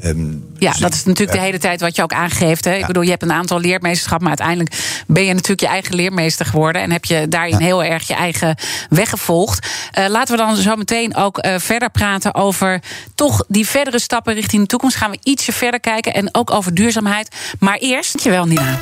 Ehm, 0.00 0.30
Ja, 0.58 0.70
dus 0.70 0.80
dat 0.80 0.88
ik- 0.90 0.94
is 0.96 1.04
natuurlijk 1.04 1.32
ja. 1.36 1.42
de 1.42 1.46
hele 1.46 1.58
tijd 1.58 1.80
wat 1.80 1.96
je 1.96 2.02
ook 2.02 2.12
aangeeft. 2.12 2.64
Hè? 2.64 2.74
Ik 2.74 2.86
bedoel, 2.86 3.02
je 3.02 3.10
hebt 3.10 3.22
een 3.22 3.32
aantal 3.32 3.60
leermeesterschap, 3.60 4.18
maar 4.20 4.28
uiteindelijk 4.28 5.02
ben 5.06 5.24
je 5.24 5.32
natuurlijk 5.32 5.60
je 5.60 5.66
eigen 5.66 5.94
leermeester 5.94 6.46
geworden. 6.46 6.82
En 6.82 6.90
heb 6.90 7.04
je 7.04 7.28
daarin 7.28 7.60
heel 7.60 7.84
erg 7.84 8.06
je 8.06 8.14
eigen 8.14 8.56
weg 8.88 9.08
gevolgd. 9.10 9.66
Eh, 9.92 10.06
laten 10.08 10.36
we 10.36 10.42
dan 10.42 10.56
zo 10.56 10.76
meteen 10.76 11.16
ook 11.16 11.38
eh, 11.38 11.54
verder 11.58 11.90
praten 11.90 12.34
over 12.34 12.80
toch 13.14 13.44
die 13.48 13.66
verdere 13.66 13.98
stappen 13.98 14.34
richting 14.34 14.62
de 14.62 14.68
toekomst. 14.68 14.96
Gaan 14.96 15.10
we 15.10 15.18
ietsje 15.22 15.52
verder 15.52 15.80
kijken 15.80 16.14
en 16.14 16.28
ook 16.34 16.50
over 16.50 16.74
duurzaamheid. 16.74 17.34
Maar 17.58 17.76
eerst, 17.76 18.12
dankjewel 18.12 18.46
Nina. 18.46 18.78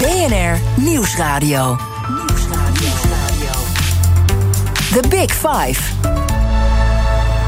BNR 0.00 0.58
Nieuwsradio. 0.76 1.78
The 4.92 5.08
Big 5.08 5.32
Five. 5.32 5.80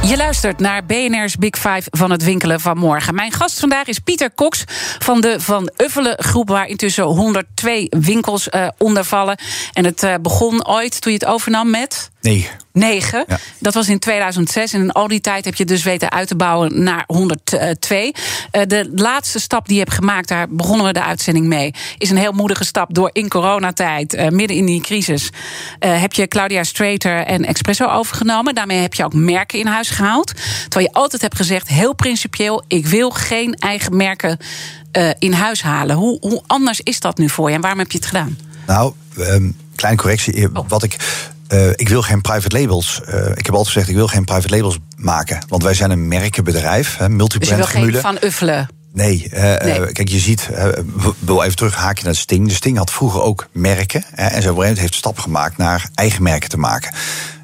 Je 0.02 0.16
luistert 0.16 0.58
naar 0.58 0.84
BNR's 0.84 1.36
Big 1.36 1.58
Five 1.58 1.82
van 1.90 2.10
het 2.10 2.24
winkelen 2.24 2.60
van 2.60 2.78
morgen. 2.78 3.14
Mijn 3.14 3.32
gast 3.32 3.60
vandaag 3.60 3.86
is 3.86 3.98
Pieter 3.98 4.34
Cox 4.34 4.64
van 4.98 5.20
de 5.20 5.40
Van 5.40 5.70
Uffelen 5.76 6.22
groep... 6.22 6.48
waar 6.48 6.66
intussen 6.66 7.04
102 7.04 7.86
winkels 7.90 8.48
eh, 8.48 8.68
onder 8.78 9.04
vallen. 9.04 9.38
En 9.72 9.84
het 9.84 10.02
eh, 10.02 10.14
begon 10.22 10.66
ooit 10.66 11.00
toen 11.00 11.12
je 11.12 11.18
het 11.18 11.28
overnam 11.28 11.70
met... 11.70 12.09
Nee, 12.20 12.48
9. 12.72 13.24
Ja. 13.28 13.38
Dat 13.58 13.74
was 13.74 13.88
in 13.88 13.98
2006. 13.98 14.72
En 14.72 14.80
in 14.80 14.92
al 14.92 15.08
die 15.08 15.20
tijd 15.20 15.44
heb 15.44 15.54
je 15.54 15.64
dus 15.64 15.82
weten 15.82 16.10
uit 16.10 16.28
te 16.28 16.36
bouwen 16.36 16.82
naar 16.82 17.04
102. 17.06 18.12
Eh, 18.50 18.62
de 18.66 18.90
laatste 18.94 19.40
stap 19.40 19.66
die 19.66 19.76
je 19.76 19.82
hebt 19.82 19.94
gemaakt, 19.94 20.28
daar 20.28 20.48
begonnen 20.48 20.86
we 20.86 20.92
de 20.92 21.02
uitzending 21.02 21.46
mee, 21.46 21.74
is 21.98 22.10
een 22.10 22.16
heel 22.16 22.32
moedige 22.32 22.64
stap 22.64 22.94
door 22.94 23.10
in 23.12 23.28
coronatijd, 23.28 24.14
eh, 24.14 24.28
midden 24.28 24.56
in 24.56 24.66
die 24.66 24.80
crisis, 24.80 25.30
eh, 25.78 26.00
heb 26.00 26.12
je 26.12 26.28
Claudia 26.28 26.64
Strater 26.64 27.24
en 27.24 27.44
Expresso 27.44 27.86
overgenomen. 27.86 28.54
Daarmee 28.54 28.80
heb 28.80 28.94
je 28.94 29.04
ook 29.04 29.14
merken 29.14 29.58
in 29.58 29.66
huis 29.66 29.90
gehaald. 29.90 30.32
Terwijl 30.62 30.86
je 30.86 30.92
altijd 30.92 31.22
hebt 31.22 31.36
gezegd, 31.36 31.68
heel 31.68 31.94
principieel, 31.94 32.64
ik 32.68 32.86
wil 32.86 33.10
geen 33.10 33.54
eigen 33.54 33.96
merken 33.96 34.38
in 35.18 35.32
huis 35.32 35.62
halen. 35.62 35.96
Hoe, 35.96 36.18
hoe 36.20 36.42
anders 36.46 36.80
is 36.80 37.00
dat 37.00 37.18
nu 37.18 37.28
voor 37.28 37.48
je 37.48 37.54
en 37.54 37.60
waarom 37.60 37.78
heb 37.78 37.92
je 37.92 37.98
het 37.98 38.06
gedaan? 38.06 38.36
nou, 38.66 38.92
ehm, 39.18 39.50
kleine 39.74 40.00
correctie. 40.00 40.48
Oh. 40.52 40.68
Wat 40.68 40.82
ik, 40.82 40.96
eh, 41.50 41.68
ik 41.74 41.88
wil 41.88 42.02
geen 42.02 42.20
private 42.20 42.58
labels. 42.60 43.00
eh, 43.06 43.26
ik 43.34 43.46
heb 43.46 43.54
altijd 43.54 43.66
gezegd, 43.66 43.88
ik 43.88 43.94
wil 43.94 44.06
geen 44.06 44.24
private 44.24 44.48
labels 44.56 44.78
maken. 44.96 45.38
Want 45.48 45.62
wij 45.62 45.74
zijn 45.74 45.90
een 45.90 46.08
merkenbedrijf, 46.08 46.88
hè, 46.96 46.98
Dus 46.98 47.06
je 47.08 47.12
multibrand 47.16 47.56
wil 47.56 47.64
geen 47.66 47.74
formule. 47.80 48.00
van 48.00 48.18
uffelen. 48.20 48.68
Nee, 48.92 49.28
eh, 49.30 49.64
Nee. 49.64 49.92
kijk, 49.92 50.08
je 50.08 50.18
ziet, 50.18 50.48
wil 51.18 51.42
even 51.42 51.56
terug 51.56 51.74
haakje 51.74 52.04
naar 52.04 52.14
Sting. 52.14 52.48
De 52.48 52.54
Sting 52.54 52.76
had 52.78 52.90
vroeger 52.90 53.22
ook 53.22 53.48
merken. 53.52 54.04
Hè, 54.14 54.26
en 54.26 54.42
zo 54.42 54.60
heeft 54.60 54.94
stap 54.94 55.18
gemaakt 55.18 55.56
naar 55.56 55.88
eigen 55.94 56.22
merken 56.22 56.48
te 56.48 56.58
maken. 56.58 56.94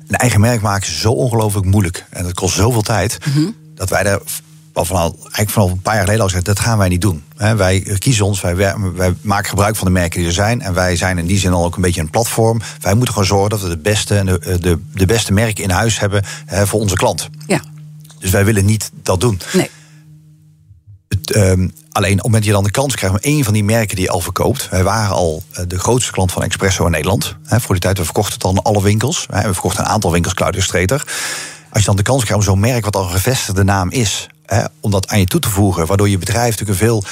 Een 0.09 0.17
eigen 0.17 0.41
merk 0.41 0.61
maken 0.61 0.89
is 0.89 1.01
zo 1.01 1.13
ongelooflijk 1.13 1.67
moeilijk. 1.67 2.05
En 2.11 2.23
dat 2.23 2.35
kost 2.35 2.55
zoveel 2.55 2.83
tijd. 2.83 3.19
Mhm. 3.27 3.51
Dat 3.75 3.89
wij 3.91 4.03
daar 4.03 4.19
al 4.77 4.85
vanaf, 4.85 5.13
eigenlijk 5.23 5.51
vanaf 5.51 5.71
een 5.71 5.81
paar 5.81 5.95
jaar 5.95 6.03
geleden 6.03 6.23
al 6.23 6.29
gezegd, 6.29 6.47
dat 6.47 6.61
gaan 6.61 6.79
wij 6.79 6.89
niet 6.89 7.01
doen. 7.01 7.25
Wij 7.37 7.81
kiezen 7.99 8.25
ons, 8.25 8.41
wij, 8.41 8.75
maken 9.21 9.49
gebruik 9.49 9.77
van 9.77 9.87
de 9.87 9.93
merken 9.93 10.19
die 10.19 10.29
er 10.29 10.35
zijn. 10.35 10.63
En 10.63 10.75
wij 10.75 10.97
zijn 10.97 11.19
in 11.19 11.27
die 11.27 11.39
zin 11.39 11.53
al 11.53 11.65
ook 11.65 11.77
een 11.77 11.83
beetje 11.83 12.01
een 12.01 12.11
platform. 12.11 12.61
Wij 12.81 12.95
moeten 12.95 13.13
gewoon 13.13 13.29
zorgen 13.29 13.51
dat 13.51 13.61
we 13.61 13.69
de 13.69 13.79
beste, 13.79 14.19
en 14.19 14.27
de, 14.27 14.59
de, 14.61 14.79
de 14.95 15.07
beste 15.07 15.33
merken 15.33 15.65
in 15.65 15.71
huis 15.71 15.99
hebben 15.99 16.25
voor 16.47 16.81
onze 16.81 16.95
klant. 16.95 17.29
Ja, 17.47 17.61
Dus 18.19 18.31
wij 18.31 18.45
willen 18.45 18.65
niet 18.65 18.91
dat 19.03 19.21
doen. 19.21 19.41
nee. 19.53 19.71
Het, 21.09 21.31
ehm, 21.33 21.69
alleen 21.93 22.13
op 22.13 22.17
het 22.17 22.23
moment 22.25 22.33
dat 22.33 22.45
je 22.45 22.51
dan 22.53 22.65
de 22.65 22.71
kans 22.71 22.95
krijgt 22.95 23.17
om 23.17 23.23
één 23.23 23.45
van 23.45 23.53
die 23.53 23.65
merken 23.65 23.97
die 23.97 24.05
je 24.05 24.11
al 24.11 24.21
verkoopt. 24.21 24.69
Wij 24.71 24.83
waren 24.83 25.15
al 25.15 25.43
eh, 25.51 25.65
de 25.69 25.79
grootste 25.79 26.13
klant 26.13 26.33
van 26.33 26.43
Expresso 26.43 26.85
in 26.85 26.91
Nederland. 26.91 27.37
Hè, 27.45 27.61
voor 27.61 27.75
die 27.75 27.83
tijd, 27.85 27.99
we 27.99 28.05
verkochten 28.05 28.35
het 28.35 28.45
aan 28.45 28.63
alle 28.63 28.83
winkels. 28.83 29.27
Hè, 29.31 29.47
we 29.47 29.53
verkochten 29.53 29.85
een 29.85 29.91
aantal 29.91 30.13
winkels, 30.13 30.35
Claudia 30.35 30.61
Streeter. 30.61 31.05
Als 31.71 31.81
je 31.81 31.87
dan 31.87 31.97
de 31.97 32.03
kans 32.03 32.25
krijgt 32.25 32.39
om 32.47 32.51
zo'n 32.53 32.61
merk 32.61 32.85
wat 32.85 32.97
al 32.97 33.03
een 33.05 33.11
gevestigde 33.11 33.65
naam 33.65 33.91
is, 33.91 34.27
om 34.81 34.91
dat 34.91 35.09
aan 35.09 35.19
je 35.19 35.27
toe 35.27 35.41
te 35.41 35.51
voegen, 35.51 35.87
waardoor 35.87 36.09
je 36.09 36.19
bedrijf 36.19 36.51
natuurlijk 36.51 36.71
een 36.81 36.87
veel 36.87 37.03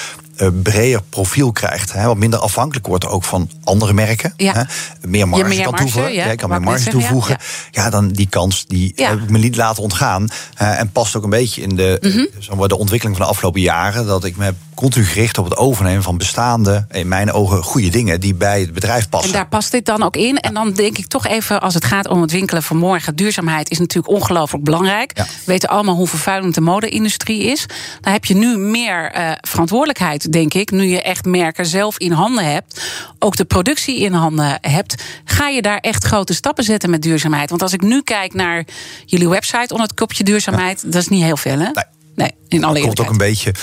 breder 0.63 1.03
profiel 1.09 1.53
krijgt. 1.53 1.93
Hè, 1.93 2.07
wat 2.07 2.17
minder 2.17 2.39
afhankelijk 2.39 2.87
wordt 2.87 3.07
ook 3.07 3.25
van 3.25 3.51
andere 3.65 3.93
merken. 3.93 4.33
Ja. 4.37 4.53
Hè, 4.53 4.63
meer 5.09 5.29
marge 5.29 5.49
meer 5.49 5.63
kan 5.63 5.71
marge, 5.71 5.85
toevoegen. 5.85 6.13
ja, 6.15 6.35
kan 6.35 6.51
meer 6.51 6.61
marge 6.61 6.91
toevoegen. 6.91 7.37
Ja. 7.71 7.91
dan 7.91 8.09
die 8.09 8.29
kans 8.29 8.65
die 8.67 8.93
heb 8.97 9.21
ik 9.23 9.31
me 9.31 9.39
niet 9.39 9.57
laten 9.57 9.83
ontgaan. 9.83 10.29
Eh, 10.57 10.79
en 10.81 10.91
past 10.93 11.17
ook 11.17 11.25
een 11.25 11.31
beetje 11.31 11.63
in 11.63 11.77
de, 11.77 11.99
Mhm. 12.01 12.25
zeg 12.39 12.55
maar, 12.57 12.69
de 12.69 12.79
ontwikkeling 12.79 13.17
van 13.17 13.27
de 13.27 13.33
afgelopen 13.33 13.61
jaren. 13.61 14.07
Dat 14.07 14.25
ik 14.25 14.37
me 14.37 14.45
heb 14.45 14.55
continu 14.75 15.05
gericht 15.05 15.39
op 15.39 15.45
het 15.45 15.57
overnemen 15.57 16.03
van 16.03 16.19
bestaande, 16.19 16.87
in 16.91 17.09
mijn 17.09 17.33
ogen, 17.33 17.63
goede 17.63 17.89
dingen 17.89 18.21
die 18.21 18.35
bij 18.35 18.61
het 18.61 18.73
bedrijf 18.73 19.09
passen. 19.09 19.31
En 19.31 19.37
daar 19.37 19.49
past 19.49 19.71
dit 19.71 19.87
dan 19.87 20.03
ook 20.03 20.17
in. 20.17 20.39
En 20.39 20.55
dan 20.55 20.73
denk 20.73 20.99
ik 20.99 21.07
toch 21.07 21.27
even, 21.27 21.61
als 21.61 21.75
het 21.75 21.85
gaat 21.85 22.09
om 22.09 22.21
het 22.23 22.31
winkelen 22.31 22.63
van 22.63 22.77
morgen... 22.77 23.17
duurzaamheid 23.17 23.71
is 23.71 23.79
natuurlijk 23.79 24.15
ongelooflijk 24.15 24.65
belangrijk. 24.65 25.13
We 25.15 25.25
weten 25.45 25.69
allemaal 25.69 25.95
hoe 25.95 26.07
vervuilend 26.09 26.55
de 26.55 26.61
mode-industrie 26.61 27.43
is. 27.45 27.67
Dan 28.01 28.13
heb 28.13 28.25
je 28.25 28.35
nu 28.35 28.57
meer 28.57 29.11
eh, 29.13 29.33
verantwoordelijkheid, 29.41 30.24
denk 30.33 30.55
ik. 30.55 30.71
Nu 30.71 30.85
je 30.85 31.03
echt 31.03 31.25
merken 31.25 31.67
zelf 31.67 31.99
in 31.99 32.13
handen 32.13 32.53
hebt. 32.53 32.83
Ook 33.19 33.37
de 33.37 33.45
productie 33.45 34.01
in 34.01 34.13
handen 34.13 34.59
hebt. 34.61 35.03
Ga 35.25 35.49
je 35.49 35.63
daar 35.63 35.79
echt 35.79 36.05
grote 36.05 36.35
stappen 36.35 36.65
zetten 36.65 36.91
met 36.91 37.03
duurzaamheid? 37.03 37.51
Want 37.51 37.63
als 37.63 37.73
ik 37.73 37.83
nu 37.83 38.03
kijk 38.03 38.35
naar 38.35 38.65
jullie 39.05 39.29
website 39.29 39.73
onder 39.73 39.87
het 39.87 39.95
kopje 39.95 40.25
duurzaamheid... 40.25 40.83
dat 40.93 41.03
is 41.03 41.09
niet 41.09 41.23
heel 41.23 41.37
veel, 41.37 41.59
hè? 41.59 41.71
Nee. 41.71 41.85
Nee, 42.15 42.31
in 42.49 42.65
alle 42.65 42.81
komt 42.81 43.01
ook 43.01 43.11
een 43.11 43.17
beetje. 43.17 43.55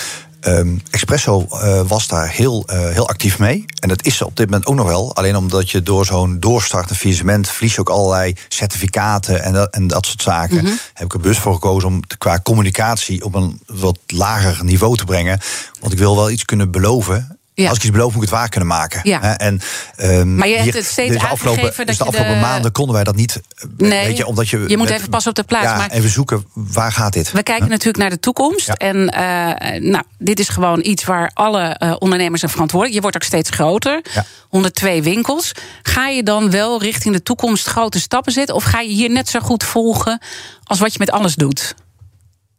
Ehm, 0.42 0.76
Expresso 0.90 1.46
eh, 1.50 1.80
was 1.86 2.06
daar 2.06 2.28
heel, 2.28 2.64
eh, 2.66 2.88
heel 2.88 3.08
actief 3.08 3.38
mee. 3.38 3.64
En 3.80 3.88
dat 3.88 4.04
is 4.04 4.16
ze 4.16 4.26
op 4.26 4.36
dit 4.36 4.46
moment 4.46 4.66
ook 4.66 4.74
nog 4.74 4.86
wel. 4.86 5.16
Alleen 5.16 5.36
omdat 5.36 5.70
je 5.70 5.82
door 5.82 6.04
zo'n 6.04 6.40
doorstartend 6.40 6.98
faillissement... 6.98 7.48
verlies 7.48 7.74
je 7.74 7.80
ook 7.80 7.90
allerlei 7.90 8.34
certificaten 8.48 9.42
en 9.42 9.52
dat, 9.52 9.70
en 9.70 9.86
dat 9.86 10.06
soort 10.06 10.22
zaken. 10.22 10.56
Mhm. 10.64 10.72
Heb 10.94 11.06
ik 11.06 11.12
er 11.12 11.20
bewust 11.20 11.40
voor 11.40 11.54
gekozen 11.54 11.88
om 11.88 12.06
te- 12.06 12.18
qua 12.18 12.40
communicatie... 12.42 13.24
op 13.24 13.34
een 13.34 13.60
wat 13.66 13.98
lager 14.06 14.64
niveau 14.64 14.96
te 14.96 15.04
brengen. 15.04 15.40
Want 15.80 15.92
ik 15.92 15.98
wil 15.98 16.16
wel 16.16 16.30
iets 16.30 16.44
kunnen 16.44 16.70
beloven... 16.70 17.36
Ja. 17.54 17.68
Als 17.68 17.76
ik 17.78 17.82
iets 17.84 17.92
beloof, 17.92 18.14
moet 18.14 18.22
ik 18.22 18.28
het 18.28 18.38
waar 18.38 18.48
kunnen 18.48 18.68
maken. 18.68 19.00
Ja. 19.02 19.36
En, 19.38 19.60
ehm, 19.96 20.34
Maar 20.36 20.48
je 20.48 20.56
hebt 20.56 20.74
het 20.74 20.84
steeds 20.84 21.12
deze 21.12 21.26
afgelopen, 21.26 21.48
aangegeven 21.62 21.76
dat 21.76 21.86
dus 21.86 21.96
de 21.96 22.04
afgelopen 22.04 22.34
de- 22.34 22.40
maanden 22.40 22.72
konden 22.72 22.94
wij 22.94 23.04
dat 23.04 23.16
niet. 23.16 23.40
eh, 23.56 23.64
Nee, 23.76 24.06
weet 24.06 24.16
je, 24.16 24.26
omdat 24.26 24.48
je, 24.48 24.58
je 24.68 24.76
moet 24.76 24.88
met- 24.88 24.96
even 24.98 25.08
passen 25.08 25.30
op 25.30 25.36
de 25.36 25.42
plaats, 25.44 25.64
Ja, 25.64 25.76
maar- 25.76 25.90
even 25.90 26.10
zoeken, 26.10 26.44
waar 26.54 26.92
gaat 26.92 27.12
dit? 27.12 27.32
We 27.32 27.42
kijken 27.42 27.68
natuurlijk 27.68 27.96
naar 27.96 28.10
de 28.10 28.20
toekomst. 28.20 28.66
Ja. 28.66 28.74
En 28.74 29.08
eh, 29.08 29.80
nou, 29.80 30.04
dit 30.18 30.38
is 30.38 30.48
gewoon 30.48 30.80
iets 30.84 31.04
waar 31.04 31.30
alle 31.34 31.60
eh, 31.62 31.94
ondernemers 31.98 32.40
zijn 32.40 32.52
verantwoordelijk. 32.52 32.96
Je 32.96 33.02
wordt 33.02 33.16
ook 33.16 33.28
steeds 33.28 33.50
groter. 33.50 34.00
Ja. 34.14 34.24
102 34.48 35.02
winkels. 35.02 35.52
Ga 35.82 36.08
je 36.08 36.22
dan 36.22 36.50
wel 36.50 36.82
richting 36.82 37.14
de 37.14 37.22
toekomst 37.22 37.66
grote 37.66 38.00
stappen 38.00 38.32
zetten? 38.32 38.54
Of 38.54 38.64
ga 38.64 38.80
je 38.80 38.88
hier 38.92 39.10
net 39.10 39.28
zo 39.28 39.40
goed 39.40 39.64
volgen 39.64 40.20
als 40.64 40.78
wat 40.78 40.92
je 40.92 40.98
met 40.98 41.10
alles 41.10 41.34
doet? 41.34 41.74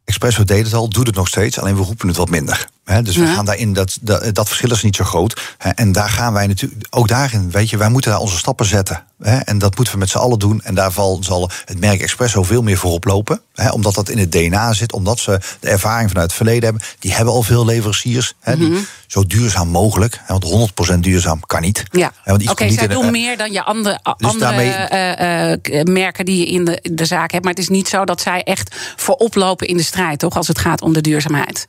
Expresso 0.04 0.44
deed 0.44 0.64
het 0.64 0.74
al, 0.74 0.88
doet 0.88 1.06
het 1.06 1.16
nog 1.16 1.28
steeds, 1.28 1.58
alleen 1.58 1.76
we 1.76 1.82
roepen 1.82 2.08
het 2.08 2.16
wat 2.16 2.30
minder. 2.30 2.66
Hè, 2.84 3.02
dus 3.02 3.16
we 3.16 3.26
gaan 3.26 3.44
daarin, 3.44 3.72
dat, 3.72 3.98
dat, 4.00 4.34
dat 4.34 4.46
verschil 4.46 4.70
is 4.70 4.82
niet 4.82 4.96
zo 4.96 5.04
groot. 5.04 5.54
Hè, 5.58 5.70
en 5.70 5.92
daar 5.92 6.08
gaan 6.08 6.32
wij 6.32 6.46
natuurlijk, 6.46 6.86
ook 6.90 7.08
daarin, 7.08 7.50
weet 7.50 7.70
je, 7.70 7.76
wij 7.76 7.88
moeten 7.88 8.10
daar 8.10 8.20
onze 8.20 8.38
stappen 8.38 8.66
zetten. 8.66 9.04
Hè, 9.22 9.38
en 9.38 9.58
dat 9.58 9.76
moeten 9.76 9.94
we 9.94 10.00
met 10.00 10.10
z'n 10.10 10.18
allen 10.18 10.38
doen. 10.38 10.60
En 10.62 10.74
daar 10.74 10.92
zal 11.20 11.50
het 11.64 11.80
merk 11.80 12.00
Expresso 12.00 12.42
veel 12.42 12.62
meer 12.62 12.76
voorop 12.76 13.04
lopen. 13.04 13.40
Hè, 13.54 13.70
omdat 13.70 13.94
dat 13.94 14.08
in 14.08 14.18
het 14.18 14.32
DNA 14.32 14.72
zit, 14.72 14.92
omdat 14.92 15.18
ze 15.18 15.40
de 15.60 15.68
ervaring 15.68 16.08
vanuit 16.08 16.26
het 16.26 16.36
verleden 16.36 16.64
hebben. 16.64 16.82
Die 16.98 17.14
hebben 17.14 17.34
al 17.34 17.42
veel 17.42 17.64
leveranciers. 17.64 18.34
Die, 18.44 18.56
mhm. 18.56 18.78
Zo 19.06 19.26
duurzaam 19.26 19.68
mogelijk. 19.68 20.20
Hè, 20.22 20.38
want 20.38 20.70
100% 20.94 20.98
duurzaam 20.98 21.40
kan 21.46 21.60
niet. 21.60 21.84
Ja. 21.90 22.12
Oké, 22.24 22.50
okay, 22.50 22.70
zij 22.70 22.86
doen 22.86 23.10
meer 23.10 23.36
dan 23.36 23.52
je 23.52 23.62
andere, 23.62 24.00
dus 24.16 24.30
andere 24.30 25.58
uh, 25.62 25.78
uh, 25.78 25.84
merken 25.84 26.24
die 26.24 26.38
je 26.38 26.46
in 26.46 26.64
de, 26.64 26.88
de 26.92 27.04
zaak 27.04 27.30
hebt. 27.30 27.44
Maar 27.44 27.52
het 27.52 27.62
is 27.62 27.68
niet 27.68 27.88
zo 27.88 28.04
dat 28.04 28.20
zij 28.20 28.42
echt 28.42 28.76
voorop 28.96 29.34
lopen 29.34 29.66
in 29.66 29.76
de 29.76 29.82
strijd, 29.82 30.18
toch? 30.18 30.36
Als 30.36 30.48
het 30.48 30.58
gaat 30.58 30.82
om 30.82 30.92
de 30.92 31.00
duurzaamheid. 31.00 31.68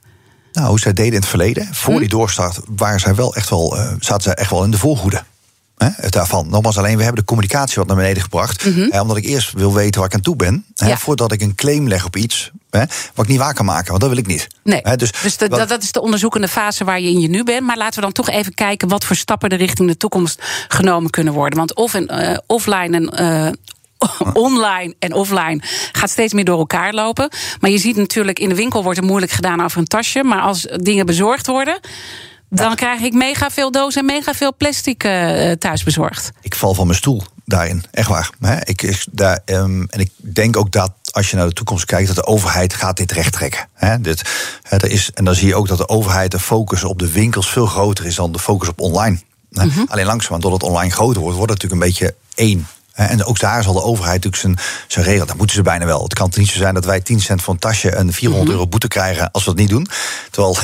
Nou, 0.56 0.78
zij 0.78 0.94
deden 0.94 1.14
in 1.14 1.20
het 1.20 1.28
verleden, 1.28 1.68
voor 1.72 1.94
hm? 1.94 2.00
die 2.00 2.10
doorstart, 2.10 2.60
waren 2.76 3.00
zij 3.00 3.16
wel 3.16 3.36
echt 3.36 3.50
wel, 3.50 3.78
uh, 3.78 3.92
zaten 4.00 4.24
zij 4.24 4.34
echt 4.34 4.50
wel 4.50 4.64
in 4.64 4.72
de 4.72 4.78
voorhoede. 4.78 5.24
Hè, 5.78 6.10
daarvan. 6.10 6.50
Nogmaals, 6.50 6.78
alleen 6.78 6.98
we 6.98 7.04
hebben 7.04 7.22
de 7.22 7.28
communicatie 7.28 7.76
wat 7.76 7.88
naar 7.88 7.96
beneden 7.96 8.24
gebracht. 8.24 8.66
Mhm. 8.66 9.00
omdat 9.00 9.18
ik 9.18 9.26
eerst 9.26 9.52
wil 9.52 9.74
weten 9.74 10.00
waar 10.00 10.10
ik 10.10 10.16
aan 10.16 10.22
toe 10.22 10.36
ben. 10.36 10.66
Hè, 10.76 10.98
Voordat 10.98 11.32
ik 11.32 11.42
een 11.42 11.56
claim 11.56 11.88
leg 11.88 12.06
op 12.06 12.16
iets. 12.16 12.52
Hè, 12.70 12.80
wat 13.14 13.26
ik 13.26 13.28
niet 13.28 13.40
waar 13.40 13.54
kan 13.54 13.66
maken, 13.66 13.88
want 13.88 14.00
dat 14.00 14.10
wil 14.10 14.20
ik 14.20 14.28
niet. 14.28 14.48
Nee. 14.64 14.80
Hè, 14.84 14.96
dus, 14.96 15.12
dus 15.22 15.38
de, 15.38 15.48
dat, 15.50 15.70
dat 15.70 15.84
is 15.84 15.92
de 15.92 16.02
onderzoekende 16.02 16.48
fase 16.48 16.84
waar 16.84 17.00
je 17.00 17.10
in 17.10 17.20
je 17.20 17.28
nu 17.28 17.44
bent. 17.44 17.62
Maar 17.62 17.78
laten 17.78 17.96
we 17.96 18.02
dan 18.02 18.12
toch 18.12 18.30
even 18.30 18.54
kijken 18.54 18.88
wat 18.88 19.06
voor 19.06 19.16
stappen 19.16 19.50
er 19.50 19.58
richting 19.58 19.88
de 19.88 19.98
toekomst 19.98 20.42
genomen 20.68 21.10
kunnen 21.10 21.34
worden. 21.34 21.58
Want 21.58 21.76
of 21.76 21.94
een 21.94 22.12
uh, 22.14 22.38
offline 22.48 22.96
en 22.98 23.24
uh, 23.24 23.52
online 24.34 24.96
en 25.00 25.14
offline 25.14 25.62
gaat 25.92 26.10
steeds 26.10 26.34
meer 26.34 26.46
door 26.46 26.58
elkaar 26.58 26.94
lopen. 26.94 27.30
Maar 27.60 27.70
je 27.70 27.78
ziet 27.78 27.96
natuurlijk, 27.96 28.40
in 28.40 28.50
de 28.50 28.56
winkel 28.56 28.84
wordt 28.84 29.00
er 29.00 29.06
moeilijk 29.06 29.32
gedaan 29.32 29.64
over 29.64 29.80
een 29.80 29.86
tasje. 29.86 30.24
Maar 30.24 30.42
als 30.42 30.68
dingen 30.76 31.06
bezorgd 31.06 31.48
worden. 31.48 31.80
Dan 32.50 32.76
krijg 32.76 33.02
ik 33.02 33.14
mega 33.14 33.52
veel 33.52 33.72
dozen 33.72 34.00
en 34.00 34.06
mega 34.06 34.34
veel 34.34 34.56
plastic 34.56 35.04
uh, 35.04 35.52
thuis 35.52 35.84
bezorgd. 35.84 36.32
Ik 36.42 36.56
val 36.56 36.74
van 36.74 36.88
mijn 36.88 36.98
stoel 36.98 37.24
daarin, 37.46 37.84
echt 37.92 38.10
waar. 38.10 38.30
Ik, 38.64 38.82
ik, 38.82 39.06
daar, 39.12 39.40
um, 39.46 39.88
en 39.90 40.00
ik 40.00 40.12
denk 40.18 40.58
ook 40.58 40.72
dat 40.72 40.92
als 41.12 41.30
je 41.30 41.36
naar 41.36 41.48
de 41.48 41.54
toekomst 41.54 41.86
kijkt, 41.86 42.08
dat 42.08 42.16
de 42.16 42.26
overheid 42.26 42.74
gaat 42.74 42.98
dit 42.98 43.12
recht 43.12 43.34
trekken. 43.34 43.68
He, 43.74 44.02
dit, 44.02 44.22
he, 44.62 44.78
er 44.78 44.92
is, 44.92 45.12
en 45.14 45.26
dan 45.26 45.36
zie 45.36 45.48
je 45.48 45.56
ook 45.56 45.68
dat 45.68 45.78
de 45.78 45.90
overheid 45.90 46.32
de 46.32 46.40
focus 46.40 46.84
op 46.84 47.00
de 47.00 47.12
winkels 47.12 47.50
veel 47.50 47.66
groter 47.66 48.06
is 48.06 48.16
dan 48.16 48.32
de 48.32 48.40
focus 48.40 48.70
op 48.70 48.80
online. 48.80 49.20
Mm 49.50 49.70
-hmm. 49.70 49.86
Alleen 49.88 50.06
langzaam, 50.06 50.40
doordat 50.40 50.62
het 50.62 50.70
online 50.70 50.92
groter 50.92 51.22
wordt, 51.22 51.38
wordt 51.38 51.52
het 51.52 51.62
natuurlijk 51.62 51.82
een 51.82 52.08
beetje 52.08 52.16
één 52.36 52.68
en 52.96 53.26
ook 53.26 53.40
daar 53.40 53.64
zal 53.64 53.74
de 53.74 53.82
overheid 53.82 54.24
natuurlijk 54.24 54.42
zijn, 54.42 54.68
zijn 54.88 55.06
regel. 55.06 55.26
Dat 55.26 55.38
moeten 55.38 55.56
ze 55.56 55.62
bijna 55.62 55.86
wel. 55.86 56.04
Het 56.04 56.14
kan 56.14 56.32
niet 56.36 56.50
zo 56.50 56.58
zijn 56.58 56.74
dat 56.74 56.86
wij 56.86 57.02
10 57.02 57.20
cent 57.20 57.42
voor 57.42 57.54
een 57.54 57.60
tasje 57.60 57.90
en 57.90 58.14
400 58.14 58.48
mhm. 58.48 58.58
euro 58.58 58.70
boete 58.70 58.88
krijgen 58.88 59.32
als 59.32 59.44
we 59.44 59.50
dat 59.50 59.60
niet 59.60 59.70
doen. 59.70 59.88
Terwijl, 60.32 60.58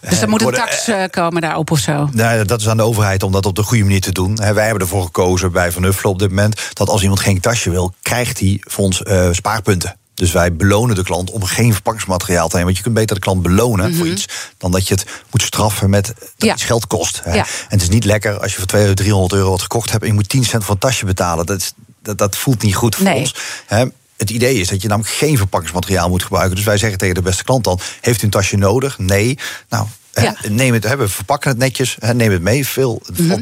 dus 0.00 0.20
er 0.20 0.28
moet 0.28 0.42
een 0.42 0.52
tax 0.52 0.88
uh, 0.88 1.04
komen 1.10 1.42
daarop 1.42 1.70
of 1.70 1.78
zo? 1.78 2.08
Nou, 2.12 2.44
dat 2.44 2.60
is 2.60 2.68
aan 2.68 2.76
de 2.76 2.82
overheid 2.82 3.22
om 3.22 3.32
dat 3.32 3.46
op 3.46 3.54
de 3.54 3.62
goede 3.62 3.82
manier 3.82 4.00
te 4.00 4.12
doen. 4.12 4.36
wij 4.36 4.64
hebben 4.64 4.82
ervoor 4.82 5.02
gekozen 5.02 5.52
bij 5.52 5.72
Van 5.72 5.82
Huffelen 5.82 6.12
op 6.12 6.18
dit 6.18 6.28
moment 6.28 6.60
dat 6.72 6.88
als 6.88 7.02
iemand 7.02 7.20
geen 7.20 7.40
tasje 7.40 7.70
wil, 7.70 7.94
krijgt 8.02 8.38
hij 8.38 8.60
voor 8.60 8.84
ons 8.84 9.02
uh, 9.04 9.28
spaarpunten. 9.32 9.96
Dus 10.16 10.32
wij 10.32 10.52
belonen 10.52 10.94
de 10.94 11.02
klant 11.02 11.30
om 11.30 11.44
geen 11.44 11.72
verpakkingsmateriaal 11.72 12.48
te 12.48 12.56
nemen. 12.56 12.64
Want 12.64 12.76
je 12.76 12.82
kunt 12.82 12.94
beter 12.94 13.14
de 13.14 13.22
klant 13.22 13.42
belonen 13.42 13.94
voor 13.94 14.04
mhm. 14.04 14.14
iets... 14.14 14.28
dan 14.58 14.70
dat 14.70 14.88
je 14.88 14.94
het 14.94 15.06
moet 15.30 15.42
straffen 15.42 15.90
met 15.90 16.14
dat 16.36 16.50
iets 16.50 16.64
geld 16.64 16.86
kost. 16.86 17.20
Hè. 17.24 17.30
En 17.30 17.44
het 17.68 17.82
is 17.82 17.88
niet 17.88 18.04
lekker 18.04 18.40
als 18.40 18.50
je 18.50 18.58
voor 18.58 18.66
200, 18.66 19.00
300 19.00 19.32
euro 19.32 19.50
wat 19.50 19.62
gekocht 19.62 19.90
hebt... 19.90 20.02
en 20.02 20.08
je 20.08 20.14
moet 20.14 20.28
10 20.28 20.44
cent 20.44 20.64
voor 20.64 20.74
een 20.74 20.80
tasje 20.80 21.04
betalen. 21.04 21.46
Dat, 21.46 21.60
is, 21.60 21.72
dat, 22.02 22.18
dat 22.18 22.36
voelt 22.36 22.62
niet 22.62 22.74
goed 22.74 22.96
voor 22.96 23.12
ons. 23.12 23.34
Hè 23.66 23.84
het 24.16 24.30
idee 24.30 24.60
is 24.60 24.68
dat 24.68 24.82
je 24.82 24.88
namelijk 24.88 25.14
geen 25.14 25.36
verpakkingsmateriaal 25.36 26.08
moet 26.08 26.22
gebruiken. 26.22 26.56
Dus 26.56 26.64
wij 26.64 26.78
zeggen 26.78 26.98
tegen 26.98 27.14
de 27.14 27.22
beste 27.22 27.44
klant 27.44 27.64
dan: 27.64 27.80
Heeft 28.00 28.20
u 28.20 28.24
een 28.24 28.30
tasje 28.30 28.56
nodig? 28.56 28.98
Nee. 28.98 29.38
Nou, 29.68 29.86
ja. 30.22 30.34
neem 30.48 30.72
het, 30.72 30.96
we 30.96 31.08
verpakken 31.08 31.50
het 31.50 31.58
netjes, 31.58 31.96
neem 32.12 32.30
het 32.30 32.42
mee. 32.42 32.66
Veel 32.66 33.02
mm 33.16 33.30
-hmm. 33.30 33.40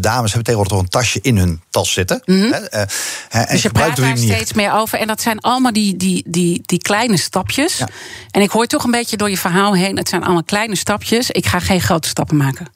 dames 0.00 0.32
hebben 0.32 0.42
tegenwoordig 0.42 0.72
toch 0.72 0.82
een 0.82 0.88
tasje 0.88 1.18
in 1.22 1.36
hun 1.36 1.60
tas 1.70 1.92
zitten. 1.92 2.22
Mm 2.24 2.40
-hmm. 2.40 2.52
en 2.52 3.46
dus 3.50 3.62
je 3.62 3.70
praat 3.70 3.96
daar 3.96 4.18
steeds 4.18 4.52
meer 4.52 4.72
over. 4.72 4.98
En 4.98 5.06
dat 5.06 5.20
zijn 5.20 5.40
allemaal 5.40 5.72
die, 5.72 5.96
die, 5.96 6.24
die, 6.26 6.62
die 6.66 6.78
kleine 6.78 7.16
stapjes. 7.16 7.82
En 8.30 8.42
ik 8.42 8.50
hoor 8.50 8.66
toch 8.66 8.84
een 8.84 8.90
beetje 8.90 9.16
door 9.16 9.30
je 9.30 9.38
verhaal 9.38 9.74
heen... 9.74 9.96
het 9.96 10.08
zijn 10.08 10.22
allemaal 10.22 10.44
kleine 10.44 10.76
stapjes. 10.76 11.30
Ik 11.30 11.46
ga 11.46 11.58
geen 11.58 11.80
grote 11.80 12.08
stappen 12.08 12.36
maken. 12.36 12.66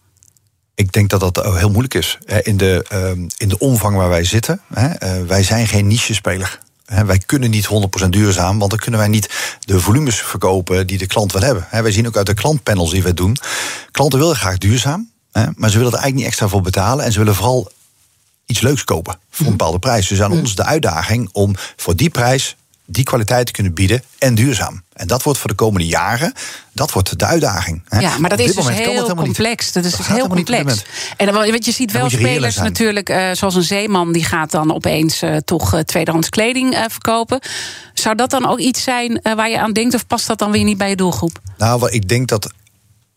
Ik 0.75 0.93
denk 0.93 1.11
dat 1.11 1.21
dat 1.21 1.57
heel 1.57 1.71
moeilijk 1.71 1.95
is. 1.95 2.19
In 2.43 2.57
de, 2.57 2.85
ehm, 2.89 3.29
in 3.37 3.49
de 3.49 3.59
omvang 3.59 3.97
waar 3.97 4.09
wij 4.09 4.25
zitten. 4.25 4.61
Wij 5.27 5.43
zijn 5.43 5.67
geen 5.67 5.87
niche-speler 5.87 6.61
wij 6.91 7.19
kunnen 7.19 7.51
niet 7.51 7.69
100% 8.05 8.09
duurzaam, 8.09 8.59
want 8.59 8.71
dan 8.71 8.81
kunnen 8.81 9.01
wij 9.01 9.09
niet 9.09 9.59
de 9.61 9.81
volumes 9.81 10.21
verkopen 10.21 10.87
die 10.87 10.99
de 10.99 11.07
klant 11.07 11.33
wil 11.33 11.43
hebben. 11.43 11.67
wij 11.71 11.93
zien 11.93 12.07
ook 12.07 12.17
uit 12.17 12.27
de 12.27 12.35
klantpanels 12.35 12.91
die 12.91 13.03
wij 13.03 13.15
doen. 13.15 13.37
Klanten 13.91 14.19
willen 14.19 14.37
graag 14.37 14.59
duurzaam, 14.59 15.11
maar 15.33 15.71
ze 15.71 15.79
willen 15.79 15.93
er 15.93 15.99
eigenlijk 15.99 16.15
niet 16.15 16.25
extra 16.25 16.49
voor 16.49 16.61
betalen. 16.61 17.05
En 17.05 17.13
ze 17.13 17.19
willen 17.19 17.35
vooral 17.35 17.71
iets 18.47 18.61
leuks 18.61 18.85
kopen 18.85 19.19
voor 19.31 19.47
een 19.47 19.57
bepaalde 19.57 19.79
prijs. 19.79 20.09
Dus 20.09 20.23
aan 20.23 20.33
ons 20.33 20.55
de 20.55 20.65
uitdaging 20.65 21.29
om 21.33 21.55
voor 21.77 21.97
die 21.97 22.11
prijs 22.11 22.57
die 22.91 23.05
kwaliteit 23.05 23.47
te 23.47 23.53
kunnen 23.53 23.75
bieden 23.75 24.03
en 24.19 24.35
duurzaam. 24.35 24.83
En 24.93 25.07
dat 25.07 25.23
wordt 25.23 25.39
voor 25.39 25.51
de 25.51 25.57
komende 25.57 25.87
jaren, 25.87 26.33
dat 26.73 26.93
wordt 26.93 27.19
de 27.19 27.25
uitdaging. 27.25 27.83
Ja, 27.99 28.19
maar 28.19 28.31
dat 28.31 28.39
is 28.39 28.55
dus 28.55 28.69
heel 28.69 29.15
complex. 29.15 29.73
Dat 29.73 29.85
is 29.85 29.97
dus 29.97 30.07
heel 30.07 30.29
complex. 30.29 30.83
En 31.17 31.33
want 31.33 31.65
je 31.65 31.73
ziet 31.73 31.93
wel 31.93 32.11
spelers 32.11 32.57
natuurlijk, 32.57 33.11
uh, 33.11 33.31
zoals 33.33 33.55
een 33.55 33.63
zeeman, 33.63 34.13
die 34.13 34.25
gaat 34.25 34.51
dan 34.51 34.75
opeens 34.75 35.23
uh, 35.23 35.37
toch 35.37 35.75
uh, 35.75 35.81
tweedehands 35.81 36.29
kleding 36.29 36.85
verkopen. 36.89 37.41
Zou 37.95 38.15
dat 38.15 38.31
dan 38.31 38.49
ook 38.49 38.59
iets 38.59 38.83
zijn 38.83 39.21
waar 39.23 39.51
je 39.51 39.61
aan 39.61 39.73
denkt, 39.73 39.95
of 39.95 40.07
past 40.07 40.27
dat 40.27 40.39
dan 40.39 40.51
weer 40.51 40.65
niet 40.65 40.79
bij 40.79 40.89
je 40.89 40.97
doelgroep? 40.97 41.41
Nou, 41.59 41.91
ik 41.91 42.09
denk 42.09 42.29
dat 42.29 42.53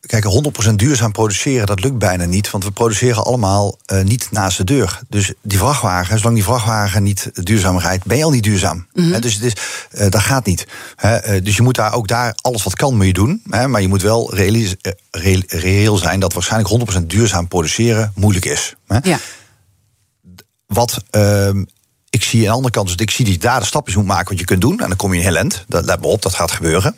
Kijk, 0.06 0.26
100% 0.70 0.76
duurzaam 0.76 1.12
produceren, 1.12 1.66
dat 1.66 1.80
lukt 1.80 1.97
bijna 1.97 2.26
niet. 2.26 2.51
Want 2.51 2.64
we 2.64 2.72
produceren 2.72 3.24
allemaal 3.24 3.78
uh, 3.93 4.04
niet 4.04 4.28
naast 4.32 4.58
de 4.58 4.64
deur. 4.64 4.99
Dus 5.08 5.34
die 5.41 5.58
vrachtwagen, 5.58 6.18
zolang 6.18 6.36
die 6.36 6.43
vrachtwagen 6.43 7.04
niet 7.04 7.30
duurzaam 7.34 7.80
rijdt, 7.80 8.06
ben 8.06 8.18
je 8.18 8.24
al 8.24 8.32
niet 8.32 8.43
duurzaam. 8.43 8.88
Mm 8.93 9.12
-hmm. 9.12 9.22
dus 9.22 9.34
het 9.34 9.43
is, 9.43 9.54
uh, 9.91 10.10
dat 10.10 10.22
gaat 10.22 10.45
niet. 10.45 10.68
Uh, 11.06 11.18
dus 11.43 11.56
je 11.56 11.62
moet 11.62 11.76
daar 11.76 11.93
ook 11.93 12.08
daar 12.08 12.36
alles 12.41 12.64
wat 12.64 12.76
kan, 12.76 12.95
moet 12.95 13.06
je 13.06 13.14
doen. 13.14 13.41
maar 13.43 13.82
je 13.82 13.88
moet 13.88 14.01
wel 14.01 14.36
reëel 15.47 15.97
zijn 15.97 16.20
dat 16.20 16.34
waarschijnlijk 16.34 16.91
100% 16.93 17.06
duurzaam 17.06 17.47
produceren 17.47 18.12
moeilijk 18.16 18.45
is. 18.45 18.76
Ja. 19.04 19.20
Wat 20.68 21.04
ehm, 21.10 21.64
ik 22.10 22.24
zie 22.24 22.39
aan 22.39 22.45
de 22.45 22.51
andere 22.51 22.74
kant, 22.74 22.88
dus 22.88 22.95
ik 22.95 23.12
zie 23.12 23.32
je 23.32 23.38
daar 23.38 23.60
de 23.60 23.66
stapjes 23.66 23.95
moet 23.95 24.06
maken 24.06 24.30
wat 24.30 24.39
je 24.39 24.45
kunt 24.45 24.62
doen. 24.62 24.80
En 24.80 24.88
dan 24.88 24.97
kom 24.97 25.14
je 25.14 25.20
in 25.20 25.26
heel 25.26 25.36
end. 25.36 25.64
Dat, 25.68 25.86
let 25.86 25.99
me 25.99 26.08
op, 26.08 26.22
dat 26.22 26.36
gaat 26.36 26.51
gebeuren. 26.51 26.95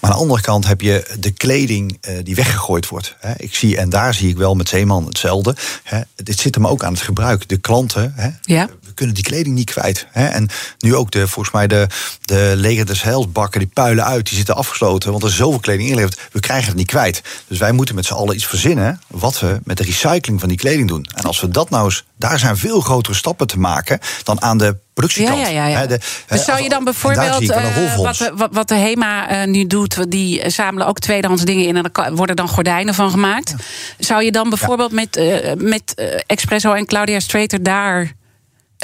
Maar 0.00 0.10
aan 0.10 0.16
de 0.16 0.22
andere 0.22 0.40
kant 0.40 0.66
heb 0.66 0.80
je 0.80 1.16
de 1.18 1.30
kleding 1.30 1.98
uh, 2.08 2.18
die 2.22 2.34
weggegooid 2.34 2.88
wordt. 2.88 3.16
Hè. 3.18 3.32
Ik 3.36 3.54
zie, 3.54 3.76
en 3.76 3.88
daar 3.88 4.14
zie 4.14 4.28
ik 4.28 4.36
wel 4.36 4.54
met 4.54 4.68
Zeeman 4.68 5.06
hetzelfde. 5.06 5.56
Hè. 5.82 6.00
Dit 6.14 6.40
zit 6.40 6.54
hem 6.54 6.66
ook 6.66 6.84
aan 6.84 6.92
het 6.92 7.02
gebruik. 7.02 7.48
De 7.48 7.56
klanten, 7.56 8.12
hè, 8.16 8.28
ja. 8.42 8.68
Kunnen 9.00 9.22
die 9.22 9.24
kleding 9.24 9.54
niet 9.54 9.70
kwijt. 9.70 10.06
Hè. 10.10 10.26
En 10.26 10.48
nu 10.78 10.94
ook 10.94 11.10
de, 11.10 11.28
volgens 11.28 11.54
mij 11.54 11.66
de, 11.66 11.86
de 12.20 12.52
leger 12.56 12.86
des 12.86 13.02
heilsbakken, 13.02 13.60
die 13.60 13.70
puilen 13.72 14.04
uit, 14.04 14.26
die 14.26 14.36
zitten 14.36 14.56
afgesloten. 14.56 15.10
Want 15.10 15.22
er 15.22 15.28
is 15.28 15.36
zoveel 15.36 15.60
kleding 15.60 15.88
ingeleverd, 15.88 16.20
we 16.32 16.40
krijgen 16.40 16.68
het 16.68 16.76
niet 16.76 16.86
kwijt. 16.86 17.22
Dus 17.46 17.58
wij 17.58 17.72
moeten 17.72 17.94
met 17.94 18.06
z'n 18.06 18.14
allen 18.14 18.34
iets 18.34 18.46
verzinnen 18.46 19.00
wat 19.06 19.40
we 19.40 19.60
met 19.64 19.76
de 19.76 19.84
recycling 19.84 20.40
van 20.40 20.48
die 20.48 20.58
kleding 20.58 20.88
doen. 20.88 21.06
En 21.14 21.24
als 21.24 21.40
we 21.40 21.48
dat 21.48 21.70
nou 21.70 21.84
eens, 21.84 22.04
daar 22.16 22.38
zijn 22.38 22.56
veel 22.56 22.80
grotere 22.80 23.16
stappen 23.16 23.46
te 23.46 23.58
maken 23.58 23.98
dan 24.22 24.42
aan 24.42 24.58
de 24.58 24.76
productiekant. 24.94 25.38
Ja, 25.38 25.48
ja, 25.48 25.66
ja, 25.66 25.86
dus 25.86 26.44
zou 26.44 26.62
je 26.62 26.68
dan 26.68 26.84
bijvoorbeeld, 26.84 27.42
uh, 27.42 27.96
wat, 27.96 28.32
wat, 28.34 28.48
wat, 28.52 28.68
de 28.68 28.74
HEMA 28.74 29.30
uh, 29.30 29.46
nu 29.46 29.66
doet, 29.66 30.10
die 30.10 30.50
samelen 30.50 30.86
ook 30.86 30.98
tweedehands 30.98 31.44
dingen 31.44 31.66
in 31.66 31.76
en 31.76 31.90
er 31.92 32.14
worden 32.14 32.36
dan 32.36 32.48
gordijnen 32.48 32.94
van 32.94 33.10
gemaakt. 33.10 33.54
Zou 33.98 34.24
je 34.24 34.32
dan 34.32 34.48
bijvoorbeeld 34.48 34.92
met, 34.92 35.16
uh, 35.16 35.52
met 35.56 35.94
Expresso 36.26 36.72
en 36.72 36.86
Claudia 36.86 37.20
Strater 37.20 37.62
daar 37.62 38.18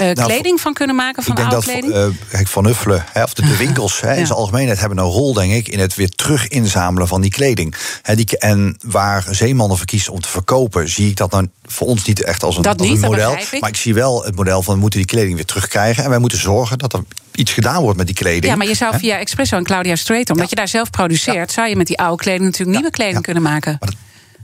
uh, 0.03 0.13
kleding 0.13 0.61
van 0.61 0.73
kunnen 0.73 0.97
maken 0.97 1.23
van 1.23 1.37
oude 1.37 1.61
kleding? 1.61 1.93
Dat, 1.93 2.09
uh, 2.09 2.15
kijk, 2.31 2.49
Van 2.49 2.67
Uffelen, 2.67 3.05
hè, 3.13 3.23
of 3.23 3.35
de, 3.35 3.43
de 3.43 3.57
winkels 3.57 4.01
hè, 4.01 4.15
in 4.15 4.27
zijn 4.27 4.39
algemeenheid 4.39 4.81
hebben 4.81 4.99
een 4.99 5.05
rol, 5.05 5.33
denk 5.33 5.53
ik, 5.53 5.69
in 5.69 5.79
het 5.79 5.95
weer 5.95 6.09
terug 6.09 6.49
inzamelen 6.49 7.09
van 7.09 7.21
die 7.21 7.31
kleding. 7.31 7.75
Hè, 8.03 8.15
die, 8.17 8.39
en 8.39 8.77
waar 8.85 9.25
zeemannen 9.31 9.77
verkiezen 9.77 10.13
om 10.13 10.21
te 10.21 10.29
verkopen, 10.29 10.89
zie 10.89 11.09
ik 11.09 11.17
dat 11.17 11.31
nou 11.31 11.49
voor 11.67 11.87
ons 11.87 12.05
niet 12.05 12.23
echt 12.23 12.43
als 12.43 12.57
een, 12.57 12.65
als 12.65 12.89
een 12.89 13.01
model. 13.01 13.37
Maar 13.61 13.69
ik 13.69 13.77
zie 13.77 13.95
wel 13.95 14.25
het 14.25 14.37
model 14.37 14.63
van 14.63 14.75
we 14.75 14.81
moeten 14.81 14.99
die 14.99 15.09
kleding 15.09 15.35
weer 15.35 15.45
terugkrijgen. 15.45 16.05
En 16.05 16.11
wij 16.11 16.19
moeten 16.19 16.39
zorgen 16.39 16.79
dat 16.79 16.93
er 16.93 17.03
iets 17.35 17.53
gedaan 17.53 17.83
wordt 17.83 17.97
met 17.97 18.07
die 18.07 18.17
kleding. 18.17 18.45
Ja, 18.45 18.57
maar 18.57 18.67
je 18.67 18.75
zou 18.75 18.99
via 18.99 19.19
Expresso 19.19 19.57
en 19.57 19.65
Claudia 19.65 19.97
Straton, 19.97 20.35
omdat 20.35 20.51
je 20.51 20.57
daar 20.57 20.69
zelf 20.69 20.91
produceert, 20.91 21.53
zou 21.53 21.69
je 21.69 21.77
met 21.77 21.87
die 21.87 21.99
oude 21.99 22.23
kleding 22.23 22.45
natuurlijk 22.45 22.79
nieuwe 22.79 22.91
kleding 22.91 23.23
kunnen 23.23 23.43
maken. 23.43 23.79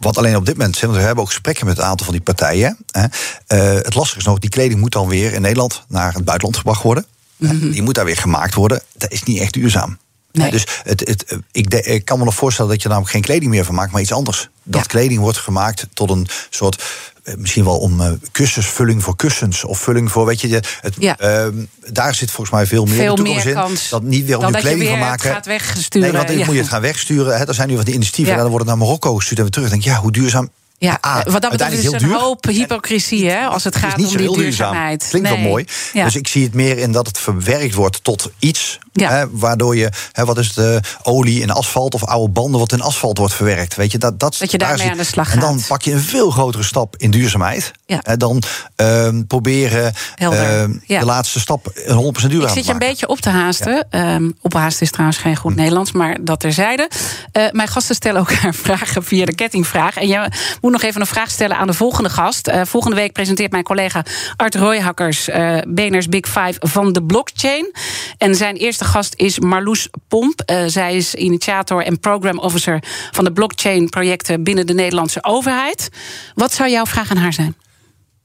Wat 0.03 0.19
alleen 0.19 0.37
op 0.37 0.47
dit 0.47 0.57
moment, 0.57 0.81
we 0.81 0.87
hebben 0.87 1.25
ook 1.25 1.31
gesprekken 1.31 1.67
met 1.67 1.79
een 1.79 1.85
aantal 1.85 2.05
van 2.05 2.15
die 2.15 2.25
partijen. 2.25 2.79
Hè. 2.91 3.03
Uh, 3.03 3.83
het 3.83 3.95
lastige 3.95 4.19
is 4.19 4.25
nog, 4.25 4.39
die 4.39 4.51
kleding 4.51 4.81
moet 4.81 4.93
dan 4.93 5.09
weer 5.09 5.33
in 5.33 5.41
Nederland 5.41 5.85
naar 5.89 6.13
het 6.13 6.25
buitenland 6.25 6.57
gebracht 6.57 6.83
worden. 6.83 7.07
Mhm. 7.37 7.71
Die 7.71 7.83
moet 7.83 7.95
daar 7.95 8.05
weer 8.05 8.17
gemaakt 8.17 8.55
worden. 8.55 8.83
Dat 8.97 9.11
is 9.13 9.23
niet 9.23 9.41
echt 9.41 9.53
duurzaam. 9.53 9.99
Nee. 10.33 10.51
Dus 10.51 10.67
het, 10.83 11.01
het, 11.01 11.37
ik, 11.53 11.71
de, 11.71 11.83
ik, 11.83 12.05
kan 12.05 12.19
me 12.19 12.25
nog 12.25 12.35
voorstellen 12.35 12.71
dat 12.71 12.83
je 12.83 12.89
namelijk 12.89 13.13
geen 13.13 13.23
kleding 13.23 13.51
meer 13.51 13.65
van 13.65 13.75
maakt, 13.75 13.93
maar 13.93 14.01
iets 14.01 14.13
anders. 14.13 14.49
Dat 14.63 14.87
kleding 14.87 15.21
wordt 15.21 15.39
gemaakt 15.39 15.87
tot 15.93 16.11
een 16.11 16.29
soort 16.51 16.83
eh, 17.23 17.35
misschien 17.35 17.65
wel 17.65 17.79
om 17.79 18.01
uh, 18.01 18.11
kussensvulling 18.33 19.03
voor 19.03 19.17
kussens 19.17 19.65
of 19.65 19.79
vulling 19.79 20.13
voor, 20.13 20.27
weet 20.27 20.41
je, 20.41 20.63
het, 20.81 20.95
Ja. 20.99 21.19
ehm, 21.19 21.55
daar 21.87 22.15
zit 22.15 22.31
volgens 22.31 22.57
mij 22.57 22.67
veel 22.67 22.85
meer 22.85 22.95
Veel 22.95 23.15
de 23.15 23.23
toekomst 23.23 23.45
meer 23.45 23.57
in. 23.65 23.77
dat 23.91 24.03
niet 24.03 24.25
weer 24.27 24.37
op 24.37 24.41
dan 24.43 24.51
je 24.51 24.57
dat 24.57 24.63
je 24.63 24.69
kleding 24.69 24.91
van 24.91 24.99
het 24.99 25.09
maken. 25.09 25.31
gaat 25.31 25.47
wegsturen, 25.47 26.09
Nee, 26.09 26.17
want 26.17 26.29
dan 26.29 26.39
ja. 26.39 26.45
moet 26.45 26.55
je 26.55 26.61
het 26.61 26.71
gaan 26.71 26.81
wegsturen. 26.81 27.39
Hè. 27.39 27.45
Er 27.47 27.55
zijn 27.55 27.69
nu 27.69 27.77
van 27.77 27.85
die 27.85 27.95
initiatieven. 27.95 28.33
Ja. 28.33 28.39
En 28.39 28.43
dan 28.43 28.53
wordt 28.53 28.69
het 28.69 28.77
naar 28.77 28.87
Marokko 28.87 29.15
gestuurd 29.15 29.37
en 29.39 29.43
weer 29.45 29.53
terug. 29.53 29.71
Dan 29.71 29.79
denk 29.79 29.91
ja, 29.95 30.01
hoe 30.01 30.13
duurzaam. 30.13 30.51
Ja, 30.83 30.99
Ah, 31.01 31.19
eh, 31.19 31.33
wat 31.33 31.43
dat 31.43 31.51
betreft 31.51 31.73
is 31.73 31.85
een 31.93 31.99
duur. 31.99 32.15
hoop 32.19 32.45
hypocrisie 32.45 33.31
hè, 33.31 33.47
als 33.47 33.65
het 33.65 33.75
Het 33.75 33.83
gaat 33.83 33.99
is 33.99 34.05
niet 34.05 34.11
om 34.11 34.17
die 34.17 34.27
duurzaam. 34.27 34.43
duurzaamheid. 34.45 35.07
Klinkt 35.09 35.29
wel 35.29 35.39
Nee. 35.39 35.49
mooi. 35.49 35.65
Ja. 35.93 36.05
Dus 36.05 36.17
ik 36.17 36.29
zie 36.29 36.45
het 36.45 36.55
meer 36.55 36.79
in 36.79 36.93
dat 36.93 37.07
het 37.07 37.19
verwerkt 37.19 37.75
wordt 37.75 38.05
tot 38.05 38.31
iets. 38.39 38.79
Ja. 38.93 39.11
Hè, 39.11 39.25
waardoor 39.31 39.77
je, 39.77 39.91
hè, 40.13 40.25
wat 40.25 40.39
is 40.39 40.47
het, 40.55 40.57
eh, 40.85 40.91
olie 41.03 41.41
in 41.41 41.51
asfalt 41.51 41.95
of 41.95 42.05
oude 42.05 42.33
banden 42.33 42.61
wat 42.61 42.73
in 42.73 42.81
asfalt 42.81 43.19
wordt 43.19 43.35
verwerkt. 43.35 43.75
Weet 43.75 43.93
je, 43.93 43.99
dat, 43.99 44.21
dat, 44.21 44.37
Dat 44.39 44.51
je 44.51 44.59
daar 44.59 44.69
daarmee 44.69 44.91
aan 44.91 44.97
de 44.97 45.05
slag 45.05 45.33
En 45.33 45.41
dan 45.41 45.59
gaat. 45.59 45.69
pak 45.69 45.83
je 45.83 45.93
een 45.93 46.01
veel 46.01 46.31
grotere 46.31 46.63
stap 46.63 46.95
in 46.97 47.11
duurzaamheid. 47.11 47.71
Ja. 47.87 47.99
Hè, 48.03 48.17
dan 48.17 48.43
ehm, 48.77 49.25
proberen 49.27 49.93
ehm, 50.15 50.73
Ja. 50.87 50.99
de 51.01 51.05
laatste 51.07 51.41
stap 51.41 51.67
100% 51.87 52.33
duurzaam 52.33 52.41
Ik 52.43 52.49
te 52.49 52.53
zit 52.55 52.55
je 52.55 52.59
een 52.59 52.65
maken. 52.79 52.79
beetje 52.89 53.09
op 53.09 53.21
te 53.21 53.29
haasten. 53.31 53.87
Ehm 53.91 54.31
ophaasten 54.41 54.83
is 54.87 54.91
trouwens 54.93 55.19
geen 55.19 55.35
Hm. 55.35 55.39
goed 55.41 55.55
Nederlands, 55.57 55.93
maar 55.93 56.17
dat 56.21 56.41
terzijde. 56.41 56.91
Eh 57.33 57.45
mijn 57.51 57.69
gasten 57.69 57.95
stellen 57.95 58.19
elkaar 58.27 58.55
vragen 58.65 59.05
via 59.05 59.25
de 59.25 59.35
kettingvraag. 59.35 59.97
En 59.97 60.09
je 60.09 60.29
moet 60.61 60.72
nog 60.73 60.83
even 60.83 61.01
een 61.01 61.07
vraag 61.07 61.31
stellen 61.31 61.57
aan 61.57 61.67
de 61.67 61.73
volgende 61.73 62.11
gast. 62.11 62.49
Eh, 62.49 62.61
volgende 62.65 62.97
week 62.97 63.13
presenteert 63.13 63.51
mijn 63.51 63.65
collega 63.65 64.05
Art 64.37 64.55
Royhakkers... 64.55 65.29
eh 65.29 65.59
BNR's 65.69 66.09
Big 66.09 66.27
Five 66.27 66.55
van 66.59 66.93
de 66.93 67.03
blockchain. 67.03 67.75
En 68.19 68.35
zijn 68.35 68.57
eerste 68.57 68.85
gast 68.85 69.15
is 69.17 69.39
Marloes 69.39 69.89
Pomp. 70.09 70.41
Eh, 70.41 70.63
zij 70.67 70.97
is 70.97 71.15
initiator 71.15 71.85
en 71.85 72.01
program 72.01 72.39
officer... 72.39 72.83
van 73.11 73.25
de 73.25 73.33
blockchain-projecten 73.33 74.43
binnen 74.43 74.67
de 74.67 74.75
Nederlandse 74.75 75.25
overheid. 75.25 75.89
Wat 76.35 76.53
zou 76.53 76.71
jouw 76.71 76.87
vraag 76.87 77.11
aan 77.11 77.17
haar 77.17 77.33
zijn? 77.33 77.57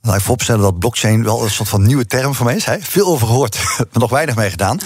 Laat 0.02 0.16
ik 0.16 0.22
vooropstellen 0.22 0.62
dat 0.62 0.80
blockchain 0.80 1.24
wel 1.24 1.44
een 1.44 1.50
soort 1.50 1.70
van 1.70 1.86
nieuwe 1.86 2.06
term 2.06 2.36
voor 2.36 2.46
mij 2.46 2.56
is. 2.56 2.66
Hè. 2.66 2.78
Veel 2.80 3.08
over 3.08 3.28
gehoord, 3.28 3.58
maar 3.78 3.88
nog 3.92 4.10
weinig 4.10 4.36
mee 4.36 4.50
gedaan. 4.50 4.80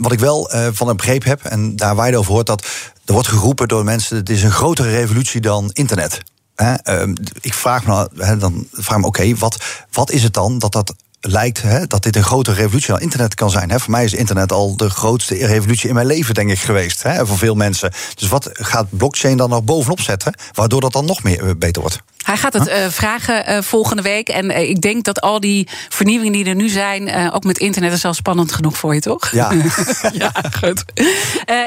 Wat 0.00 0.12
ik 0.12 0.18
wel 0.18 0.50
van 0.72 0.88
een 0.88 0.96
begrepen 0.96 1.28
heb, 1.28 1.44
en 1.44 1.76
daar 1.76 1.96
weinig 1.96 2.18
over 2.18 2.32
hoort... 2.32 2.46
dat 2.46 2.66
er 3.08 3.12
wordt 3.12 3.28
geroepen 3.28 3.68
door 3.68 3.84
mensen... 3.84 4.16
het 4.16 4.30
is 4.30 4.42
een 4.42 4.50
grotere 4.50 4.90
revolutie 4.90 5.40
dan 5.40 5.70
internet. 5.72 6.22
Hè, 6.62 6.74
ehm, 6.74 7.14
ik 7.40 7.54
vraag 7.54 7.86
me, 7.86 8.10
hè, 8.16 8.36
dan 8.36 8.66
vraag 8.72 8.98
me, 8.98 9.06
oké, 9.06 9.34
wat, 9.34 9.84
wat 9.90 10.10
is 10.10 10.22
het 10.22 10.34
dan 10.34 10.58
dat 10.58 10.72
dat 10.72 10.94
lijkt 11.28 11.62
hè, 11.62 11.86
dat 11.86 12.02
dit 12.02 12.16
een 12.16 12.22
grotere 12.22 12.56
revolutie 12.56 12.92
dan 12.92 13.00
internet 13.00 13.34
kan 13.34 13.50
zijn. 13.50 13.70
Hè. 13.70 13.80
Voor 13.80 13.90
mij 13.90 14.04
is 14.04 14.14
internet 14.14 14.52
al 14.52 14.76
de 14.76 14.90
grootste 14.90 15.46
revolutie 15.46 15.88
in 15.88 15.94
mijn 15.94 16.06
leven, 16.06 16.34
denk 16.34 16.50
ik, 16.50 16.58
geweest. 16.58 17.02
Hè, 17.02 17.26
voor 17.26 17.38
veel 17.38 17.54
mensen. 17.54 17.92
Dus 18.14 18.28
wat 18.28 18.50
gaat 18.52 18.86
blockchain 18.90 19.36
dan 19.36 19.50
nog 19.50 19.64
bovenop 19.64 20.00
zetten, 20.00 20.34
waardoor 20.52 20.80
dat 20.80 20.92
dan 20.92 21.04
nog 21.04 21.22
meer 21.22 21.44
eh, 21.44 21.50
beter 21.58 21.80
wordt? 21.80 22.02
Hij 22.22 22.36
gaat 22.36 22.52
het 22.52 22.66
eh, 22.66 22.86
vragen 22.88 23.46
eh, 23.46 23.62
volgende 23.62 24.02
week. 24.02 24.28
En 24.28 24.68
ik 24.68 24.80
denk 24.80 25.04
dat 25.04 25.20
al 25.20 25.40
die 25.40 25.68
vernieuwingen 25.88 26.32
die 26.32 26.44
er 26.44 26.54
nu 26.54 26.68
zijn, 26.68 27.32
ook 27.32 27.44
met 27.44 27.58
internet, 27.58 27.92
is 27.92 28.04
al 28.04 28.14
spannend 28.14 28.52
genoeg 28.52 28.76
voor 28.76 28.94
je, 28.94 29.00
toch? 29.00 29.30
Ja. 29.30 29.52
ja, 30.12 30.32
goed. 30.58 30.84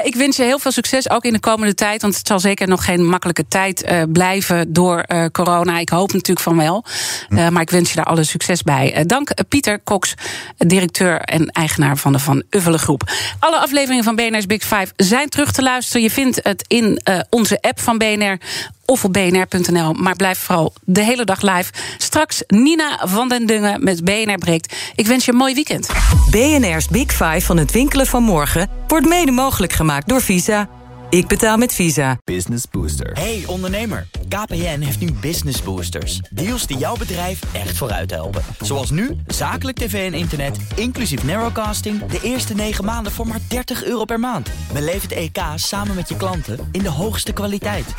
Ik 0.02 0.14
wens 0.14 0.36
je 0.36 0.42
heel 0.42 0.58
veel 0.58 0.72
succes, 0.72 1.10
ook 1.10 1.24
in 1.24 1.32
de 1.32 1.40
komende 1.40 1.74
tijd. 1.74 2.02
Want 2.02 2.16
het 2.16 2.26
zal 2.26 2.40
zeker 2.40 2.68
nog 2.68 2.84
geen 2.84 3.06
makkelijke 3.06 3.44
tijd 3.48 3.84
blijven 4.12 4.72
door 4.72 5.06
corona. 5.32 5.78
Ik 5.78 5.88
hoop 5.88 6.12
natuurlijk 6.12 6.40
van 6.40 6.56
wel. 6.56 6.84
Eh, 7.28 7.48
maar 7.48 7.62
ik 7.62 7.70
wens 7.70 7.88
je 7.88 7.96
daar 7.96 8.04
alle 8.04 8.24
succes 8.24 8.62
bij. 8.62 9.04
Dank 9.06 9.30
Pieter 9.52 9.80
Cox, 9.84 10.14
directeur 10.58 11.20
en 11.20 11.46
eigenaar 11.46 11.96
van 11.96 12.12
de 12.12 12.18
Van 12.18 12.42
Uffelen 12.50 12.78
Groep. 12.78 13.10
Alle 13.38 13.58
afleveringen 13.58 14.04
van 14.04 14.16
BNR's 14.16 14.46
Big 14.46 14.62
Five 14.62 14.86
zijn 14.96 15.28
terug 15.28 15.52
te 15.52 15.62
luisteren. 15.62 16.02
Je 16.02 16.10
vindt 16.10 16.40
het 16.42 16.64
in 16.66 17.00
eh, 17.04 17.18
onze 17.30 17.58
app 17.60 17.80
van 17.80 17.98
BNR 17.98 18.38
of 18.84 19.04
op 19.04 19.12
bnr.nl. 19.12 19.92
Maar 19.92 20.16
blijf 20.16 20.38
vooral 20.38 20.72
de 20.84 21.02
hele 21.02 21.24
dag 21.24 21.42
live. 21.42 21.72
Straks 21.98 22.42
Nina 22.46 23.00
van 23.04 23.28
den 23.28 23.46
Dungen 23.46 23.84
met 23.84 24.04
BNR 24.04 24.38
Breekt. 24.38 24.74
Ik 24.94 25.06
wens 25.06 25.24
je 25.24 25.32
een 25.32 25.38
mooi 25.38 25.54
weekend. 25.54 25.88
BNR's 26.30 26.88
Big 26.88 27.10
Five 27.10 27.40
van 27.40 27.56
het 27.56 27.72
winkelen 27.72 28.06
van 28.06 28.22
morgen 28.22 28.68
wordt 28.86 29.06
mede 29.06 29.30
mogelijk 29.30 29.72
gemaakt 29.72 30.08
door 30.08 30.20
Visa. 30.20 30.68
Ik 31.12 31.26
betaal 31.26 31.56
met 31.56 31.74
Visa. 31.74 32.18
Business 32.24 32.64
Booster. 32.70 33.12
Hey 33.12 33.44
ondernemer, 33.46 34.06
KPN 34.28 34.80
heeft 34.80 35.00
nu 35.00 35.12
Business 35.12 35.62
Boosters. 35.62 36.20
Deals 36.30 36.66
die 36.66 36.78
jouw 36.78 36.96
bedrijf 36.96 37.54
echt 37.54 37.76
vooruit 37.76 38.10
helpen. 38.10 38.42
Zoals 38.60 38.90
nu, 38.90 39.16
zakelijk 39.26 39.78
tv 39.78 40.12
en 40.12 40.18
internet, 40.18 40.58
inclusief 40.76 41.24
narrowcasting... 41.24 42.06
de 42.06 42.20
eerste 42.22 42.54
9 42.54 42.84
maanden 42.84 43.12
voor 43.12 43.26
maar 43.26 43.40
30 43.48 43.84
euro 43.84 44.04
per 44.04 44.20
maand. 44.20 44.50
Beleef 44.72 45.02
het 45.02 45.12
EK 45.12 45.38
samen 45.54 45.94
met 45.94 46.08
je 46.08 46.16
klanten 46.16 46.68
in 46.70 46.82
de 46.82 46.90
hoogste 46.90 47.32
kwaliteit. 47.32 47.94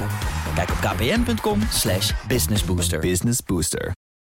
Kijk 0.56 0.70
op 0.70 0.78
kpn.com 0.78 1.60
slash 1.70 2.12
businessbooster. 2.28 3.00
Business 3.00 3.40
Booster. 3.46 3.94